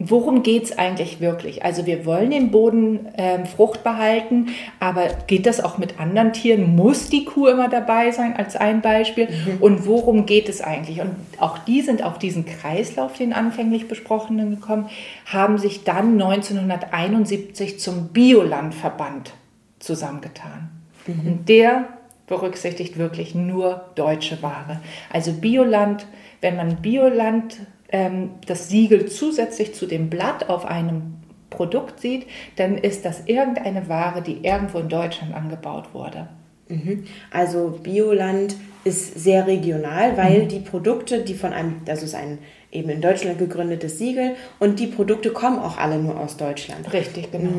worum 0.09 0.43
geht 0.43 0.63
es 0.63 0.77
eigentlich 0.77 1.19
wirklich? 1.19 1.63
Also 1.63 1.85
wir 1.85 2.05
wollen 2.05 2.31
den 2.31 2.51
Boden 2.51 3.07
ähm, 3.17 3.45
Frucht 3.45 3.83
behalten, 3.83 4.47
aber 4.79 5.07
geht 5.27 5.45
das 5.45 5.63
auch 5.63 5.77
mit 5.77 5.99
anderen 5.99 6.33
Tieren? 6.33 6.75
Muss 6.75 7.09
die 7.09 7.25
Kuh 7.25 7.47
immer 7.47 7.69
dabei 7.69 8.11
sein 8.11 8.35
als 8.35 8.55
ein 8.55 8.81
Beispiel? 8.81 9.27
Mhm. 9.27 9.57
Und 9.61 9.85
worum 9.85 10.25
geht 10.25 10.49
es 10.49 10.61
eigentlich? 10.61 11.01
Und 11.01 11.15
auch 11.39 11.57
die 11.57 11.81
sind 11.81 12.03
auf 12.03 12.19
diesen 12.19 12.45
Kreislauf, 12.45 13.17
den 13.17 13.33
anfänglich 13.33 13.87
besprochenen 13.87 14.51
gekommen, 14.51 14.89
haben 15.25 15.57
sich 15.57 15.83
dann 15.83 16.13
1971 16.13 17.79
zum 17.79 18.09
Biolandverband 18.09 19.33
zusammengetan. 19.79 20.69
Mhm. 21.07 21.27
Und 21.27 21.49
der 21.49 21.87
berücksichtigt 22.27 22.97
wirklich 22.97 23.35
nur 23.35 23.89
deutsche 23.95 24.41
Ware. 24.41 24.79
Also 25.11 25.33
Bioland, 25.33 26.07
wenn 26.41 26.55
man 26.55 26.77
Bioland 26.81 27.57
ähm, 27.93 28.32
das 28.47 28.67
Siegel 28.67 29.06
zusätzlich 29.06 29.73
zu 29.73 29.86
dem 29.86 30.10
Blatt 30.10 30.49
auf 30.49 30.65
einem 30.65 31.13
Produkt 31.49 32.01
sieht, 32.01 32.25
dann 32.58 32.77
ist 32.77 33.06
das 33.06 33.23
irgendeine 33.27 33.88
Ware, 33.88 34.21
die 34.21 34.43
irgendwo 34.43 34.79
in 34.79 34.89
Deutschland 34.89 35.34
angebaut 35.34 35.93
wurde. 35.93 36.27
Mhm. 36.67 37.06
Also 37.32 37.79
Bioland 37.84 38.56
ist 38.84 39.19
sehr 39.19 39.47
regional, 39.47 40.17
weil 40.17 40.43
mhm. 40.43 40.47
die 40.47 40.60
Produkte, 40.60 41.23
die 41.23 41.36
von 41.36 41.53
einem, 41.53 41.82
das 41.86 42.03
ist 42.03 42.15
ein 42.15 42.39
eben 42.71 42.89
in 42.89 43.01
Deutschland 43.01 43.38
gegründetes 43.38 43.99
Siegel 43.99 44.36
und 44.60 44.79
die 44.79 44.88
Produkte 44.88 45.29
kommen 45.29 45.60
auch 45.60 45.77
alle 45.77 45.99
nur 45.99 46.19
aus 46.19 46.38
Deutschland. 46.38 46.91
Richtig, 46.91 47.32
genau. 47.32 47.51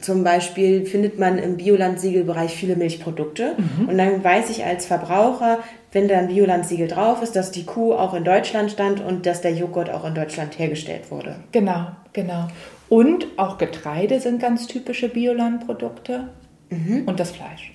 Zum 0.00 0.24
Beispiel 0.24 0.86
findet 0.86 1.18
man 1.18 1.38
im 1.38 1.58
Bioland-Siegelbereich 1.58 2.54
viele 2.54 2.76
Milchprodukte 2.76 3.56
mhm. 3.58 3.90
und 3.90 3.98
dann 3.98 4.24
weiß 4.24 4.48
ich 4.48 4.64
als 4.64 4.86
Verbraucher, 4.86 5.58
wenn 5.92 6.08
da 6.08 6.18
ein 6.18 6.28
Bioland-Siegel 6.28 6.88
drauf 6.88 7.22
ist, 7.22 7.36
dass 7.36 7.50
die 7.50 7.64
Kuh 7.64 7.92
auch 7.92 8.14
in 8.14 8.24
Deutschland 8.24 8.70
stand 8.70 9.00
und 9.00 9.26
dass 9.26 9.42
der 9.42 9.52
Joghurt 9.52 9.90
auch 9.90 10.06
in 10.06 10.14
Deutschland 10.14 10.58
hergestellt 10.58 11.10
wurde. 11.10 11.36
Genau, 11.52 11.88
genau. 12.14 12.48
Und 12.88 13.26
auch 13.36 13.58
Getreide 13.58 14.20
sind 14.20 14.40
ganz 14.40 14.66
typische 14.66 15.10
Bioland-Produkte 15.10 16.28
mhm. 16.70 17.04
und 17.06 17.20
das 17.20 17.30
Fleisch. 17.30 17.74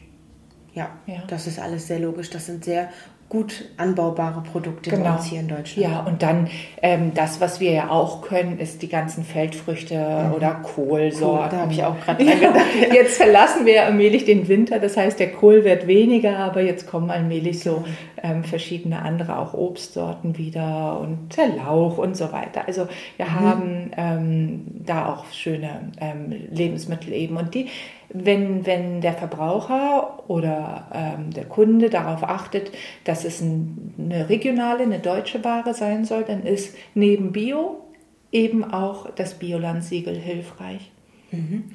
Ja, 0.74 0.90
ja, 1.08 1.24
das 1.28 1.48
ist 1.48 1.60
alles 1.60 1.88
sehr 1.88 2.00
logisch. 2.00 2.30
Das 2.30 2.46
sind 2.46 2.64
sehr 2.64 2.90
gut 3.30 3.66
anbaubare 3.76 4.42
Produkte 4.42 4.90
genau. 4.90 5.04
bei 5.04 5.16
uns 5.16 5.26
hier 5.26 5.42
in 5.42 5.50
Deutschland. 5.50 5.92
Ja, 5.92 6.00
und 6.00 6.24
dann 6.24 6.48
ähm, 6.82 7.12
das, 7.14 7.42
was 7.42 7.60
wir 7.60 7.72
ja 7.72 7.90
auch 7.90 8.22
können, 8.22 8.58
ist 8.58 8.82
die 8.82 8.88
ganzen 8.88 9.26
Feldfrüchte 9.26 9.96
mhm. 9.96 10.34
oder 10.34 10.52
Kohlsorten. 10.64 11.44
Cool, 11.44 11.50
da 11.52 11.58
habe 11.58 11.74
ich 11.74 11.84
auch 11.84 12.00
gerade 12.00 12.24
dran 12.26 12.40
gedacht. 12.40 12.66
jetzt 12.94 13.18
verlassen 13.18 13.66
wir 13.66 13.84
allmählich 13.84 14.24
den 14.24 14.48
Winter, 14.48 14.80
das 14.80 14.96
heißt, 14.96 15.20
der 15.20 15.34
Kohl 15.34 15.66
wird 15.66 15.88
weniger, 15.88 16.38
aber 16.38 16.62
jetzt 16.62 16.88
kommen 16.88 17.10
allmählich 17.10 17.60
so 17.60 17.84
ähm, 18.24 18.46
verschiedene 18.46 19.02
andere 19.02 19.38
auch 19.38 19.54
Obstsorten 19.54 20.38
wieder 20.38 21.00
und 21.02 21.36
der 21.36 21.50
Lauch 21.50 21.98
und 21.98 22.16
so 22.16 22.32
weiter. 22.32 22.64
Also 22.66 22.88
wir 23.18 23.26
mhm. 23.26 23.40
haben 23.40 23.92
ähm, 23.98 24.62
da 24.86 25.14
auch 25.14 25.26
schöne 25.34 25.92
ähm, 26.00 26.34
Lebensmittel 26.50 27.12
eben 27.12 27.36
und 27.36 27.54
die 27.54 27.68
wenn, 28.10 28.66
wenn 28.66 29.02
der 29.02 29.14
Verbraucher 29.14 30.24
oder 30.30 30.88
ähm, 30.94 31.32
der 31.32 31.46
Kunde 31.46 31.90
darauf 31.90 32.24
achtet, 32.24 32.72
dass 33.04 33.26
es 33.26 33.42
ein, 33.42 33.94
eine 33.98 34.30
regionale, 34.30 34.84
eine 34.84 35.00
deutsche 35.00 35.44
Ware 35.44 35.74
sein 35.74 36.06
soll, 36.06 36.24
dann 36.24 36.44
ist 36.44 36.76
neben 36.94 37.32
Bio 37.32 37.84
eben 38.32 38.64
auch 38.64 39.10
das 39.12 39.36
Bioland-Siegel 39.36 40.16
hilfreich. 40.16 40.92
Mhm. 41.32 41.66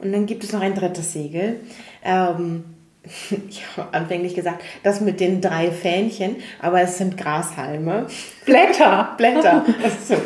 Und 0.00 0.12
dann 0.12 0.26
gibt 0.26 0.44
es 0.44 0.52
noch 0.52 0.60
ein 0.60 0.74
drittes 0.74 1.12
Siegel. 1.12 1.60
Ähm, 2.04 2.64
ich 3.48 3.62
habe 3.76 3.94
anfänglich 3.94 4.34
gesagt, 4.34 4.62
das 4.82 5.00
mit 5.00 5.20
den 5.20 5.40
drei 5.40 5.70
Fähnchen, 5.70 6.36
aber 6.60 6.82
es 6.82 6.98
sind 6.98 7.16
Grashalme. 7.16 8.06
Blätter. 8.44 9.14
Blätter. 9.16 9.64
Das 9.82 10.10
ist 10.10 10.22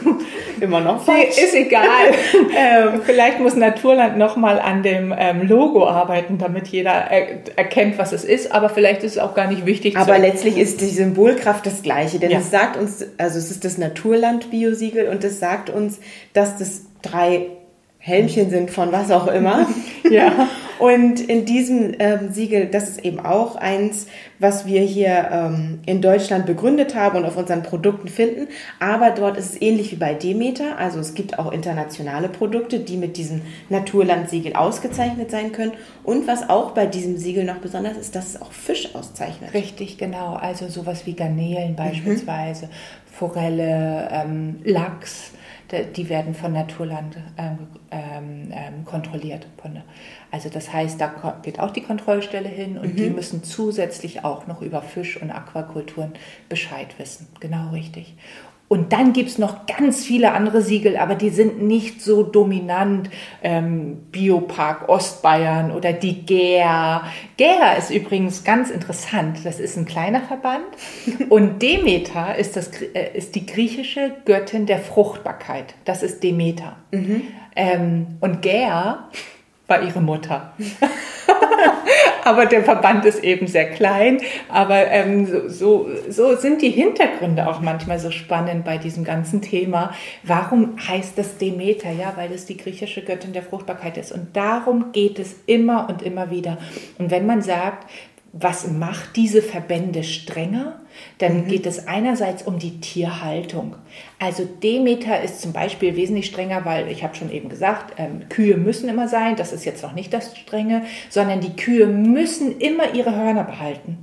immer 0.60 0.80
noch 0.80 1.04
falsch. 1.04 1.38
Ist 1.38 1.54
egal. 1.54 1.84
ähm, 2.56 3.02
vielleicht 3.04 3.38
muss 3.38 3.54
Naturland 3.54 4.18
nochmal 4.18 4.58
an 4.58 4.82
dem 4.82 5.14
ähm, 5.16 5.46
Logo 5.46 5.86
arbeiten, 5.86 6.38
damit 6.38 6.68
jeder 6.68 6.90
er 6.90 7.56
erkennt, 7.56 7.96
was 7.98 8.12
es 8.12 8.24
ist, 8.24 8.50
aber 8.50 8.68
vielleicht 8.68 9.04
ist 9.04 9.12
es 9.12 9.18
auch 9.18 9.34
gar 9.34 9.46
nicht 9.46 9.66
wichtig. 9.66 9.96
Aber 9.96 10.18
letztlich 10.18 10.58
ist 10.58 10.80
die 10.80 10.86
Symbolkraft 10.86 11.64
das 11.66 11.82
gleiche, 11.82 12.18
denn 12.18 12.30
ja. 12.30 12.38
es 12.38 12.50
sagt 12.50 12.76
uns, 12.76 13.06
also 13.18 13.38
es 13.38 13.52
ist 13.52 13.64
das 13.64 13.78
Naturland-Biosiegel 13.78 15.08
und 15.08 15.22
es 15.22 15.38
sagt 15.38 15.70
uns, 15.70 16.00
dass 16.32 16.58
das 16.58 16.86
drei 17.02 17.46
Helmchen 18.04 18.50
sind 18.50 18.70
von 18.70 18.92
was 18.92 19.10
auch 19.10 19.28
immer. 19.28 19.66
ja. 20.10 20.46
Und 20.78 21.20
in 21.20 21.46
diesem 21.46 21.94
ähm, 21.98 22.32
Siegel, 22.32 22.66
das 22.66 22.86
ist 22.90 23.02
eben 23.02 23.18
auch 23.18 23.56
eins, 23.56 24.08
was 24.38 24.66
wir 24.66 24.82
hier 24.82 25.30
ähm, 25.32 25.80
in 25.86 26.02
Deutschland 26.02 26.44
begründet 26.44 26.94
haben 26.94 27.16
und 27.16 27.24
auf 27.24 27.38
unseren 27.38 27.62
Produkten 27.62 28.08
finden. 28.08 28.48
Aber 28.78 29.12
dort 29.12 29.38
ist 29.38 29.54
es 29.54 29.62
ähnlich 29.62 29.90
wie 29.90 29.96
bei 29.96 30.12
Demeter. 30.12 30.76
Also 30.76 30.98
es 30.98 31.14
gibt 31.14 31.38
auch 31.38 31.50
internationale 31.50 32.28
Produkte, 32.28 32.80
die 32.80 32.98
mit 32.98 33.16
diesem 33.16 33.40
Naturlandsiegel 33.70 34.52
ausgezeichnet 34.52 35.30
sein 35.30 35.52
können. 35.52 35.72
Und 36.02 36.26
was 36.26 36.50
auch 36.50 36.72
bei 36.72 36.84
diesem 36.84 37.16
Siegel 37.16 37.44
noch 37.44 37.56
besonders 37.56 37.96
ist, 37.96 38.14
dass 38.14 38.34
es 38.34 38.42
auch 38.42 38.52
Fisch 38.52 38.94
auszeichnet. 38.94 39.54
Richtig, 39.54 39.96
genau. 39.96 40.34
Also 40.34 40.68
sowas 40.68 41.06
wie 41.06 41.14
Garnelen 41.14 41.70
mhm. 41.70 41.76
beispielsweise, 41.76 42.66
mhm. 42.66 42.70
Forelle, 43.10 44.10
ähm, 44.12 44.56
Lachs 44.62 45.30
die 45.96 46.08
werden 46.08 46.34
von 46.34 46.52
Naturland 46.52 47.16
ähm, 47.36 47.58
ähm, 47.90 48.52
ähm, 48.52 48.84
kontrolliert. 48.84 49.46
Also 50.30 50.48
das 50.48 50.72
heißt, 50.72 51.00
da 51.00 51.40
geht 51.42 51.58
auch 51.58 51.70
die 51.70 51.80
Kontrollstelle 51.80 52.48
hin 52.48 52.76
und 52.76 52.94
mhm. 52.94 52.96
die 52.96 53.10
müssen 53.10 53.42
zusätzlich 53.42 54.24
auch 54.24 54.46
noch 54.46 54.62
über 54.62 54.82
Fisch 54.82 55.20
und 55.20 55.30
Aquakulturen 55.30 56.12
Bescheid 56.48 56.98
wissen. 56.98 57.28
Genau 57.40 57.70
richtig. 57.70 58.14
Und 58.66 58.92
dann 58.92 59.12
gibt 59.12 59.28
es 59.28 59.38
noch 59.38 59.66
ganz 59.66 60.04
viele 60.04 60.32
andere 60.32 60.62
Siegel, 60.62 60.96
aber 60.96 61.14
die 61.14 61.28
sind 61.28 61.62
nicht 61.62 62.00
so 62.00 62.22
dominant. 62.22 63.10
Ähm, 63.42 63.98
Biopark 64.10 64.88
Ostbayern 64.88 65.70
oder 65.70 65.92
die 65.92 66.24
GER. 66.24 67.04
GER 67.36 67.76
ist 67.78 67.90
übrigens 67.90 68.42
ganz 68.42 68.70
interessant. 68.70 69.38
Das 69.44 69.60
ist 69.60 69.76
ein 69.76 69.84
kleiner 69.84 70.22
Verband. 70.22 70.64
Und 71.28 71.60
Demeter 71.62 72.36
ist, 72.36 72.56
das, 72.56 72.70
äh, 72.80 73.16
ist 73.16 73.34
die 73.34 73.44
griechische 73.44 74.12
Göttin 74.24 74.66
der 74.66 74.78
Fruchtbarkeit. 74.78 75.74
Das 75.84 76.02
ist 76.02 76.22
Demeter. 76.22 76.76
Mhm. 76.90 77.22
Ähm, 77.54 78.06
und 78.20 78.40
GER 78.42 79.10
war 79.66 79.82
ihre 79.82 80.00
Mutter. 80.00 80.52
aber 82.24 82.46
der 82.46 82.64
Verband 82.64 83.04
ist 83.04 83.22
eben 83.22 83.46
sehr 83.46 83.70
klein. 83.70 84.20
Aber 84.48 84.86
ähm, 84.88 85.26
so, 85.26 85.48
so, 85.48 85.88
so 86.08 86.36
sind 86.36 86.62
die 86.62 86.70
Hintergründe 86.70 87.48
auch 87.48 87.60
manchmal 87.60 87.98
so 87.98 88.10
spannend 88.10 88.64
bei 88.64 88.78
diesem 88.78 89.04
ganzen 89.04 89.42
Thema. 89.42 89.92
Warum 90.22 90.76
heißt 90.86 91.16
das 91.16 91.38
Demeter? 91.38 91.90
Ja, 91.90 92.12
weil 92.16 92.32
es 92.32 92.46
die 92.46 92.56
griechische 92.56 93.02
Göttin 93.02 93.32
der 93.32 93.42
Fruchtbarkeit 93.42 93.96
ist. 93.96 94.12
Und 94.12 94.36
darum 94.36 94.92
geht 94.92 95.18
es 95.18 95.36
immer 95.46 95.88
und 95.88 96.02
immer 96.02 96.30
wieder. 96.30 96.58
Und 96.98 97.10
wenn 97.10 97.26
man 97.26 97.42
sagt, 97.42 97.88
was 98.36 98.66
macht 98.66 99.14
diese 99.14 99.42
Verbände 99.42 100.02
strenger? 100.02 100.80
Dann 101.18 101.44
mhm. 101.44 101.48
geht 101.48 101.66
es 101.66 101.86
einerseits 101.86 102.42
um 102.42 102.58
die 102.58 102.80
Tierhaltung. 102.80 103.76
Also 104.18 104.44
Demeter 104.44 105.22
ist 105.22 105.40
zum 105.40 105.52
Beispiel 105.52 105.94
wesentlich 105.94 106.26
strenger, 106.26 106.64
weil 106.64 106.90
ich 106.90 107.04
habe 107.04 107.14
schon 107.14 107.30
eben 107.30 107.48
gesagt, 107.48 107.94
ähm, 107.96 108.28
Kühe 108.28 108.56
müssen 108.56 108.88
immer 108.88 109.06
sein. 109.06 109.36
Das 109.36 109.52
ist 109.52 109.64
jetzt 109.64 109.84
noch 109.84 109.92
nicht 109.92 110.12
das 110.12 110.36
Strenge, 110.36 110.82
sondern 111.10 111.40
die 111.40 111.54
Kühe 111.54 111.86
müssen 111.86 112.58
immer 112.58 112.92
ihre 112.92 113.14
Hörner 113.14 113.44
behalten. 113.44 113.98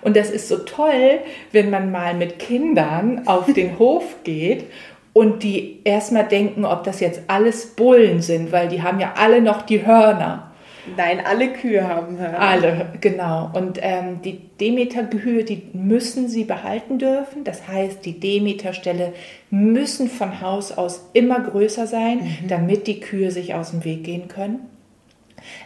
Und 0.00 0.16
das 0.16 0.30
ist 0.30 0.48
so 0.48 0.58
toll, 0.58 1.20
wenn 1.52 1.68
man 1.68 1.90
mal 1.90 2.14
mit 2.14 2.38
Kindern 2.38 3.26
auf 3.26 3.52
den 3.52 3.78
Hof 3.78 4.16
geht 4.24 4.64
und 5.12 5.42
die 5.42 5.80
erstmal 5.84 6.24
denken, 6.24 6.64
ob 6.64 6.84
das 6.84 7.00
jetzt 7.00 7.22
alles 7.26 7.74
Bullen 7.74 8.22
sind, 8.22 8.50
weil 8.50 8.68
die 8.68 8.82
haben 8.82 8.98
ja 8.98 9.14
alle 9.18 9.42
noch 9.42 9.62
die 9.62 9.84
Hörner. 9.84 10.47
Nein, 10.96 11.20
alle 11.24 11.52
Kühe 11.52 11.86
haben 11.86 12.18
Hörner. 12.18 12.40
Alle, 12.40 12.86
genau. 13.00 13.50
Und 13.52 13.78
ähm, 13.82 14.22
die 14.22 14.38
Demeter-Kühe, 14.60 15.44
die 15.44 15.62
müssen 15.72 16.28
sie 16.28 16.44
behalten 16.44 16.98
dürfen. 16.98 17.44
Das 17.44 17.68
heißt, 17.68 18.04
die 18.04 18.18
Demeter-Ställe 18.18 19.12
müssen 19.50 20.08
von 20.08 20.40
Haus 20.40 20.72
aus 20.72 21.10
immer 21.12 21.40
größer 21.40 21.86
sein, 21.86 22.18
mhm. 22.18 22.48
damit 22.48 22.86
die 22.86 23.00
Kühe 23.00 23.30
sich 23.30 23.54
aus 23.54 23.70
dem 23.70 23.84
Weg 23.84 24.04
gehen 24.04 24.28
können. 24.28 24.60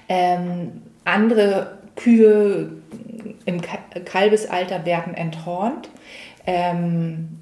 Ähm, 0.09 0.83
andere 1.05 1.79
Kühe 1.97 2.71
im 3.45 3.61
Kalbesalter 4.05 4.85
werden 4.85 5.15
enthornt. 5.15 5.89
Ähm, 6.47 7.39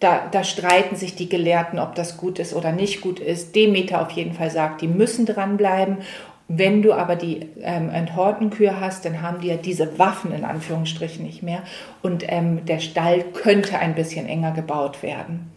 da, 0.00 0.28
da, 0.30 0.44
streiten 0.44 0.96
sich 0.96 1.14
die 1.14 1.28
Gelehrten, 1.28 1.78
ob 1.78 1.94
das 1.94 2.18
gut 2.18 2.38
ist 2.38 2.52
oder 2.52 2.72
nicht 2.72 3.00
gut 3.00 3.20
ist. 3.20 3.54
Demeter 3.56 4.02
auf 4.02 4.10
jeden 4.10 4.34
Fall 4.34 4.50
sagt, 4.50 4.82
die 4.82 4.88
müssen 4.88 5.24
dranbleiben 5.24 5.98
wenn 6.48 6.82
du 6.82 6.92
aber 6.92 7.16
die 7.16 7.48
ähm, 7.62 7.88
Enthortenkühe 7.88 8.78
hast, 8.78 9.06
dann 9.06 9.22
haben 9.22 9.40
die 9.40 9.48
ja 9.48 9.56
diese 9.56 9.98
Waffen 9.98 10.32
in 10.32 10.44
Anführungsstrichen 10.44 11.24
nicht 11.24 11.42
mehr 11.42 11.62
und 12.02 12.24
ähm, 12.28 12.66
der 12.66 12.80
Stall 12.80 13.24
könnte 13.32 13.78
ein 13.78 13.94
bisschen 13.94 14.26
enger 14.26 14.52
gebaut 14.52 15.02
werden. 15.02 15.50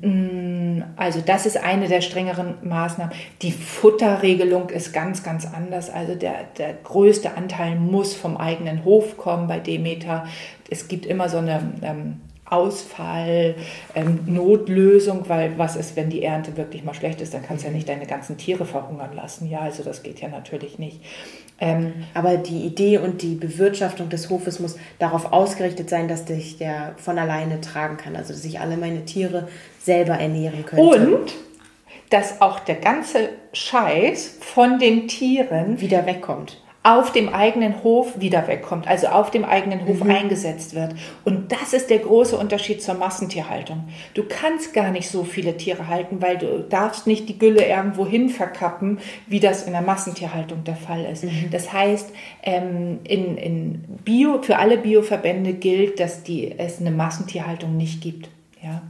Mhm. 0.00 0.84
Also 0.96 1.20
das 1.20 1.44
ist 1.44 1.62
eine 1.62 1.88
der 1.88 2.00
strengeren 2.00 2.54
Maßnahmen. 2.62 3.14
Die 3.42 3.52
Futterregelung 3.52 4.70
ist 4.70 4.94
ganz, 4.94 5.22
ganz 5.22 5.46
anders. 5.46 5.90
Also 5.90 6.14
der, 6.14 6.44
der 6.56 6.72
größte 6.72 7.36
Anteil 7.36 7.76
muss 7.76 8.14
vom 8.14 8.38
eigenen 8.38 8.84
Hof 8.84 9.18
kommen 9.18 9.46
bei 9.46 9.58
Demeter. 9.58 10.26
Es 10.70 10.88
gibt 10.88 11.04
immer 11.04 11.28
so 11.28 11.38
eine 11.38 11.60
ähm, 11.82 12.20
Ausfall, 12.50 13.54
ähm, 13.94 14.20
Notlösung, 14.26 15.28
weil 15.28 15.58
was 15.58 15.76
ist, 15.76 15.96
wenn 15.96 16.10
die 16.10 16.22
Ernte 16.22 16.56
wirklich 16.56 16.84
mal 16.84 16.94
schlecht 16.94 17.20
ist, 17.20 17.34
dann 17.34 17.42
kannst 17.42 17.64
du 17.64 17.68
ja 17.68 17.74
nicht 17.74 17.88
deine 17.88 18.06
ganzen 18.06 18.36
Tiere 18.36 18.64
verhungern 18.64 19.14
lassen. 19.14 19.48
Ja, 19.48 19.60
also 19.60 19.82
das 19.82 20.02
geht 20.02 20.20
ja 20.20 20.28
natürlich 20.28 20.78
nicht. 20.78 21.00
Ähm, 21.60 21.92
Aber 22.14 22.36
die 22.36 22.60
Idee 22.66 22.98
und 22.98 23.22
die 23.22 23.34
Bewirtschaftung 23.34 24.08
des 24.08 24.30
Hofes 24.30 24.60
muss 24.60 24.76
darauf 24.98 25.32
ausgerichtet 25.32 25.90
sein, 25.90 26.08
dass 26.08 26.26
sich 26.26 26.58
der 26.58 26.94
von 26.96 27.18
alleine 27.18 27.60
tragen 27.60 27.96
kann, 27.96 28.14
also 28.16 28.32
dass 28.32 28.42
sich 28.42 28.60
alle 28.60 28.76
meine 28.76 29.04
Tiere 29.04 29.48
selber 29.80 30.14
ernähren 30.14 30.64
können. 30.64 30.82
Und 30.82 31.34
dass 32.10 32.40
auch 32.40 32.60
der 32.60 32.76
ganze 32.76 33.30
Scheiß 33.52 34.38
von 34.40 34.78
den 34.78 35.08
Tieren 35.08 35.80
wieder 35.80 36.06
wegkommt 36.06 36.62
auf 36.84 37.12
dem 37.12 37.28
eigenen 37.28 37.82
Hof 37.82 38.20
wieder 38.20 38.46
wegkommt, 38.46 38.86
also 38.86 39.08
auf 39.08 39.30
dem 39.30 39.44
eigenen 39.44 39.84
Hof 39.86 40.04
mhm. 40.04 40.10
eingesetzt 40.10 40.74
wird. 40.74 40.94
Und 41.24 41.50
das 41.52 41.72
ist 41.72 41.90
der 41.90 41.98
große 41.98 42.38
Unterschied 42.38 42.82
zur 42.82 42.94
Massentierhaltung. 42.94 43.88
Du 44.14 44.22
kannst 44.22 44.72
gar 44.72 44.90
nicht 44.90 45.08
so 45.08 45.24
viele 45.24 45.56
Tiere 45.56 45.88
halten, 45.88 46.22
weil 46.22 46.38
du 46.38 46.60
darfst 46.60 47.06
nicht 47.06 47.28
die 47.28 47.38
Gülle 47.38 47.66
irgendwo 47.66 48.06
hin 48.06 48.28
verkappen, 48.28 49.00
wie 49.26 49.40
das 49.40 49.64
in 49.64 49.72
der 49.72 49.82
Massentierhaltung 49.82 50.64
der 50.64 50.76
Fall 50.76 51.04
ist. 51.04 51.24
Mhm. 51.24 51.50
Das 51.50 51.72
heißt, 51.72 52.10
ähm, 52.44 53.00
in, 53.04 53.36
in 53.36 53.84
Bio, 54.04 54.40
für 54.40 54.58
alle 54.58 54.78
Bioverbände 54.78 55.54
gilt, 55.54 55.98
dass 55.98 56.22
die, 56.22 56.58
es 56.58 56.80
eine 56.80 56.92
Massentierhaltung 56.92 57.76
nicht 57.76 58.00
gibt. 58.00 58.30
Ja. 58.62 58.82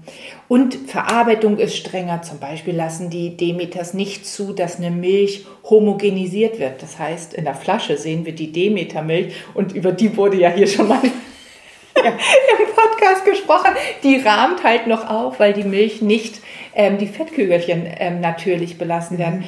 Und 0.48 0.74
Verarbeitung 0.74 1.58
ist 1.58 1.76
strenger. 1.76 2.22
Zum 2.22 2.38
Beispiel 2.38 2.74
lassen 2.74 3.10
die 3.10 3.36
Demeters 3.36 3.92
nicht 3.92 4.26
zu, 4.26 4.54
dass 4.54 4.78
eine 4.78 4.90
Milch 4.90 5.46
homogenisiert 5.64 6.58
wird. 6.58 6.82
Das 6.82 6.98
heißt, 6.98 7.34
in 7.34 7.44
der 7.44 7.54
Flasche 7.54 7.98
sehen 7.98 8.24
wir 8.24 8.34
die 8.34 8.50
Demeter-Milch 8.50 9.34
und 9.52 9.72
über 9.72 9.92
die 9.92 10.16
wurde 10.16 10.38
ja 10.38 10.48
hier 10.48 10.66
schon 10.66 10.88
mal 10.88 11.00
im 11.04 12.74
Podcast 12.74 13.26
gesprochen. 13.26 13.72
Die 14.02 14.16
rahmt 14.16 14.64
halt 14.64 14.86
noch 14.86 15.08
auf, 15.08 15.38
weil 15.38 15.52
die 15.52 15.64
Milch 15.64 16.00
nicht 16.00 16.40
ähm, 16.74 16.96
die 16.96 17.06
Fettkügelchen 17.06 17.86
ähm, 17.98 18.20
natürlich 18.20 18.78
belassen 18.78 19.18
werden. 19.18 19.40
Mhm. 19.40 19.44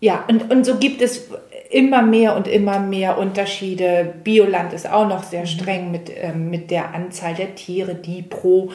Ja, 0.00 0.24
und, 0.28 0.52
und 0.52 0.64
so 0.64 0.76
gibt 0.76 1.02
es 1.02 1.28
immer 1.70 2.02
mehr 2.02 2.36
und 2.36 2.46
immer 2.46 2.78
mehr 2.78 3.18
Unterschiede. 3.18 4.14
Bioland 4.22 4.72
ist 4.72 4.88
auch 4.88 5.08
noch 5.08 5.24
sehr 5.24 5.40
mhm. 5.40 5.46
streng 5.46 5.90
mit, 5.90 6.12
ähm, 6.14 6.50
mit 6.50 6.70
der 6.70 6.94
Anzahl 6.94 7.34
der 7.34 7.56
Tiere, 7.56 7.96
die 7.96 8.22
pro 8.22 8.70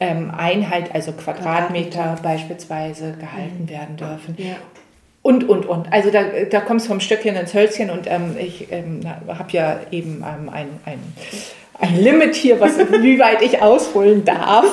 ähm, 0.00 0.32
Einheit, 0.36 0.94
also 0.94 1.12
Quadratmeter, 1.12 2.16
beispielsweise 2.22 3.12
gehalten 3.12 3.64
mhm. 3.64 3.70
werden 3.70 3.96
dürfen. 3.96 4.34
Ja. 4.38 4.56
Und, 5.22 5.46
und, 5.48 5.66
und. 5.66 5.92
Also 5.92 6.10
da, 6.10 6.22
da 6.50 6.60
kommst 6.60 6.86
du 6.86 6.88
vom 6.90 7.00
Stöckchen 7.00 7.36
ins 7.36 7.52
Hölzchen 7.52 7.90
und 7.90 8.06
ähm, 8.06 8.36
ich 8.38 8.72
ähm, 8.72 9.02
habe 9.28 9.52
ja 9.52 9.80
eben 9.90 10.24
ähm, 10.26 10.48
ein, 10.48 10.68
ein, 10.86 10.98
ein 11.80 11.96
Limit 11.96 12.34
hier, 12.34 12.60
was, 12.60 12.78
wie 12.78 13.18
weit 13.18 13.42
ich 13.42 13.62
ausholen 13.62 14.24
darf. 14.24 14.66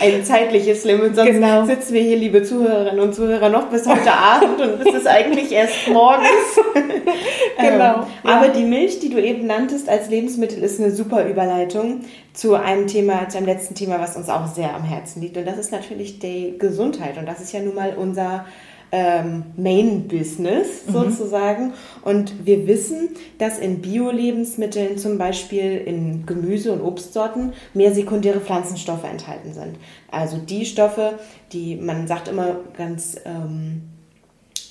Ein 0.00 0.24
zeitliches 0.24 0.84
Limit, 0.84 1.16
sonst 1.16 1.32
genau. 1.32 1.64
sitzen 1.64 1.94
wir 1.94 2.02
hier, 2.02 2.16
liebe 2.16 2.42
Zuhörerinnen 2.44 3.00
und 3.00 3.14
Zuhörer, 3.14 3.48
noch 3.48 3.70
bis 3.70 3.86
heute 3.88 4.12
Abend 4.12 4.60
und 4.60 4.86
es 4.86 4.94
ist 4.94 5.06
eigentlich 5.08 5.50
erst 5.50 5.88
morgens. 5.88 6.28
genau. 7.56 7.64
Ähm, 7.68 7.80
ja. 7.80 8.06
Aber 8.22 8.48
die 8.48 8.62
Milch, 8.62 9.00
die 9.00 9.08
du 9.08 9.20
eben 9.20 9.46
nanntest 9.46 9.88
als 9.88 10.10
Lebensmittel, 10.10 10.62
ist 10.62 10.80
eine 10.80 10.92
super 10.92 11.26
Überleitung 11.26 12.02
zu 12.34 12.54
einem 12.54 12.86
Thema, 12.86 13.28
zu 13.28 13.38
einem 13.38 13.46
letzten 13.46 13.74
Thema, 13.74 13.98
was 13.98 14.16
uns 14.16 14.28
auch 14.28 14.46
sehr 14.46 14.74
am 14.74 14.84
Herzen 14.84 15.20
liegt. 15.22 15.36
Und 15.36 15.46
das 15.46 15.58
ist 15.58 15.72
natürlich 15.72 16.20
die 16.20 16.54
Gesundheit. 16.58 17.18
Und 17.18 17.26
das 17.26 17.40
ist 17.40 17.52
ja 17.52 17.60
nun 17.60 17.74
mal 17.74 17.94
unser 17.96 18.44
ähm, 18.92 19.44
Main 19.56 20.08
Business 20.08 20.82
mhm. 20.86 20.92
sozusagen. 20.92 21.66
Mhm. 21.66 21.72
Und 22.02 22.46
wir 22.46 22.66
wissen, 22.66 23.10
dass 23.38 23.58
in 23.58 23.80
Bio-Lebensmitteln, 23.80 24.98
zum 24.98 25.18
Beispiel 25.18 25.76
in 25.78 26.26
Gemüse- 26.26 26.72
und 26.72 26.80
Obstsorten, 26.80 27.52
mehr 27.72 27.94
sekundäre 27.94 28.40
Pflanzenstoffe 28.40 29.04
enthalten 29.04 29.52
sind. 29.52 29.76
Also 30.10 30.36
die 30.38 30.66
Stoffe, 30.66 31.18
die 31.52 31.76
man 31.76 32.06
sagt 32.06 32.28
immer 32.28 32.56
ganz 32.76 33.16
ähm, 33.24 33.82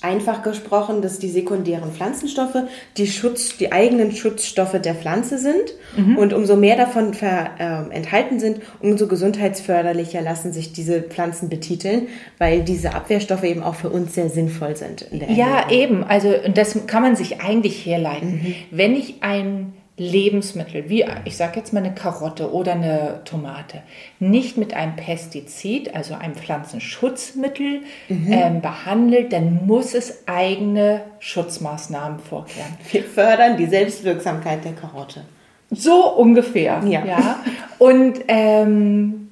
einfach 0.04 0.42
gesprochen, 0.42 1.02
dass 1.02 1.18
die 1.18 1.28
sekundären 1.28 1.90
Pflanzenstoffe 1.90 2.56
die, 2.96 3.06
Schutz, 3.06 3.56
die 3.56 3.72
eigenen 3.72 4.12
Schutzstoffe 4.12 4.80
der 4.80 4.94
Pflanze 4.94 5.38
sind. 5.38 5.74
Mhm. 5.96 6.18
Und 6.18 6.32
umso 6.32 6.56
mehr 6.56 6.76
davon 6.76 7.14
ver, 7.14 7.50
äh, 7.58 7.94
enthalten 7.96 8.38
sind, 8.38 8.60
umso 8.80 9.08
gesundheitsförderlicher 9.08 10.20
lassen 10.20 10.52
sich 10.52 10.72
diese 10.72 11.02
Pflanzen 11.02 11.48
betiteln, 11.48 12.08
weil 12.38 12.62
diese 12.62 12.94
Abwehrstoffe 12.94 13.44
eben 13.44 13.62
auch 13.62 13.74
für 13.74 13.90
uns 13.90 14.14
sehr 14.14 14.28
sinnvoll 14.28 14.76
sind. 14.76 15.06
ja, 15.28 15.70
eben. 15.70 16.04
Also 16.04 16.34
das 16.52 16.86
kann 16.86 17.02
man 17.02 17.16
sich 17.16 17.40
eigentlich 17.40 17.84
herleiten. 17.84 18.42
Mhm. 18.42 18.54
Wenn 18.70 18.94
ich 18.94 19.22
ein 19.22 19.72
Lebensmittel, 19.96 20.88
wie 20.88 21.04
ich 21.24 21.36
sage 21.36 21.60
jetzt 21.60 21.72
mal 21.72 21.84
eine 21.84 21.94
Karotte 21.94 22.52
oder 22.52 22.72
eine 22.72 23.20
Tomate, 23.24 23.82
nicht 24.18 24.56
mit 24.56 24.74
einem 24.74 24.96
Pestizid, 24.96 25.94
also 25.94 26.14
einem 26.14 26.34
Pflanzenschutzmittel 26.34 27.82
mhm. 28.08 28.32
ähm, 28.32 28.60
behandelt, 28.60 29.32
dann 29.32 29.66
muss 29.66 29.94
es 29.94 30.26
eigene 30.26 31.02
Schutzmaßnahmen 31.20 32.18
vorkehren. 32.18 32.74
Wir 32.90 33.04
fördern 33.04 33.56
die 33.56 33.66
Selbstwirksamkeit 33.66 34.64
der 34.64 34.72
Karotte. 34.72 35.22
So 35.70 36.12
ungefähr. 36.16 36.82
Ja. 36.84 37.04
ja. 37.04 37.44
Und 37.78 38.20
ähm, 38.26 39.30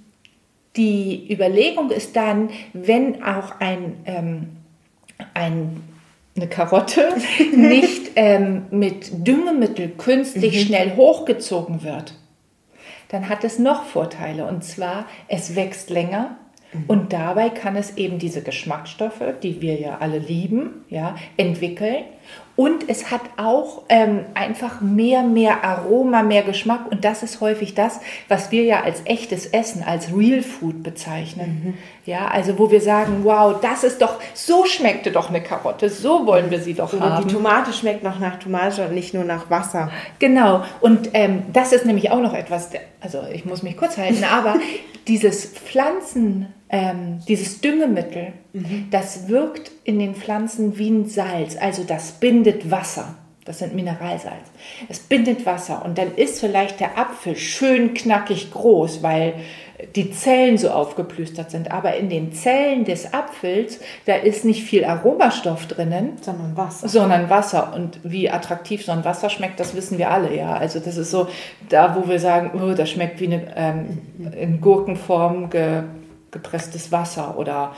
die 0.77 1.33
Überlegung 1.33 1.91
ist 1.91 2.15
dann, 2.15 2.51
wenn 2.73 3.23
auch 3.25 3.61
ein, 3.61 3.97
ähm, 4.05 4.49
ein 5.35 5.83
eine 6.37 6.49
Karotte 6.49 7.15
nicht 7.57 8.13
ähm, 8.17 8.67
mit 8.71 9.27
Düngemittel 9.27 9.89
künstlich 9.89 10.55
mhm. 10.55 10.67
schnell 10.67 10.97
hochgezogen 10.97 11.83
wird, 11.83 12.15
dann 13.09 13.29
hat 13.29 13.45
es 13.45 13.59
noch 13.59 13.85
Vorteile. 13.85 14.47
Und 14.47 14.65
zwar, 14.65 15.07
es 15.29 15.55
wächst 15.55 15.91
länger 15.91 16.37
mhm. 16.73 16.85
und 16.87 17.13
dabei 17.13 17.51
kann 17.51 17.77
es 17.77 17.97
eben 17.97 18.19
diese 18.19 18.43
Geschmacksstoffe, 18.43 19.23
die 19.43 19.61
wir 19.61 19.79
ja 19.79 19.99
alle 19.99 20.19
lieben, 20.19 20.85
ja, 20.89 21.17
entwickeln 21.37 22.05
und 22.55 22.89
es 22.89 23.11
hat 23.11 23.23
auch 23.39 23.83
ähm, 23.89 24.27
einfach 24.35 24.83
mehr, 24.83 25.23
mehr 25.23 25.65
Aroma, 25.65 26.23
mehr 26.23 26.43
Geschmack. 26.43 26.91
Und 26.91 27.05
das 27.05 27.23
ist 27.23 27.41
häufig 27.41 27.75
das, 27.75 28.01
was 28.29 28.51
wir 28.51 28.65
ja 28.65 28.83
als 28.83 29.03
echtes 29.07 29.47
Essen, 29.47 29.83
als 29.83 30.15
Real 30.15 30.43
Food 30.43 30.83
bezeichnen. 30.83 31.63
Mhm. 31.65 31.75
Ja, 32.05 32.27
also 32.29 32.59
wo 32.59 32.71
wir 32.71 32.83
sagen, 32.83 33.21
wow, 33.23 33.57
das 33.61 33.85
ist 33.85 34.03
doch, 34.03 34.19
so 34.35 34.67
schmeckte 34.67 35.13
doch 35.13 35.31
eine 35.31 35.43
Karotte, 35.43 35.89
so 35.89 36.27
wollen 36.27 36.51
wir 36.51 36.61
sie 36.61 36.75
doch 36.75 36.93
Oder 36.93 37.17
haben. 37.17 37.27
Die 37.27 37.33
Tomate 37.33 37.73
schmeckt 37.73 38.03
noch 38.03 38.19
nach 38.19 38.39
Tomate 38.39 38.87
und 38.87 38.95
nicht 38.95 39.15
nur 39.15 39.25
nach 39.25 39.49
Wasser. 39.49 39.91
Genau. 40.19 40.63
Und 40.81 41.11
ähm, 41.15 41.45
das 41.53 41.73
ist 41.73 41.87
nämlich 41.87 42.11
auch 42.11 42.21
noch 42.21 42.35
etwas, 42.35 42.71
also 43.01 43.23
ich 43.33 43.47
muss 43.47 43.63
mich 43.63 43.77
kurz 43.79 43.97
halten, 43.97 44.25
aber 44.25 44.57
dieses 45.07 45.47
Pflanzen 45.47 46.53
ähm, 46.73 47.21
dieses 47.29 47.61
Düngemittel, 47.61 48.33
mhm. 48.55 48.89
das 48.91 49.29
wirkt 49.29 49.71
in 49.85 49.99
den 49.99 50.15
Pflanzen 50.15 50.79
wie 50.79 50.91
ein 50.91 51.07
Salz, 51.07 51.57
also 51.57 51.85
das 51.85 52.13
bindet 52.13 52.71
Wasser. 52.71 53.17
Das 53.45 53.59
sind 53.59 53.75
Mineralsalz. 53.75 54.47
Es 54.89 55.01
bindet 55.01 55.45
Wasser 55.45 55.85
und 55.85 55.99
dann 55.99 56.15
ist 56.15 56.39
vielleicht 56.39 56.79
der 56.79 56.97
Apfel 56.97 57.35
schön 57.35 57.93
knackig 57.93 58.53
groß, 58.53 59.03
weil 59.03 59.35
die 59.97 60.13
Zellen 60.13 60.59
so 60.59 60.71
aufgeplüstert 60.71 61.51
sind. 61.51 61.73
Aber 61.73 61.97
in 61.97 62.09
den 62.09 62.33
Zellen 62.33 62.85
des 62.85 63.13
Apfels, 63.13 63.81
da 64.07 64.15
ist 64.15 64.45
nicht 64.45 64.63
viel 64.63 64.85
Aromastoff 64.85 65.67
drinnen, 65.67 66.13
sondern 66.21 66.57
Wasser. 66.57 66.89
Sondern 66.89 67.31
Wasser. 67.31 67.75
Und 67.75 67.99
wie 68.05 68.31
attraktiv 68.31 68.85
so 68.85 68.93
ein 68.93 69.05
Wasser 69.05 69.29
schmeckt, 69.29 69.59
das 69.59 69.75
wissen 69.75 69.99
wir 69.99 70.13
alle. 70.13 70.37
Ja, 70.37 70.55
also 70.55 70.79
das 70.79 70.97
ist 70.97 71.11
so 71.11 71.27
da, 71.69 71.97
wo 71.97 72.09
wir 72.09 72.21
sagen, 72.21 72.53
oh, 72.63 72.75
das 72.75 72.91
schmeckt 72.91 73.21
wie 73.21 73.27
eine 73.27 73.43
ähm, 73.57 73.99
in 74.39 74.61
Gurkenform 74.61 75.51
ge 75.51 75.83
gepresstes 76.33 76.91
Wasser 76.91 77.39
oder 77.39 77.75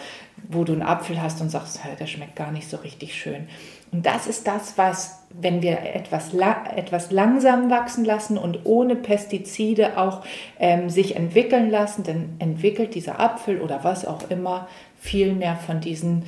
wo 0.49 0.65
du 0.65 0.73
einen 0.73 0.83
Apfel 0.83 1.21
hast 1.21 1.41
und 1.41 1.51
sagst, 1.51 1.81
der 1.99 2.07
schmeckt 2.07 2.37
gar 2.37 2.51
nicht 2.51 2.69
so 2.69 2.79
richtig 2.79 3.15
schön. 3.15 3.49
Und 3.93 4.07
das 4.07 4.27
ist 4.27 4.47
das, 4.47 4.77
was, 4.77 5.21
wenn 5.31 5.63
wir 5.63 5.81
etwas, 5.95 6.33
etwas 6.75 7.11
langsam 7.11 7.71
wachsen 7.71 8.05
lassen 8.05 8.39
und 8.39 8.61
ohne 8.65 8.97
Pestizide 8.97 9.99
auch 9.99 10.25
ähm, 10.59 10.91
sich 10.91 11.17
entwickeln 11.17 11.71
lassen, 11.71 12.03
dann 12.03 12.35
entwickelt 12.39 12.95
dieser 12.95 13.21
Apfel 13.21 13.61
oder 13.61 13.85
was 13.85 14.05
auch 14.05 14.31
immer 14.31 14.69
viel 14.97 15.35
mehr 15.35 15.57
von 15.57 15.81
diesen 15.81 16.25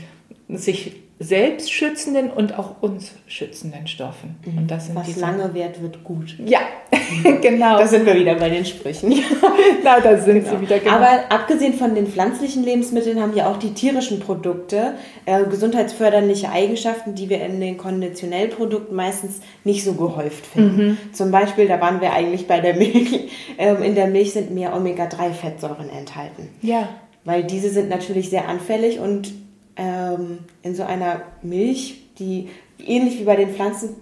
sich 0.48 0.94
selbst 1.18 1.72
schützenden 1.72 2.30
und 2.30 2.58
auch 2.58 2.82
uns 2.82 3.12
schützenden 3.26 3.86
Stoffen. 3.86 4.36
Mhm. 4.44 4.58
Und 4.58 4.70
das 4.70 4.86
sind 4.86 4.96
Was 4.96 5.16
lange 5.16 5.54
währt, 5.54 5.80
wird 5.80 6.04
gut. 6.04 6.36
Ja, 6.44 6.60
genau. 7.40 7.78
Da 7.78 7.86
sind 7.86 8.04
wir 8.04 8.14
wieder 8.14 8.34
bei 8.34 8.50
den 8.50 8.66
Sprüchen. 8.66 9.14
Na, 9.82 9.98
da 10.00 10.18
sind 10.18 10.44
genau. 10.44 10.56
sie 10.56 10.60
wieder. 10.60 10.78
Genau. 10.78 10.92
Aber 10.92 11.20
abgesehen 11.30 11.72
von 11.72 11.94
den 11.94 12.06
pflanzlichen 12.06 12.64
Lebensmitteln 12.64 13.20
haben 13.20 13.34
ja 13.34 13.50
auch 13.50 13.56
die 13.56 13.72
tierischen 13.72 14.20
Produkte 14.20 14.92
äh, 15.24 15.44
gesundheitsförderliche 15.44 16.50
Eigenschaften, 16.50 17.14
die 17.14 17.30
wir 17.30 17.42
in 17.42 17.60
den 17.60 17.78
konventionellen 17.78 18.50
Produkten 18.50 18.94
meistens 18.94 19.40
nicht 19.64 19.84
so 19.84 19.94
gehäuft 19.94 20.44
finden. 20.44 20.86
Mhm. 20.86 20.98
Zum 21.14 21.30
Beispiel, 21.30 21.66
da 21.66 21.80
waren 21.80 22.02
wir 22.02 22.12
eigentlich 22.12 22.46
bei 22.46 22.60
der 22.60 22.74
Milch. 22.74 23.30
Ähm, 23.58 23.82
in 23.82 23.94
der 23.94 24.06
Milch 24.06 24.34
sind 24.34 24.50
mehr 24.50 24.76
Omega-3-Fettsäuren 24.76 25.88
enthalten. 25.88 26.50
Ja. 26.60 26.90
Weil 27.24 27.44
diese 27.44 27.70
sind 27.70 27.88
natürlich 27.88 28.28
sehr 28.28 28.48
anfällig 28.48 28.98
und 28.98 29.32
ähm, 29.76 30.38
in 30.62 30.74
so 30.74 30.82
einer 30.82 31.22
Milch, 31.42 32.02
die 32.18 32.48
ähnlich 32.78 33.18
wie 33.18 33.24
bei 33.24 33.36
den 33.36 33.54
Pflanzen 33.54 33.96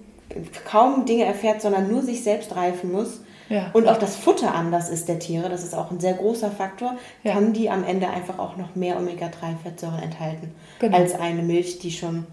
kaum 0.64 1.04
Dinge 1.04 1.24
erfährt, 1.24 1.62
sondern 1.62 1.90
nur 1.90 2.02
sich 2.02 2.22
selbst 2.22 2.56
reifen 2.56 2.92
muss. 2.92 3.20
Ja. 3.48 3.70
Und 3.72 3.88
auch 3.88 3.98
das 3.98 4.16
Futter 4.16 4.54
anders 4.54 4.88
ist 4.88 5.08
der 5.08 5.18
Tiere, 5.18 5.50
das 5.50 5.62
ist 5.62 5.74
auch 5.74 5.90
ein 5.90 6.00
sehr 6.00 6.14
großer 6.14 6.50
Faktor, 6.50 6.96
ja. 7.22 7.34
kann 7.34 7.52
die 7.52 7.68
am 7.68 7.84
Ende 7.84 8.08
einfach 8.08 8.38
auch 8.38 8.56
noch 8.56 8.74
mehr 8.74 8.96
Omega-3-Fettsäuren 8.96 10.02
enthalten 10.02 10.52
genau. 10.78 10.96
als 10.96 11.14
eine 11.14 11.42
Milch, 11.42 11.78
die 11.78 11.92
schon 11.92 12.26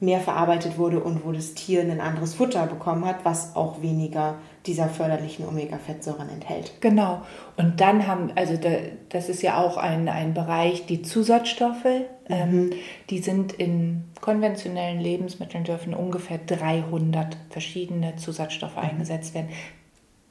mehr 0.00 0.20
verarbeitet 0.20 0.78
wurde 0.78 1.00
und 1.00 1.24
wo 1.24 1.32
das 1.32 1.54
Tier 1.54 1.80
ein 1.80 2.00
anderes 2.00 2.34
Futter 2.34 2.66
bekommen 2.66 3.04
hat, 3.04 3.24
was 3.24 3.56
auch 3.56 3.82
weniger 3.82 4.36
dieser 4.66 4.88
förderlichen 4.88 5.46
Omega-Fettsäuren 5.46 6.28
enthält. 6.28 6.80
Genau. 6.80 7.22
Und 7.56 7.80
dann 7.80 8.06
haben, 8.06 8.30
also 8.36 8.54
das 9.08 9.28
ist 9.28 9.42
ja 9.42 9.58
auch 9.58 9.76
ein, 9.76 10.08
ein 10.08 10.34
Bereich, 10.34 10.86
die 10.86 11.02
Zusatzstoffe, 11.02 11.86
ähm, 12.28 12.50
mhm. 12.50 12.72
ähm, 12.72 12.72
die 13.10 13.18
sind 13.18 13.52
in 13.52 14.04
konventionellen 14.20 15.00
Lebensmitteln 15.00 15.64
dürfen 15.64 15.94
ungefähr 15.94 16.38
300 16.38 17.36
verschiedene 17.50 18.16
Zusatzstoffe 18.16 18.76
mhm. 18.76 18.90
eingesetzt 18.90 19.34
werden. 19.34 19.48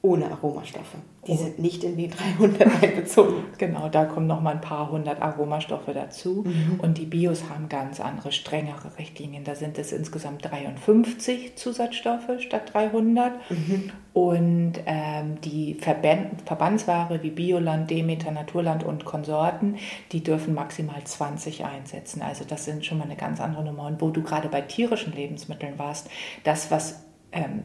Ohne 0.00 0.30
Aromastoffe. 0.30 0.98
Die 1.26 1.32
oh. 1.32 1.36
sind 1.36 1.58
nicht 1.58 1.82
in 1.82 1.96
die 1.96 2.08
300 2.08 2.82
einbezogen. 2.82 3.44
genau, 3.58 3.88
da 3.88 4.04
kommen 4.04 4.28
noch 4.28 4.40
mal 4.40 4.52
ein 4.52 4.60
paar 4.60 4.90
hundert 4.92 5.20
Aromastoffe 5.20 5.92
dazu. 5.92 6.44
Mhm. 6.46 6.78
Und 6.80 6.98
die 6.98 7.04
Bios 7.04 7.50
haben 7.50 7.68
ganz 7.68 7.98
andere, 8.00 8.30
strengere 8.30 8.96
Richtlinien. 8.96 9.42
Da 9.42 9.56
sind 9.56 9.76
es 9.76 9.90
insgesamt 9.90 10.44
53 10.44 11.56
Zusatzstoffe 11.56 12.40
statt 12.40 12.72
300. 12.72 13.32
Mhm. 13.50 13.90
Und 14.12 14.72
ähm, 14.86 15.40
die 15.40 15.74
Verband, 15.74 16.42
Verbandsware 16.46 17.20
wie 17.22 17.30
Bioland, 17.30 17.90
Demeter, 17.90 18.30
Naturland 18.30 18.84
und 18.84 19.04
Konsorten, 19.04 19.76
die 20.12 20.22
dürfen 20.22 20.54
maximal 20.54 21.02
20 21.02 21.64
einsetzen. 21.64 22.22
Also 22.22 22.44
das 22.44 22.64
sind 22.64 22.86
schon 22.86 22.98
mal 22.98 23.04
eine 23.04 23.16
ganz 23.16 23.40
andere 23.40 23.64
Nummer. 23.64 23.86
Und 23.86 24.00
wo 24.00 24.10
du 24.10 24.22
gerade 24.22 24.48
bei 24.48 24.60
tierischen 24.60 25.12
Lebensmitteln 25.12 25.76
warst, 25.76 26.08
das, 26.44 26.70
was 26.70 27.04
ähm, 27.32 27.64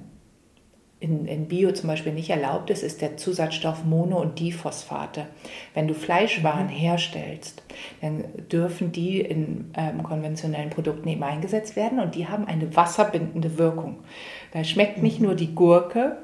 in, 1.03 1.25
in 1.25 1.49
Bio 1.49 1.73
zum 1.73 1.89
Beispiel 1.89 2.13
nicht 2.13 2.29
erlaubt 2.29 2.69
ist, 2.69 2.81
ist 2.81 3.01
der 3.01 3.17
Zusatzstoff 3.17 3.83
Mono- 3.83 4.21
und 4.21 4.39
Diphosphate. 4.39 5.27
Wenn 5.73 5.89
du 5.89 5.93
Fleischwaren 5.93 6.67
mhm. 6.67 6.71
herstellst, 6.71 7.61
dann 7.99 8.23
dürfen 8.49 8.93
die 8.93 9.19
in 9.19 9.71
ähm, 9.75 10.01
konventionellen 10.01 10.69
Produkten 10.69 11.09
eben 11.09 11.23
eingesetzt 11.23 11.75
werden 11.75 11.99
und 11.99 12.15
die 12.15 12.29
haben 12.29 12.47
eine 12.47 12.73
wasserbindende 12.73 13.57
Wirkung. 13.57 13.97
Da 14.53 14.63
schmeckt 14.63 15.03
nicht 15.03 15.19
mhm. 15.19 15.25
nur 15.25 15.35
die 15.35 15.53
Gurke 15.53 16.17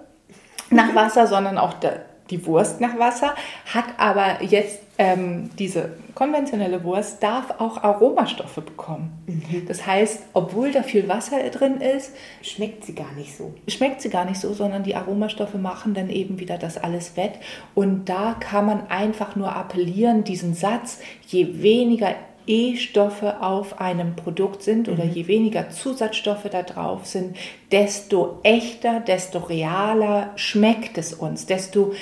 nach 0.69 0.95
Wasser, 0.95 1.27
sondern 1.27 1.57
auch 1.57 1.73
der, 1.73 2.05
die 2.29 2.45
Wurst 2.45 2.81
nach 2.81 2.97
Wasser, 2.97 3.35
hat 3.65 3.85
aber 3.97 4.43
jetzt 4.43 4.79
ähm, 4.97 5.49
diese 5.57 5.93
konventionelle 6.13 6.83
Wurst 6.83 7.23
darf 7.23 7.51
auch 7.59 7.81
Aromastoffe 7.81 8.61
bekommen. 8.61 9.11
Mhm. 9.27 9.65
Das 9.65 9.87
heißt, 9.87 10.23
obwohl 10.33 10.73
da 10.73 10.83
viel 10.83 11.07
Wasser 11.07 11.37
drin 11.49 11.79
ist, 11.79 12.13
schmeckt 12.41 12.83
sie 12.83 12.95
gar 12.95 13.13
nicht 13.13 13.35
so. 13.37 13.53
Schmeckt 13.69 14.01
sie 14.01 14.09
gar 14.09 14.25
nicht 14.25 14.41
so, 14.41 14.53
sondern 14.53 14.83
die 14.83 14.95
Aromastoffe 14.95 15.57
machen 15.57 15.93
dann 15.93 16.09
eben 16.09 16.39
wieder 16.39 16.57
das 16.57 16.77
alles 16.77 17.15
wett. 17.15 17.33
Und 17.75 18.09
da 18.09 18.35
kann 18.37 18.65
man 18.65 18.87
einfach 18.87 19.37
nur 19.37 19.55
appellieren, 19.55 20.25
diesen 20.25 20.53
Satz, 20.53 20.99
je 21.25 21.61
weniger 21.61 22.13
E-Stoffe 22.49 23.41
auf 23.41 23.79
einem 23.79 24.15
Produkt 24.15 24.63
sind 24.63 24.89
oder 24.89 25.05
mhm. 25.05 25.11
je 25.11 25.27
weniger 25.27 25.69
Zusatzstoffe 25.69 26.49
da 26.51 26.63
drauf 26.63 27.05
sind, 27.05 27.37
desto 27.71 28.39
echter, 28.41 28.99
desto 29.01 29.37
realer 29.37 30.31
schmeckt 30.35 30.97
es 30.97 31.13
uns, 31.13 31.45
desto, 31.45 31.93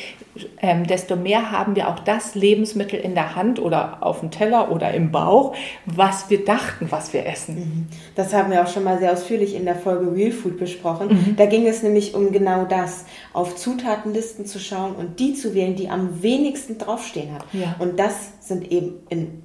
ähm, 0.62 0.88
desto 0.88 1.18
mehr 1.18 1.52
haben 1.52 1.76
wir 1.76 1.90
auch 1.90 2.00
das 2.00 2.34
Lebensmittel 2.34 2.98
in 2.98 3.14
der 3.14 3.36
Hand 3.36 3.60
oder 3.60 3.98
auf 4.00 4.22
dem 4.22 4.32
Teller 4.32 4.72
oder 4.72 4.94
im 4.94 5.12
Bauch, 5.12 5.54
was 5.86 6.30
wir 6.30 6.46
dachten, 6.46 6.88
was 6.92 7.12
wir 7.12 7.26
essen. 7.26 7.56
Mhm. 7.56 7.88
Das 8.16 8.34
haben 8.34 8.50
wir 8.50 8.64
auch 8.64 8.72
schon 8.72 8.86
mal 8.86 9.00
sehr 9.00 9.12
ausführlich 9.12 9.54
in 9.54 9.66
der 9.66 9.76
Folge 9.76 10.16
Real 10.16 10.32
Food 10.32 10.58
besprochen. 10.58 11.10
Mhm. 11.10 11.36
Da 11.36 11.46
ging 11.46 11.68
es 11.68 11.84
nämlich 11.84 12.16
um 12.16 12.32
genau 12.32 12.64
das, 12.64 13.04
auf 13.34 13.58
Zutatenlisten 13.58 14.46
zu 14.46 14.60
schauen 14.60 14.96
und 14.96 15.20
die 15.20 15.34
zu 15.34 15.54
wählen, 15.54 15.76
die 15.76 15.90
am 15.90 16.24
wenigsten 16.24 16.78
draufstehen 16.78 17.34
hat. 17.34 17.44
Ja. 17.52 17.76
Und 17.80 18.00
das 18.00 18.14
sind 18.40 18.72
eben 18.72 19.02
in 19.10 19.44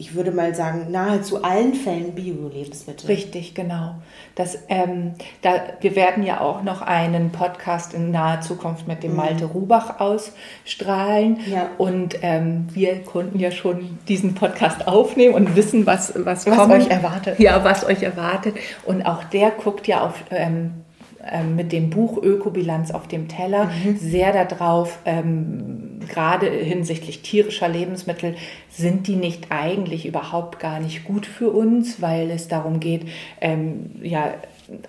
ich 0.00 0.14
würde 0.14 0.30
mal 0.30 0.54
sagen, 0.54 0.92
nahezu 0.92 1.42
allen 1.42 1.74
Fällen 1.74 2.14
Bio-Lebensmittel. 2.14 3.08
Richtig, 3.08 3.56
genau. 3.56 3.96
Das, 4.36 4.56
ähm, 4.68 5.14
da, 5.42 5.54
wir 5.80 5.96
werden 5.96 6.22
ja 6.22 6.40
auch 6.40 6.62
noch 6.62 6.82
einen 6.82 7.30
Podcast 7.32 7.94
in 7.94 8.12
naher 8.12 8.40
Zukunft 8.40 8.86
mit 8.86 9.02
dem 9.02 9.10
mhm. 9.10 9.16
Malte 9.16 9.46
Rubach 9.46 9.98
ausstrahlen. 9.98 11.40
Ja. 11.50 11.70
Und 11.78 12.16
ähm, 12.22 12.68
wir 12.72 13.02
konnten 13.02 13.40
ja 13.40 13.50
schon 13.50 13.98
diesen 14.06 14.36
Podcast 14.36 14.86
aufnehmen 14.86 15.34
und 15.34 15.56
wissen, 15.56 15.84
was, 15.84 16.12
was, 16.14 16.46
was 16.46 16.56
kommt. 16.56 16.74
euch 16.74 16.88
erwartet. 16.88 17.40
Ja, 17.40 17.64
was 17.64 17.84
euch 17.84 18.04
erwartet. 18.04 18.54
Und 18.84 19.02
auch 19.02 19.24
der 19.24 19.50
guckt 19.50 19.88
ja 19.88 20.06
auf 20.06 20.22
ähm, 20.30 20.84
ähm, 21.30 21.56
mit 21.56 21.72
dem 21.72 21.90
Buch 21.90 22.22
Ökobilanz 22.22 22.90
auf 22.90 23.08
dem 23.08 23.28
Teller 23.28 23.70
mhm. 23.84 23.96
sehr 23.98 24.32
darauf, 24.44 24.98
ähm, 25.04 26.00
gerade 26.08 26.50
hinsichtlich 26.50 27.22
tierischer 27.22 27.68
Lebensmittel, 27.68 28.36
sind 28.70 29.06
die 29.06 29.16
nicht 29.16 29.46
eigentlich 29.50 30.06
überhaupt 30.06 30.58
gar 30.58 30.80
nicht 30.80 31.04
gut 31.04 31.26
für 31.26 31.50
uns, 31.50 32.00
weil 32.00 32.30
es 32.30 32.48
darum 32.48 32.80
geht, 32.80 33.02
ähm, 33.40 33.90
ja, 34.02 34.34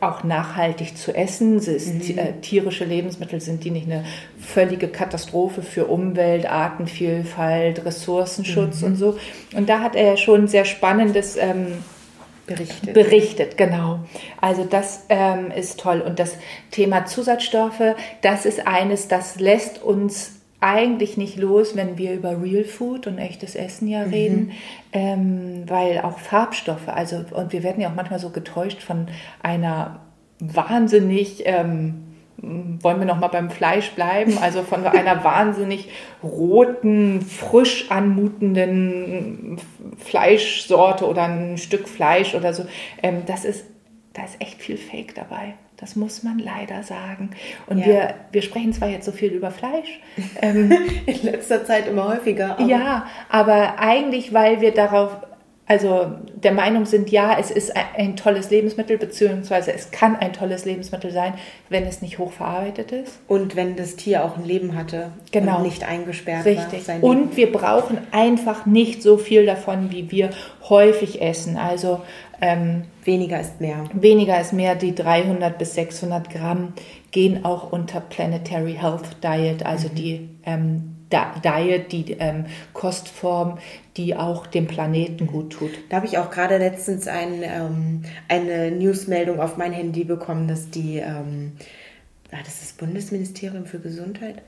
auch 0.01 0.23
nachhaltig 0.23 0.97
zu 0.97 1.15
essen. 1.15 1.57
Ist, 1.57 2.09
mhm. 2.09 2.17
äh, 2.17 2.33
tierische 2.41 2.85
Lebensmittel 2.85 3.39
sind 3.39 3.63
die 3.63 3.71
nicht 3.71 3.89
eine 3.89 4.03
völlige 4.39 4.87
Katastrophe 4.87 5.61
für 5.61 5.85
Umwelt, 5.85 6.49
Artenvielfalt, 6.49 7.85
Ressourcenschutz 7.85 8.81
mhm. 8.81 8.87
und 8.87 8.95
so. 8.95 9.17
Und 9.55 9.69
da 9.69 9.79
hat 9.79 9.95
er 9.95 10.03
ja 10.03 10.17
schon 10.17 10.47
sehr 10.47 10.65
spannendes 10.65 11.37
ähm, 11.37 11.67
Berichtet. 12.50 12.93
Berichtet, 12.93 13.58
genau. 13.58 14.00
Also 14.41 14.66
das 14.66 15.06
ähm, 15.10 15.52
ist 15.52 15.80
toll. 15.80 16.02
Und 16.02 16.20
das 16.20 16.36
Thema 16.72 17.06
Zusatzstoffe, 17.06 17.95
das 18.22 18.45
ist 18.45 18.68
eines, 18.68 19.08
das 19.08 19.39
lässt 19.39 19.82
uns 19.82 20.39
eigentlich 20.62 21.16
nicht 21.16 21.38
los, 21.38 21.76
wenn 21.76 21.97
wir 21.97 22.14
über 22.14 22.41
Real 22.41 22.66
Food 22.66 23.08
und 23.08 23.18
echtes 23.18 23.56
Essen 23.56 23.88
ja 23.88 24.06
mhm. 24.06 24.14
reden, 24.14 24.52
ähm, 24.91 25.64
weil 25.68 26.00
auch 26.00 26.20
Farbstoffe, 26.20 26.89
also 26.89 27.24
und 27.32 27.54
wir 27.54 27.64
werden 27.64 27.82
ja 27.82 27.89
auch 27.89 27.95
manchmal 27.95 28.20
so 28.20 28.30
getäuscht 28.30 28.82
von 28.82 29.08
einer 29.41 30.02
wahnsinnig 30.39 31.43
ähm, 31.45 32.04
wollen 32.41 32.99
wir 32.99 33.05
noch 33.05 33.19
mal 33.19 33.27
beim 33.27 33.49
Fleisch 33.49 33.91
bleiben, 33.91 34.37
also 34.37 34.63
von 34.63 34.85
einer 34.85 35.23
wahnsinnig 35.23 35.89
roten, 36.23 37.21
frisch 37.21 37.91
anmutenden 37.91 39.57
Fleischsorte 39.97 41.07
oder 41.07 41.23
ein 41.23 41.57
Stück 41.57 41.87
Fleisch 41.87 42.35
oder 42.35 42.53
so. 42.53 42.65
Ähm, 43.03 43.23
das 43.25 43.45
ist, 43.45 43.65
da 44.13 44.23
ist 44.23 44.41
echt 44.41 44.61
viel 44.61 44.77
Fake 44.77 45.15
dabei. 45.15 45.55
Das 45.77 45.95
muss 45.95 46.23
man 46.23 46.39
leider 46.39 46.83
sagen. 46.83 47.29
Und 47.67 47.79
ja. 47.79 47.85
wir, 47.85 48.13
wir 48.33 48.41
sprechen 48.41 48.73
zwar 48.73 48.89
jetzt 48.89 49.05
so 49.05 49.13
viel 49.13 49.31
über 49.31 49.49
Fleisch. 49.49 50.01
Ähm, 50.41 50.71
In 51.05 51.21
letzter 51.23 51.63
Zeit 51.63 51.87
immer 51.87 52.09
häufiger. 52.09 52.59
Aber 52.59 52.67
ja, 52.67 53.05
aber 53.29 53.79
eigentlich, 53.79 54.33
weil 54.33 54.59
wir 54.59 54.73
darauf 54.73 55.15
also 55.70 56.07
der 56.34 56.51
Meinung 56.51 56.86
sind, 56.86 57.11
ja, 57.11 57.38
es 57.39 57.51
ist 57.51 57.72
ein 57.95 58.15
tolles 58.15 58.49
Lebensmittel, 58.49 58.97
beziehungsweise 58.97 59.72
es 59.72 59.91
kann 59.91 60.15
ein 60.15 60.34
tolles 60.34 60.65
Lebensmittel 60.65 61.11
sein, 61.11 61.36
wenn 61.70 61.84
es 61.84 62.01
nicht 62.01 62.17
hochverarbeitet 62.17 62.91
ist. 62.91 63.20
Und 63.28 63.55
wenn 63.55 63.76
das 63.76 63.95
Tier 63.95 64.26
auch 64.26 64.36
ein 64.36 64.45
Leben 64.45 64.76
hatte 64.76 65.11
genau. 65.32 65.57
und 65.57 65.63
nicht 65.63 65.88
eingesperrt 65.88 66.43
Richtig. 66.45 66.88
war. 66.88 66.95
Richtig. 66.95 67.03
Und 67.03 67.38
wir 67.38 67.51
brauchen 67.51 67.99
einfach 68.09 68.65
nicht 68.65 69.03
so 69.03 69.17
viel 69.17 69.45
davon, 69.45 69.91
wie 69.91 70.09
wir 70.09 70.32
häufig 70.70 71.22
essen. 71.22 71.55
Also 71.55 72.01
ähm, 72.41 72.86
weniger 73.03 73.39
ist 73.39 73.61
mehr. 73.61 73.84
Weniger 73.93 74.41
ist 74.41 74.53
mehr. 74.53 74.74
Die 74.74 74.95
300 74.95 75.55
bis 75.59 75.76
600 75.76 76.32
Gramm 76.32 76.74
gehen 77.11 77.45
auch 77.45 77.72
unter 77.72 77.99
Planetary 77.99 78.74
Health 78.74 79.24
Diet, 79.24 79.63
also 79.63 79.88
mhm. 79.89 79.95
die 79.95 80.30
ähm, 80.47 80.95
Diet, 81.12 81.91
die 81.91 82.14
ähm, 82.20 82.45
Kostform, 82.74 83.57
die 83.97 84.16
auch 84.16 84.47
dem 84.47 84.68
Planeten 84.68 85.28
gut 85.28 85.53
tut. 85.53 85.72
Da 85.89 85.97
habe 85.97 86.05
ich 86.05 86.18
auch 86.18 86.30
gerade 86.30 86.57
letztens 86.57 87.07
ein, 87.07 87.43
ähm, 87.43 88.03
eine 88.28 88.72
Newsmeldung 88.72 89.39
auf 89.39 89.57
mein 89.57 89.74
Handy 89.74 90.03
bekommen, 90.03 90.47
dass 90.47 90.70
die, 90.70 90.97
ähm, 90.97 91.53
ah, 92.32 92.38
das 92.43 92.55
ist 92.55 92.62
das 92.62 92.74
Bundesministerium 92.74 93.66
für 93.66 93.80
Gesundheit, 93.80 94.41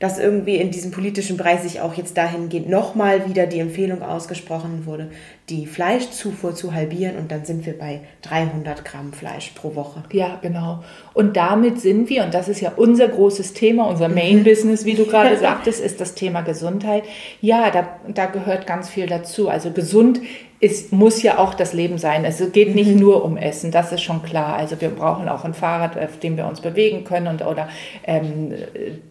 dass 0.00 0.18
irgendwie 0.18 0.56
in 0.56 0.70
diesem 0.70 0.90
politischen 0.90 1.36
Bereich 1.36 1.60
sich 1.60 1.80
auch 1.80 1.94
jetzt 1.94 2.16
dahingehend 2.16 2.68
nochmal 2.68 3.28
wieder 3.28 3.46
die 3.46 3.58
Empfehlung 3.58 4.02
ausgesprochen 4.02 4.86
wurde, 4.86 5.10
die 5.48 5.66
Fleischzufuhr 5.66 6.54
zu 6.54 6.74
halbieren 6.74 7.16
und 7.16 7.32
dann 7.32 7.44
sind 7.44 7.66
wir 7.66 7.76
bei 7.76 8.00
300 8.22 8.84
Gramm 8.84 9.12
Fleisch 9.12 9.52
pro 9.54 9.74
Woche. 9.74 10.02
Ja, 10.12 10.38
genau. 10.40 10.84
Und 11.14 11.36
damit 11.36 11.80
sind 11.80 12.10
wir, 12.10 12.24
und 12.24 12.34
das 12.34 12.48
ist 12.48 12.60
ja 12.60 12.72
unser 12.76 13.08
großes 13.08 13.54
Thema, 13.54 13.86
unser 13.86 14.08
Main-Business, 14.08 14.84
wie 14.84 14.94
du 14.94 15.06
gerade 15.06 15.36
sagtest, 15.40 15.80
ist 15.80 16.00
das 16.00 16.14
Thema 16.14 16.42
Gesundheit. 16.42 17.04
Ja, 17.40 17.70
da, 17.70 17.98
da 18.08 18.26
gehört 18.26 18.66
ganz 18.66 18.88
viel 18.88 19.06
dazu. 19.06 19.48
Also 19.48 19.70
gesund 19.70 20.20
es 20.60 20.90
muss 20.90 21.22
ja 21.22 21.38
auch 21.38 21.54
das 21.54 21.72
Leben 21.72 21.98
sein. 21.98 22.24
Es 22.24 22.42
geht 22.52 22.74
nicht 22.74 22.90
mhm. 22.90 22.98
nur 22.98 23.24
um 23.24 23.36
Essen, 23.36 23.70
das 23.70 23.92
ist 23.92 24.02
schon 24.02 24.22
klar. 24.22 24.56
Also 24.56 24.80
wir 24.80 24.88
brauchen 24.88 25.28
auch 25.28 25.44
ein 25.44 25.54
Fahrrad, 25.54 25.96
auf 25.96 26.18
dem 26.18 26.36
wir 26.36 26.46
uns 26.46 26.60
bewegen 26.60 27.04
können 27.04 27.28
und 27.28 27.46
oder 27.46 27.68
ähm, 28.04 28.54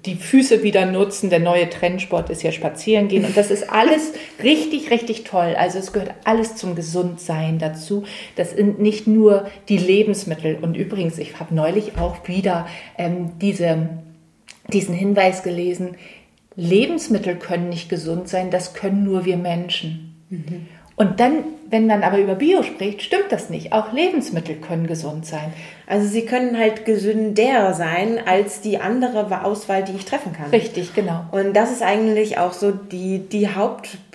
die 0.06 0.16
Füße 0.16 0.62
wieder 0.64 0.86
nutzen. 0.86 1.30
Der 1.30 1.40
neue 1.40 1.70
Trendsport 1.70 2.30
ist 2.30 2.44
ja 2.44 2.52
spazieren 2.52 3.08
gehen 3.08 3.24
und 3.24 3.38
das 3.38 3.50
ist 3.50 3.72
alles 3.72 4.12
richtig, 4.44 4.92
richtig 4.92 5.24
toll. 5.24 5.56
Also 5.58 5.80
es 5.80 5.94
gehört 5.94 6.14
alles 6.26 6.58
zum 6.58 6.76
Gesundsein 6.76 7.60
dazu. 7.60 8.04
Das 8.36 8.52
sind 8.52 8.80
nicht 8.80 9.08
nur 9.08 9.48
die 9.70 9.78
Lebensmittel. 9.78 10.58
Und 10.62 10.76
übrigens, 10.76 11.18
ich 11.18 11.40
habe 11.40 11.56
neulich 11.56 11.98
auch 11.98 12.28
wieder 12.28 12.68
ähm, 12.98 13.32
diese, 13.40 13.88
diesen 14.74 14.94
Hinweis 14.94 15.44
gelesen, 15.44 15.96
Lebensmittel 16.58 17.36
können 17.36 17.70
nicht 17.70 17.88
gesund 17.88 18.28
sein, 18.28 18.50
das 18.52 18.74
können 18.74 19.04
nur 19.04 19.24
wir 19.24 19.38
Menschen. 19.38 20.16
Mhm. 20.30 20.68
Und 20.98 21.20
dann, 21.20 21.44
wenn 21.70 21.86
man 21.86 22.02
aber 22.02 22.18
über 22.18 22.34
Bio 22.34 22.64
spricht, 22.64 23.04
stimmt 23.04 23.32
das 23.32 23.52
nicht. 23.52 23.72
Auch 23.72 23.94
Lebensmittel 23.94 24.56
können 24.56 24.88
gesund 24.88 25.28
sein. 25.28 25.54
Also 25.86 26.08
sie 26.08 26.26
können 26.26 26.58
halt 26.58 26.86
gesünder 26.86 27.76
sein 27.76 28.20
als 28.26 28.62
die 28.62 28.80
andere 28.80 29.46
Auswahl, 29.46 29.84
die 29.84 29.94
ich 29.94 30.06
treffen 30.06 30.34
kann. 30.34 30.50
Richtig, 30.50 30.96
genau. 30.96 31.26
Und 31.32 31.54
das 31.54 31.72
ist 31.72 31.84
eigentlich 31.84 32.40
auch 32.40 32.52
so 32.52 32.72
die, 32.72 33.20
die 33.20 33.50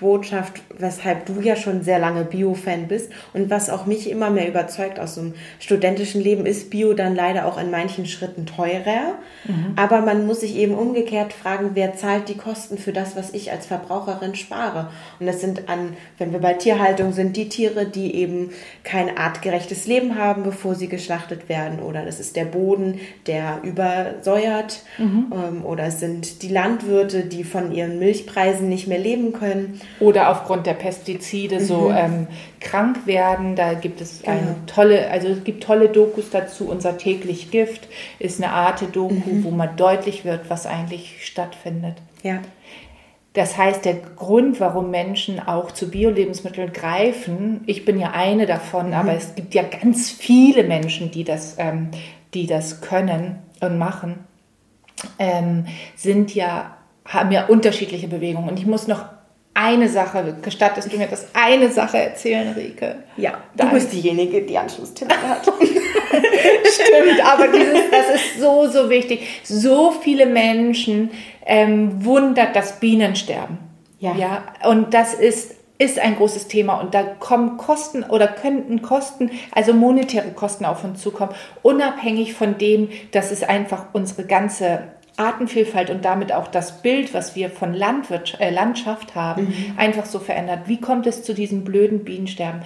Hauptbotschaft, 0.03 0.61
weshalb 0.79 1.27
du 1.27 1.41
ja 1.41 1.57
schon 1.57 1.83
sehr 1.83 1.99
lange 1.99 2.25
Bio-Fan 2.25 2.89
bist 2.89 3.11
und 3.33 3.51
was 3.51 3.71
auch 3.71 3.87
mich 3.87 4.11
immer 4.11 4.31
mehr 4.31 4.49
überzeugt 4.49 4.99
aus 4.99 5.15
so 5.15 5.21
einem 5.23 5.35
studentischen 5.61 6.21
Leben, 6.21 6.45
ist 6.45 6.71
Bio 6.71 6.93
dann 6.93 7.15
leider 7.15 7.47
auch 7.47 7.59
in 7.59 7.71
manchen 7.71 8.07
Schritten 8.07 8.47
teurer. 8.47 9.15
Mhm. 9.45 9.75
Aber 9.77 10.01
man 10.01 10.27
muss 10.27 10.41
sich 10.41 10.57
eben 10.57 10.75
umgekehrt 10.75 11.33
fragen, 11.33 11.71
wer 11.75 11.95
zahlt 11.95 12.29
die 12.29 12.37
Kosten 12.37 12.79
für 12.79 12.93
das, 12.93 13.17
was 13.17 13.33
ich 13.33 13.51
als 13.53 13.67
Verbraucherin 13.67 14.35
spare. 14.35 14.91
Und 15.21 15.27
das 15.27 15.41
sind 15.41 15.69
an, 15.69 15.97
wenn 16.19 16.33
wir 16.33 16.41
bei 16.41 16.55
Tierhaltung 16.55 17.13
sind, 17.13 17.37
die 17.37 17.49
Tiere, 17.49 17.87
die 17.87 18.15
eben 18.17 18.51
kein 18.83 19.17
artgerechtes 19.17 19.87
Leben 19.87 20.19
haben, 20.19 20.43
bevor 20.43 20.75
sie 20.75 20.89
geschlachtet 20.89 21.49
werden 21.49 21.53
werden 21.63 21.81
oder 21.81 22.05
das 22.05 22.19
ist 22.21 22.37
der 22.37 22.45
Boden, 22.47 22.99
der 23.27 23.61
übersäuert 23.63 24.83
mhm. 24.99 25.33
ähm, 25.33 25.65
oder 25.65 25.85
es 25.85 26.01
sind 26.01 26.43
die 26.43 26.49
Landwirte, 26.49 27.25
die 27.25 27.45
von 27.45 27.73
ihren 27.73 27.99
Milchpreisen 27.99 28.69
nicht 28.69 28.89
mehr 28.89 28.99
leben 28.99 29.33
können. 29.33 29.81
Oder 30.01 30.31
aufgrund 30.31 30.67
der 30.67 30.75
Pestizide 30.75 31.61
mhm. 31.61 31.65
so 31.65 31.91
ähm, 31.91 32.27
krank 32.61 33.07
werden. 33.07 33.57
Da 33.57 33.75
gibt 33.75 34.01
es 34.01 34.23
genau. 34.23 34.37
eine 34.37 34.57
tolle, 34.67 35.11
also 35.11 35.29
es 35.29 35.45
gibt 35.45 35.63
tolle 35.63 35.89
Dokus 35.89 36.31
dazu. 36.31 36.69
Unser 36.69 36.99
täglich 36.99 37.51
Gift 37.51 37.89
ist 38.19 38.43
eine 38.43 38.53
Art 38.53 38.83
Doku, 38.95 39.15
mhm. 39.15 39.45
wo 39.45 39.51
mal 39.51 39.71
deutlich 39.77 40.25
wird, 40.25 40.49
was 40.49 40.67
eigentlich 40.67 41.25
stattfindet. 41.25 41.97
Ja. 42.23 42.41
Das 43.35 43.57
heißt, 43.57 43.85
der 43.87 43.95
Grund, 43.95 44.61
warum 44.61 44.91
Menschen 44.91 45.41
auch 45.41 45.71
zu 45.71 45.91
Bio-Lebensmitteln 45.91 46.73
greifen, 46.73 47.63
ich 47.67 47.85
bin 47.85 47.99
ja 47.99 48.11
eine 48.11 48.45
davon, 48.45 48.89
mhm. 48.89 48.95
aber 48.95 49.15
es 49.15 49.35
gibt 49.35 49.55
ja 49.55 49.63
ganz 49.63 50.11
viele 50.11 50.65
Menschen, 50.65 51.11
die 51.11 51.25
das, 51.25 51.57
ähm, 51.59 51.89
die 52.35 52.47
das 52.47 52.83
können 52.83 53.39
und 53.61 53.79
machen, 53.79 54.19
ähm, 55.19 55.67
sind 55.97 56.35
ja, 56.35 56.77
haben 57.07 57.33
ja 57.33 57.47
unterschiedliche 57.47 58.09
Bewegungen. 58.09 58.51
Und 58.51 58.59
ich 58.59 58.67
muss 58.67 58.87
noch 58.87 59.07
eine 59.55 59.89
Sache, 59.89 60.37
gestattest 60.41 60.93
du 60.93 60.97
mir 60.97 61.09
das 61.09 61.27
eine 61.35 61.71
Sache 61.71 61.99
erzählen, 61.99 62.53
Rike? 62.55 62.97
Ja, 63.17 63.33
du 63.55 63.65
Dein. 63.65 63.71
bist 63.71 63.93
diejenige, 63.93 64.43
die 64.43 64.57
Anschlusstermin 64.57 65.17
hat. 65.17 65.47
Stimmt, 66.73 67.25
aber 67.25 67.49
dieses, 67.49 67.91
das 67.91 68.15
ist 68.15 68.41
so, 68.41 68.67
so 68.69 68.89
wichtig. 68.89 69.41
So 69.45 69.91
viele 69.91 70.27
Menschen 70.27 71.11
ähm, 71.45 72.05
wundert 72.05 72.57
das 72.57 72.81
Bienensterben. 72.81 73.59
Ja. 73.99 74.15
ja. 74.15 74.45
Und 74.65 74.95
das 74.95 75.15
ist 75.15 75.57
ist 75.79 75.99
ein 75.99 76.17
großes 76.17 76.47
Thema 76.47 76.75
und 76.75 76.95
da 76.95 77.03
kommen 77.03 77.57
Kosten 77.57 78.05
oder 78.05 78.29
könnten 78.29 78.83
Kosten, 78.83 79.33
also 79.51 79.75
monetäre 79.75 80.31
Kosten 80.31 80.65
auf 80.65 80.85
uns 80.85 81.03
zukommen, 81.03 81.35
unabhängig 81.63 82.35
von 82.35 82.57
dem, 82.57 82.91
dass 83.11 83.33
es 83.33 83.43
einfach 83.43 83.87
unsere 83.93 84.25
ganze 84.25 84.85
Artenvielfalt 85.23 85.91
und 85.91 86.05
damit 86.05 86.33
auch 86.33 86.49
das 86.49 86.83
Bild, 86.83 87.15
was 87.15 87.37
wir 87.37 87.51
von 87.51 87.73
Landwirtschaft, 87.73 88.43
äh, 88.43 88.51
Landschaft 88.51 89.15
haben, 89.15 89.45
mhm. 89.45 89.75
einfach 89.77 90.07
so 90.07 90.19
verändert. 90.19 90.61
Wie 90.67 90.81
kommt 90.81 91.07
es 91.07 91.23
zu 91.23 91.35
diesem 91.35 91.65
blöden 91.65 92.05
Bienensterben? 92.05 92.63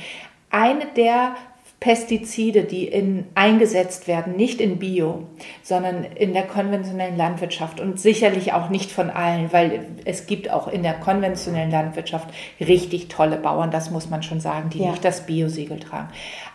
Eine 0.51 0.87
der 0.97 1.35
Pestizide, 1.79 2.65
die 2.65 2.87
in, 2.89 3.27
eingesetzt 3.35 4.09
werden, 4.09 4.35
nicht 4.35 4.63
in 4.63 4.79
Bio, 4.79 5.25
sondern 5.63 6.05
in 6.05 6.33
der 6.33 6.45
konventionellen 6.45 7.19
Landwirtschaft 7.19 7.81
und 7.81 8.01
sicherlich 8.01 8.55
auch 8.55 8.71
nicht 8.71 8.91
von 8.91 9.11
allen, 9.11 9.53
weil 9.53 9.85
es 10.07 10.27
gibt 10.27 10.51
auch 10.51 10.69
in 10.69 10.83
der 10.83 10.95
konventionellen 10.95 11.71
Landwirtschaft 11.71 12.29
richtig 12.61 13.09
tolle 13.09 13.37
Bauern, 13.37 13.71
das 13.71 13.91
muss 13.91 14.09
man 14.09 14.23
schon 14.23 14.41
sagen, 14.41 14.71
die 14.71 14.81
ja. 14.81 14.91
nicht 14.91 15.05
das 15.05 15.27
Bio-Siegel 15.27 15.79
tragen. 15.79 16.09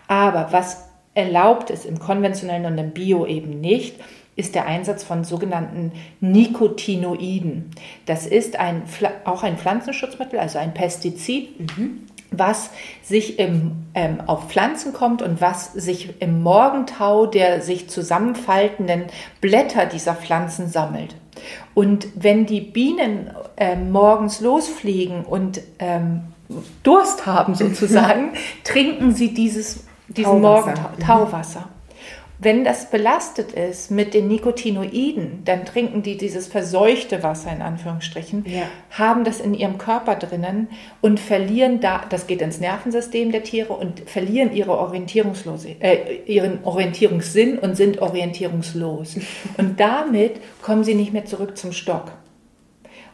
Aber 0.07 0.47
was 0.51 0.89
erlaubt 1.13 1.69
ist 1.69 1.85
im 1.85 1.99
konventionellen 1.99 2.65
und 2.65 2.77
im 2.77 2.91
Bio 2.91 3.25
eben 3.25 3.61
nicht, 3.61 3.95
ist 4.36 4.55
der 4.55 4.65
Einsatz 4.65 5.03
von 5.03 5.23
sogenannten 5.23 5.91
Nicotinoiden. 6.19 7.71
Das 8.05 8.25
ist 8.25 8.57
ein, 8.57 8.84
auch 9.25 9.43
ein 9.43 9.57
Pflanzenschutzmittel, 9.57 10.39
also 10.39 10.57
ein 10.57 10.73
Pestizid. 10.73 11.59
Mhm 11.59 12.07
was 12.32 12.69
sich 13.03 13.39
im, 13.39 13.73
ähm, 13.93 14.21
auf 14.25 14.49
Pflanzen 14.49 14.93
kommt 14.93 15.21
und 15.21 15.41
was 15.41 15.73
sich 15.73 16.21
im 16.21 16.41
Morgentau 16.41 17.25
der 17.25 17.61
sich 17.61 17.89
zusammenfaltenden 17.89 19.03
Blätter 19.41 19.86
dieser 19.86 20.15
Pflanzen 20.15 20.69
sammelt. 20.69 21.15
Und 21.73 22.07
wenn 22.15 22.45
die 22.45 22.61
Bienen 22.61 23.32
äh, 23.57 23.75
morgens 23.75 24.39
losfliegen 24.39 25.25
und 25.25 25.61
ähm, 25.79 26.21
Durst 26.84 27.25
haben 27.25 27.55
sozusagen, 27.55 28.32
trinken 28.63 29.13
sie 29.13 29.34
dieses, 29.34 29.86
diesen 30.07 30.41
Morgentauwasser. 30.41 31.67
Wenn 32.43 32.63
das 32.63 32.89
belastet 32.89 33.51
ist 33.51 33.91
mit 33.91 34.15
den 34.15 34.27
Nicotinoiden, 34.27 35.43
dann 35.45 35.63
trinken 35.63 36.01
die 36.01 36.17
dieses 36.17 36.47
verseuchte 36.47 37.21
Wasser 37.21 37.53
in 37.53 37.61
Anführungsstrichen, 37.61 38.45
ja. 38.47 38.63
haben 38.89 39.23
das 39.23 39.39
in 39.39 39.53
ihrem 39.53 39.77
Körper 39.77 40.15
drinnen 40.15 40.67
und 41.01 41.19
verlieren 41.19 41.81
da, 41.81 42.01
das 42.09 42.25
geht 42.25 42.41
ins 42.41 42.59
Nervensystem 42.59 43.31
der 43.31 43.43
Tiere 43.43 43.73
und 43.73 44.09
verlieren 44.09 44.55
ihre 44.55 44.75
Orientierungslose, 44.75 45.75
äh, 45.81 46.15
ihren 46.25 46.63
Orientierungssinn 46.63 47.59
und 47.59 47.77
sind 47.77 48.01
orientierungslos. 48.01 49.17
und 49.57 49.79
damit 49.79 50.37
kommen 50.63 50.83
sie 50.83 50.95
nicht 50.95 51.13
mehr 51.13 51.25
zurück 51.25 51.55
zum 51.57 51.71
Stock. 51.71 52.11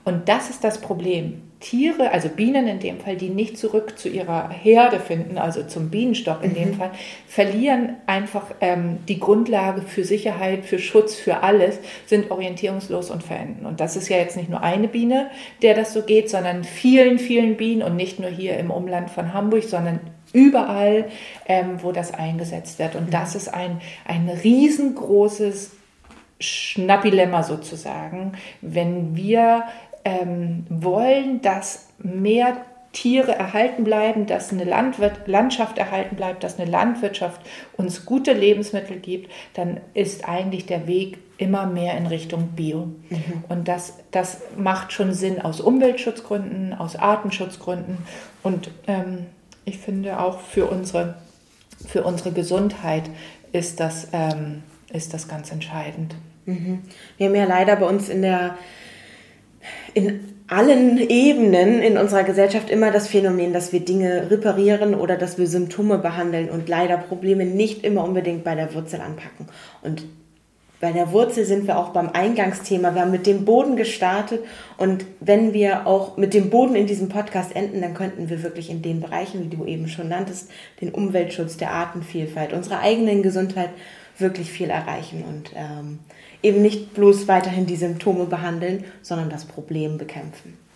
Und 0.07 0.29
das 0.29 0.49
ist 0.49 0.63
das 0.63 0.79
Problem. 0.79 1.41
Tiere, 1.59 2.11
also 2.11 2.29
Bienen 2.29 2.65
in 2.65 2.79
dem 2.79 2.97
Fall, 3.01 3.17
die 3.17 3.27
nicht 3.27 3.57
zurück 3.57 3.99
zu 3.99 4.07
ihrer 4.07 4.47
Herde 4.47 5.01
finden, 5.01 5.37
also 5.37 5.63
zum 5.63 5.89
Bienenstock 5.89 6.45
in 6.45 6.51
mhm. 6.51 6.55
dem 6.55 6.73
Fall, 6.75 6.91
verlieren 7.27 7.97
einfach 8.05 8.45
ähm, 8.61 8.99
die 9.09 9.19
Grundlage 9.19 9.81
für 9.81 10.05
Sicherheit, 10.05 10.63
für 10.63 10.79
Schutz, 10.79 11.15
für 11.15 11.43
alles, 11.43 11.79
sind 12.05 12.31
orientierungslos 12.31 13.11
und 13.11 13.21
verenden. 13.21 13.65
Und 13.65 13.81
das 13.81 13.97
ist 13.97 14.07
ja 14.07 14.15
jetzt 14.15 14.37
nicht 14.37 14.49
nur 14.49 14.63
eine 14.63 14.87
Biene, 14.87 15.29
der 15.61 15.73
das 15.73 15.91
so 15.91 16.03
geht, 16.03 16.29
sondern 16.29 16.63
vielen, 16.63 17.19
vielen 17.19 17.57
Bienen 17.57 17.83
und 17.83 17.97
nicht 17.97 18.17
nur 18.17 18.29
hier 18.29 18.57
im 18.59 18.71
Umland 18.71 19.09
von 19.09 19.33
Hamburg, 19.33 19.63
sondern 19.65 19.99
überall, 20.31 21.09
ähm, 21.47 21.83
wo 21.83 21.91
das 21.91 22.13
eingesetzt 22.13 22.79
wird. 22.79 22.95
Und 22.95 23.13
das 23.13 23.35
ist 23.35 23.53
ein, 23.53 23.81
ein 24.05 24.29
riesengroßes 24.29 25.71
Schnappilemma 26.39 27.41
sozusagen, 27.41 28.33
wenn 28.61 29.15
wir 29.15 29.63
ähm, 30.05 30.65
wollen, 30.69 31.41
dass 31.41 31.87
mehr 31.99 32.57
Tiere 32.93 33.35
erhalten 33.35 33.83
bleiben, 33.83 34.25
dass 34.25 34.51
eine 34.51 34.63
Landwirt 34.63 35.27
Landschaft 35.27 35.77
erhalten 35.77 36.15
bleibt, 36.15 36.43
dass 36.43 36.59
eine 36.59 36.69
Landwirtschaft 36.69 37.41
uns 37.75 38.05
gute 38.05 38.33
Lebensmittel 38.33 38.97
gibt, 38.97 39.31
dann 39.53 39.79
ist 39.93 40.27
eigentlich 40.27 40.65
der 40.65 40.87
Weg 40.87 41.19
immer 41.37 41.67
mehr 41.67 41.95
in 41.97 42.07
Richtung 42.07 42.49
Bio. 42.55 42.87
Mhm. 43.09 43.43
Und 43.49 43.67
das, 43.67 43.93
das 44.09 44.41
macht 44.57 44.93
schon 44.93 45.13
Sinn 45.13 45.41
aus 45.41 45.61
Umweltschutzgründen, 45.61 46.73
aus 46.73 46.95
Artenschutzgründen 46.95 47.99
und 48.41 48.71
ähm, 48.87 49.27
ich 49.65 49.77
finde 49.77 50.19
auch 50.19 50.39
für 50.39 50.65
unsere, 50.65 51.15
für 51.85 52.03
unsere 52.03 52.31
Gesundheit 52.31 53.03
ist 53.51 53.79
das, 53.79 54.07
ähm, 54.13 54.63
ist 54.91 55.13
das 55.13 55.27
ganz 55.27 55.51
entscheidend. 55.51 56.15
Mhm. 56.45 56.81
Wir 57.17 57.27
haben 57.27 57.35
ja 57.35 57.45
leider 57.45 57.75
bei 57.75 57.85
uns 57.85 58.07
in 58.09 58.21
der 58.21 58.57
in 59.93 60.37
allen 60.47 60.97
Ebenen 60.97 61.81
in 61.81 61.97
unserer 61.97 62.23
Gesellschaft 62.23 62.69
immer 62.69 62.91
das 62.91 63.07
Phänomen, 63.07 63.51
dass 63.51 63.73
wir 63.73 63.81
Dinge 63.81 64.31
reparieren 64.31 64.95
oder 64.95 65.17
dass 65.17 65.37
wir 65.37 65.47
Symptome 65.47 65.97
behandeln 65.97 66.49
und 66.49 66.69
leider 66.69 66.97
Probleme 66.97 67.45
nicht 67.45 67.83
immer 67.83 68.03
unbedingt 68.03 68.43
bei 68.43 68.55
der 68.55 68.73
Wurzel 68.73 69.01
anpacken. 69.01 69.47
Und 69.81 70.03
bei 70.79 70.91
der 70.91 71.11
Wurzel 71.11 71.45
sind 71.45 71.65
wir 71.65 71.79
auch 71.79 71.89
beim 71.89 72.09
Eingangsthema. 72.09 72.93
Wir 72.93 73.01
haben 73.01 73.11
mit 73.11 73.25
dem 73.25 73.45
Boden 73.45 73.75
gestartet 73.75 74.43
und 74.77 75.05
wenn 75.19 75.53
wir 75.53 75.87
auch 75.87 76.17
mit 76.17 76.33
dem 76.35 76.51
Boden 76.51 76.75
in 76.75 76.85
diesem 76.85 77.09
Podcast 77.09 77.55
enden, 77.55 77.81
dann 77.81 77.95
könnten 77.95 78.29
wir 78.29 78.43
wirklich 78.43 78.69
in 78.69 78.83
den 78.83 79.01
Bereichen, 79.01 79.43
wie 79.43 79.55
du 79.55 79.65
eben 79.65 79.87
schon 79.87 80.09
nanntest, 80.09 80.51
den 80.79 80.91
Umweltschutz, 80.91 81.57
der 81.57 81.71
Artenvielfalt, 81.71 82.53
unserer 82.53 82.79
eigenen 82.81 83.23
Gesundheit 83.23 83.71
wirklich 84.19 84.51
viel 84.51 84.69
erreichen. 84.69 85.23
Und 85.27 85.51
ähm, 85.55 85.99
eben 86.43 86.61
nicht 86.61 86.93
bloß 86.93 87.27
weiterhin 87.27 87.65
die 87.65 87.75
Symptome 87.75 88.25
behandeln, 88.25 88.85
sondern 89.01 89.29
das 89.29 89.45
Problem 89.45 89.97
bekämpfen. 89.97 90.66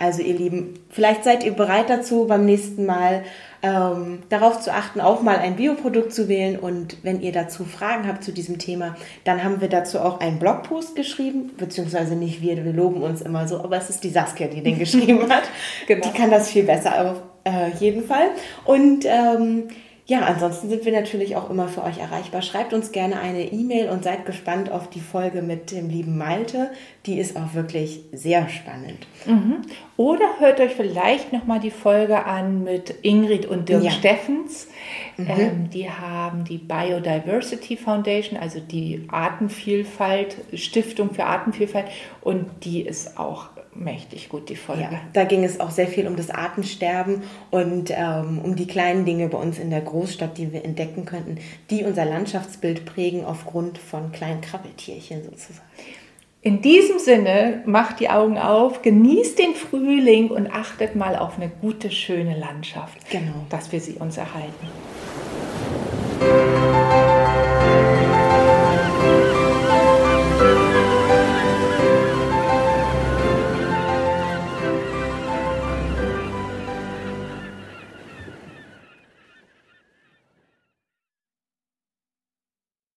Also 0.00 0.22
ihr 0.22 0.34
Lieben, 0.34 0.80
vielleicht 0.88 1.24
seid 1.24 1.44
ihr 1.44 1.52
bereit 1.52 1.90
dazu, 1.90 2.24
beim 2.26 2.46
nächsten 2.46 2.86
Mal 2.86 3.22
ähm, 3.62 4.20
darauf 4.30 4.58
zu 4.60 4.72
achten, 4.72 4.98
auch 4.98 5.20
mal 5.20 5.36
ein 5.36 5.56
Bioprodukt 5.56 6.14
zu 6.14 6.26
wählen. 6.26 6.58
Und 6.58 6.96
wenn 7.02 7.20
ihr 7.20 7.32
dazu 7.32 7.66
Fragen 7.66 8.08
habt 8.08 8.24
zu 8.24 8.32
diesem 8.32 8.58
Thema, 8.58 8.96
dann 9.24 9.44
haben 9.44 9.60
wir 9.60 9.68
dazu 9.68 10.00
auch 10.00 10.20
einen 10.20 10.38
Blogpost 10.38 10.96
geschrieben, 10.96 11.50
beziehungsweise 11.58 12.16
nicht 12.16 12.40
wir, 12.40 12.64
wir 12.64 12.72
loben 12.72 13.02
uns 13.02 13.20
immer 13.20 13.46
so, 13.46 13.60
aber 13.60 13.76
es 13.76 13.90
ist 13.90 14.02
die 14.02 14.08
Saskia, 14.08 14.46
die 14.46 14.62
den 14.62 14.78
geschrieben 14.78 15.28
hat. 15.28 15.42
genau. 15.86 16.08
Die 16.08 16.18
kann 16.18 16.30
das 16.30 16.48
viel 16.48 16.62
besser 16.62 17.10
auf 17.10 17.22
äh, 17.44 17.68
jeden 17.78 18.04
Fall. 18.04 18.30
Und 18.64 19.04
ähm, 19.04 19.68
ja, 20.10 20.22
ansonsten 20.22 20.68
sind 20.68 20.84
wir 20.84 20.90
natürlich 20.90 21.36
auch 21.36 21.50
immer 21.50 21.68
für 21.68 21.84
euch 21.84 21.98
erreichbar. 21.98 22.42
Schreibt 22.42 22.72
uns 22.72 22.90
gerne 22.90 23.20
eine 23.20 23.44
E-Mail 23.44 23.90
und 23.90 24.02
seid 24.02 24.26
gespannt 24.26 24.68
auf 24.68 24.90
die 24.90 24.98
Folge 24.98 25.40
mit 25.40 25.70
dem 25.70 25.88
lieben 25.88 26.18
Malte. 26.18 26.72
Die 27.06 27.16
ist 27.20 27.36
auch 27.36 27.54
wirklich 27.54 28.00
sehr 28.10 28.48
spannend. 28.48 29.06
Mhm. 29.24 29.58
Oder 29.96 30.24
hört 30.40 30.58
euch 30.58 30.72
vielleicht 30.72 31.32
noch 31.32 31.46
mal 31.46 31.60
die 31.60 31.70
Folge 31.70 32.26
an 32.26 32.64
mit 32.64 32.92
Ingrid 33.02 33.46
und 33.46 33.68
Dirk 33.68 33.84
ja. 33.84 33.92
Steffens. 33.92 34.66
Mhm. 35.16 35.26
Ähm, 35.28 35.70
die 35.70 35.88
haben 35.88 36.42
die 36.42 36.58
Biodiversity 36.58 37.76
Foundation, 37.76 38.36
also 38.36 38.58
die 38.58 39.06
Artenvielfalt, 39.12 40.38
Stiftung 40.54 41.14
für 41.14 41.22
Artenvielfalt. 41.22 41.86
Und 42.20 42.64
die 42.64 42.80
ist 42.80 43.16
auch 43.16 43.50
mächtig 43.74 44.28
gut, 44.28 44.48
die 44.48 44.56
Folge. 44.56 44.82
Ja, 44.82 45.00
da 45.12 45.24
ging 45.24 45.44
es 45.44 45.60
auch 45.60 45.70
sehr 45.70 45.86
viel 45.86 46.06
um 46.06 46.16
das 46.16 46.30
Artensterben 46.30 47.22
und 47.50 47.90
ähm, 47.90 48.40
um 48.42 48.56
die 48.56 48.66
kleinen 48.66 49.04
Dinge 49.04 49.28
bei 49.28 49.38
uns 49.38 49.58
in 49.58 49.70
der 49.70 49.80
Großstadt, 49.80 50.38
die 50.38 50.52
wir 50.52 50.64
entdecken 50.64 51.04
könnten, 51.04 51.38
die 51.70 51.84
unser 51.84 52.04
Landschaftsbild 52.04 52.84
prägen 52.84 53.24
aufgrund 53.24 53.78
von 53.78 54.12
kleinen 54.12 54.40
Krabbeltierchen 54.40 55.24
sozusagen. 55.24 55.68
In 56.42 56.62
diesem 56.62 56.98
Sinne, 56.98 57.62
macht 57.66 58.00
die 58.00 58.08
Augen 58.08 58.38
auf, 58.38 58.80
genießt 58.80 59.38
den 59.38 59.54
Frühling 59.54 60.30
und 60.30 60.50
achtet 60.50 60.96
mal 60.96 61.14
auf 61.16 61.36
eine 61.36 61.50
gute, 61.50 61.90
schöne 61.90 62.38
Landschaft, 62.38 63.10
genau. 63.10 63.44
dass 63.50 63.72
wir 63.72 63.80
sie 63.80 63.94
uns 63.94 64.16
erhalten. 64.16 64.66